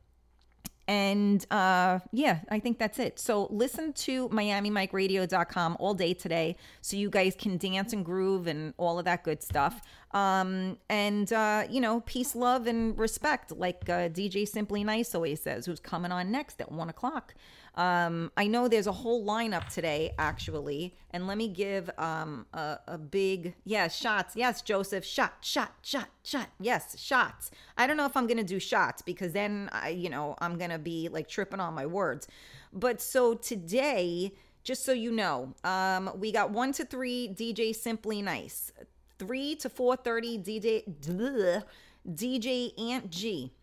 [0.87, 3.19] and uh, yeah, I think that's it.
[3.19, 8.73] So listen to MiamiMikeRadio.com all day today so you guys can dance and groove and
[8.77, 9.81] all of that good stuff.
[10.11, 15.41] Um, and, uh, you know, peace, love, and respect, like uh, DJ Simply Nice always
[15.41, 17.33] says, who's coming on next at one o'clock.
[17.76, 20.95] Um, I know there's a whole lineup today, actually.
[21.11, 24.35] And let me give um, a, a big, yeah, shots.
[24.35, 26.49] Yes, Joseph, shot, shot, shot, shot.
[26.60, 27.52] Yes, shots.
[27.77, 30.57] I don't know if I'm going to do shots because then, I, you know, I'm
[30.57, 32.27] going to be like tripping on my words.
[32.72, 34.34] But so today,
[34.64, 38.72] just so you know, um, we got one to three DJ Simply Nice,
[39.19, 41.64] three to four thirty DJ bleh,
[42.10, 43.53] DJ Ant G,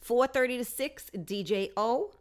[0.00, 2.12] four thirty to six DJ O,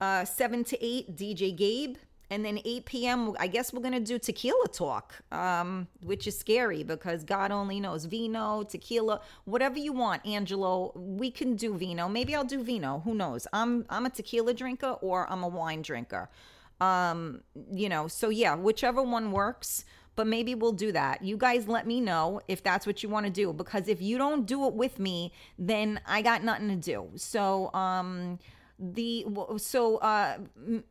[0.00, 1.96] uh, 7 to 8 dj gabe.
[2.32, 6.84] And then 8 p.m i guess we're gonna do tequila talk um, which is scary
[6.84, 10.92] because god only knows vino tequila whatever you want angelo.
[10.94, 12.08] We can do vino.
[12.08, 13.00] Maybe i'll do vino.
[13.04, 13.48] Who knows?
[13.52, 16.30] I'm i'm a tequila drinker or i'm a wine drinker.
[16.80, 19.84] Um, you know so yeah whichever one works
[20.16, 21.22] but maybe we'll do that.
[21.24, 24.18] You guys let me know if that's what you want to do because if you
[24.18, 27.08] don't do it with me, then I got nothing to do.
[27.16, 28.38] So, um,
[28.80, 29.26] the
[29.58, 30.38] so uh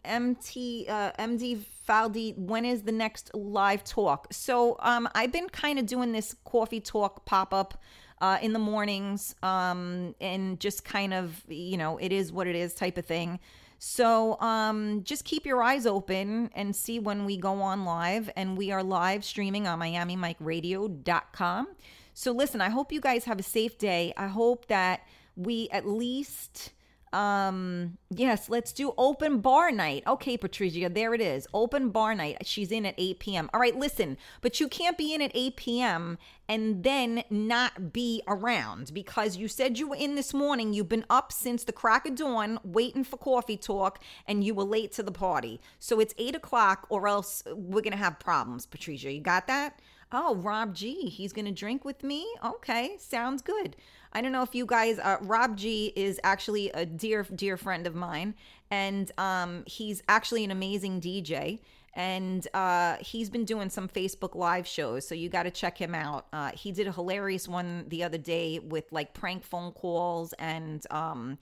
[0.06, 4.28] mt uh md faldi when is the next live talk?
[4.32, 7.82] So um i've been kind of doing this coffee talk pop-up
[8.22, 12.56] uh in the mornings um and just kind of you know it is what it
[12.56, 13.40] is type of thing.
[13.80, 18.56] So um just keep your eyes open and see when we go on live and
[18.56, 21.68] we are live streaming on miamimikeradio.com
[22.14, 24.14] so listen i hope you guys have a safe day.
[24.16, 26.74] I hope that we at least
[27.14, 30.04] um, yes, let's do open bar night.
[30.06, 31.48] Okay, Patricia, there it is.
[31.54, 32.46] Open bar night.
[32.46, 33.50] She's in at 8 p.m.
[33.54, 36.18] All right, listen, but you can't be in at 8 p.m.
[36.48, 40.74] and then not be around because you said you were in this morning.
[40.74, 44.64] You've been up since the crack of dawn waiting for coffee talk and you were
[44.64, 45.60] late to the party.
[45.80, 49.12] So it's 8 o'clock or else we're to have problems, Patricia.
[49.12, 49.80] You got that?
[50.12, 52.28] Oh, Rob G, he's to drink with me?
[52.44, 53.76] Okay, sounds good.
[54.12, 57.86] I don't know if you guys, uh, Rob G is actually a dear, dear friend
[57.86, 58.34] of mine,
[58.72, 61.60] and um, he's actually an amazing DJ.
[61.96, 65.96] And uh, he's been doing some Facebook live shows, so you got to check him
[65.96, 66.28] out.
[66.32, 70.86] Uh, he did a hilarious one the other day with like prank phone calls and
[70.92, 71.38] um,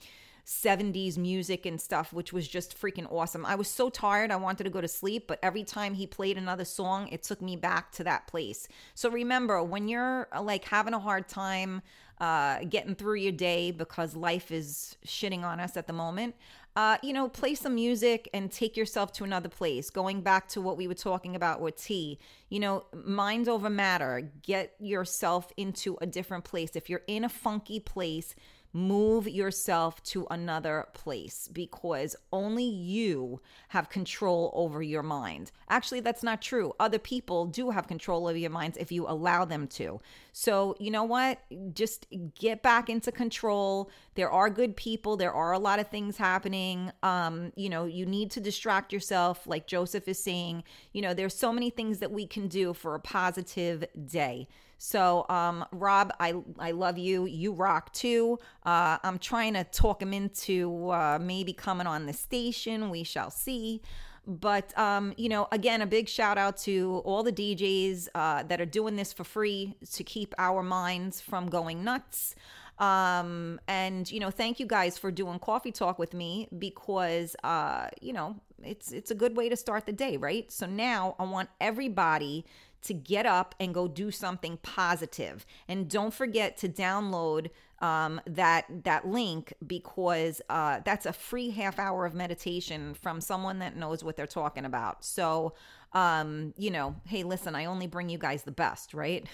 [0.47, 3.45] 70s music and stuff, which was just freaking awesome.
[3.45, 6.37] I was so tired, I wanted to go to sleep, but every time he played
[6.37, 8.69] another song, it took me back to that place.
[8.95, 11.81] So remember, when you're like having a hard time,
[12.19, 16.33] uh, getting through your day because life is shitting on us at the moment.
[16.75, 19.89] Uh, you know, play some music and take yourself to another place.
[19.89, 22.19] Going back to what we were talking about with T,
[22.49, 24.31] you know, mind over matter.
[24.43, 26.75] Get yourself into a different place.
[26.75, 28.35] If you're in a funky place,
[28.73, 35.51] move yourself to another place because only you have control over your mind.
[35.69, 36.73] Actually, that's not true.
[36.79, 39.99] Other people do have control over your minds if you allow them to.
[40.31, 41.39] So, you know what?
[41.73, 42.05] Just
[42.39, 43.89] get back into control.
[44.15, 46.91] There are good people, there are a lot of things happening.
[47.03, 50.63] Um, you know, you need to distract yourself like Joseph is saying.
[50.93, 54.47] You know, there's so many things that we can do for a positive day.
[54.77, 57.25] So, um, Rob, I I love you.
[57.25, 58.39] You rock too.
[58.63, 62.89] Uh, I'm trying to talk him into uh, maybe coming on the station.
[62.89, 63.81] We shall see.
[64.27, 68.59] But um, you know, again, a big shout out to all the DJs uh, that
[68.59, 72.35] are doing this for free to keep our minds from going nuts.
[72.77, 77.87] Um, and you know, thank you guys for doing coffee talk with me because uh,
[78.01, 80.51] you know, it's it's a good way to start the day, right?
[80.51, 82.45] So now I want everybody
[82.87, 85.45] to get up and go do something positive.
[85.67, 87.49] And don't forget to download
[87.79, 93.59] um, that that link because uh, that's a free half hour of meditation from someone
[93.59, 95.05] that knows what they're talking about.
[95.05, 95.53] So,
[95.93, 99.27] um, you know, hey, listen, I only bring you guys the best, right?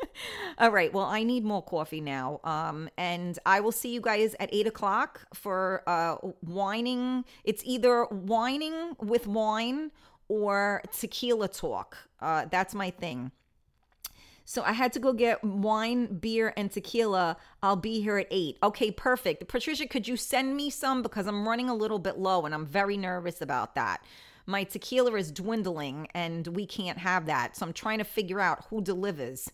[0.58, 0.92] All right.
[0.92, 2.40] Well, I need more coffee now.
[2.42, 7.24] Um, and I will see you guys at eight o'clock for uh, whining.
[7.44, 9.92] It's either whining with wine
[10.28, 11.96] or tequila talk.
[12.20, 13.30] Uh, that's my thing.
[14.46, 17.36] So I had to go get wine, beer, and tequila.
[17.62, 18.58] I'll be here at eight.
[18.62, 19.48] Okay, perfect.
[19.48, 21.02] Patricia, could you send me some?
[21.02, 24.04] Because I'm running a little bit low and I'm very nervous about that.
[24.46, 27.56] My tequila is dwindling and we can't have that.
[27.56, 29.50] So I'm trying to figure out who delivers.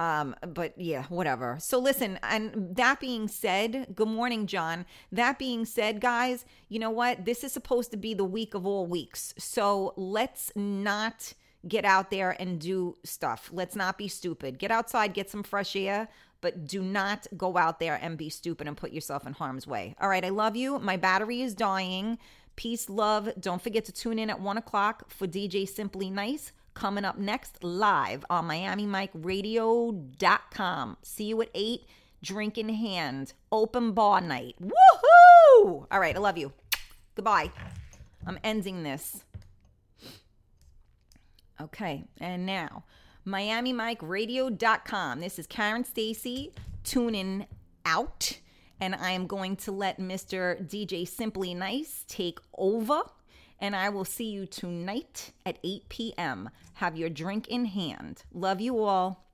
[0.00, 1.58] Um, but yeah, whatever.
[1.60, 4.86] So listen, and that being said, good morning, John.
[5.12, 7.26] That being said, guys, you know what?
[7.26, 9.34] This is supposed to be the week of all weeks.
[9.36, 11.34] So let's not
[11.68, 13.50] get out there and do stuff.
[13.52, 14.58] Let's not be stupid.
[14.58, 16.08] Get outside, get some fresh air,
[16.40, 19.94] but do not go out there and be stupid and put yourself in harm's way.
[20.00, 20.78] All right, I love you.
[20.78, 22.16] My battery is dying.
[22.56, 23.28] Peace, love.
[23.38, 27.62] Don't forget to tune in at one o'clock for DJ Simply Nice coming up next
[27.62, 30.96] live on MiamiMikeRadio.com.
[31.02, 31.82] See you at 8,
[32.22, 34.56] drink in hand, open bar night.
[34.60, 35.86] Woohoo!
[35.90, 36.52] All right, I love you.
[37.14, 37.50] Goodbye.
[38.26, 39.24] I'm ending this.
[41.60, 42.84] Okay, and now
[43.26, 45.20] MiamiMikeRadio.com.
[45.20, 46.52] This is Karen Stacy
[46.84, 47.46] tuning
[47.84, 48.38] out,
[48.80, 50.66] and I am going to let Mr.
[50.66, 53.02] DJ Simply Nice take over
[53.60, 56.50] and I will see you tonight at 8 p.m.
[56.74, 58.24] Have your drink in hand.
[58.32, 59.29] Love you all.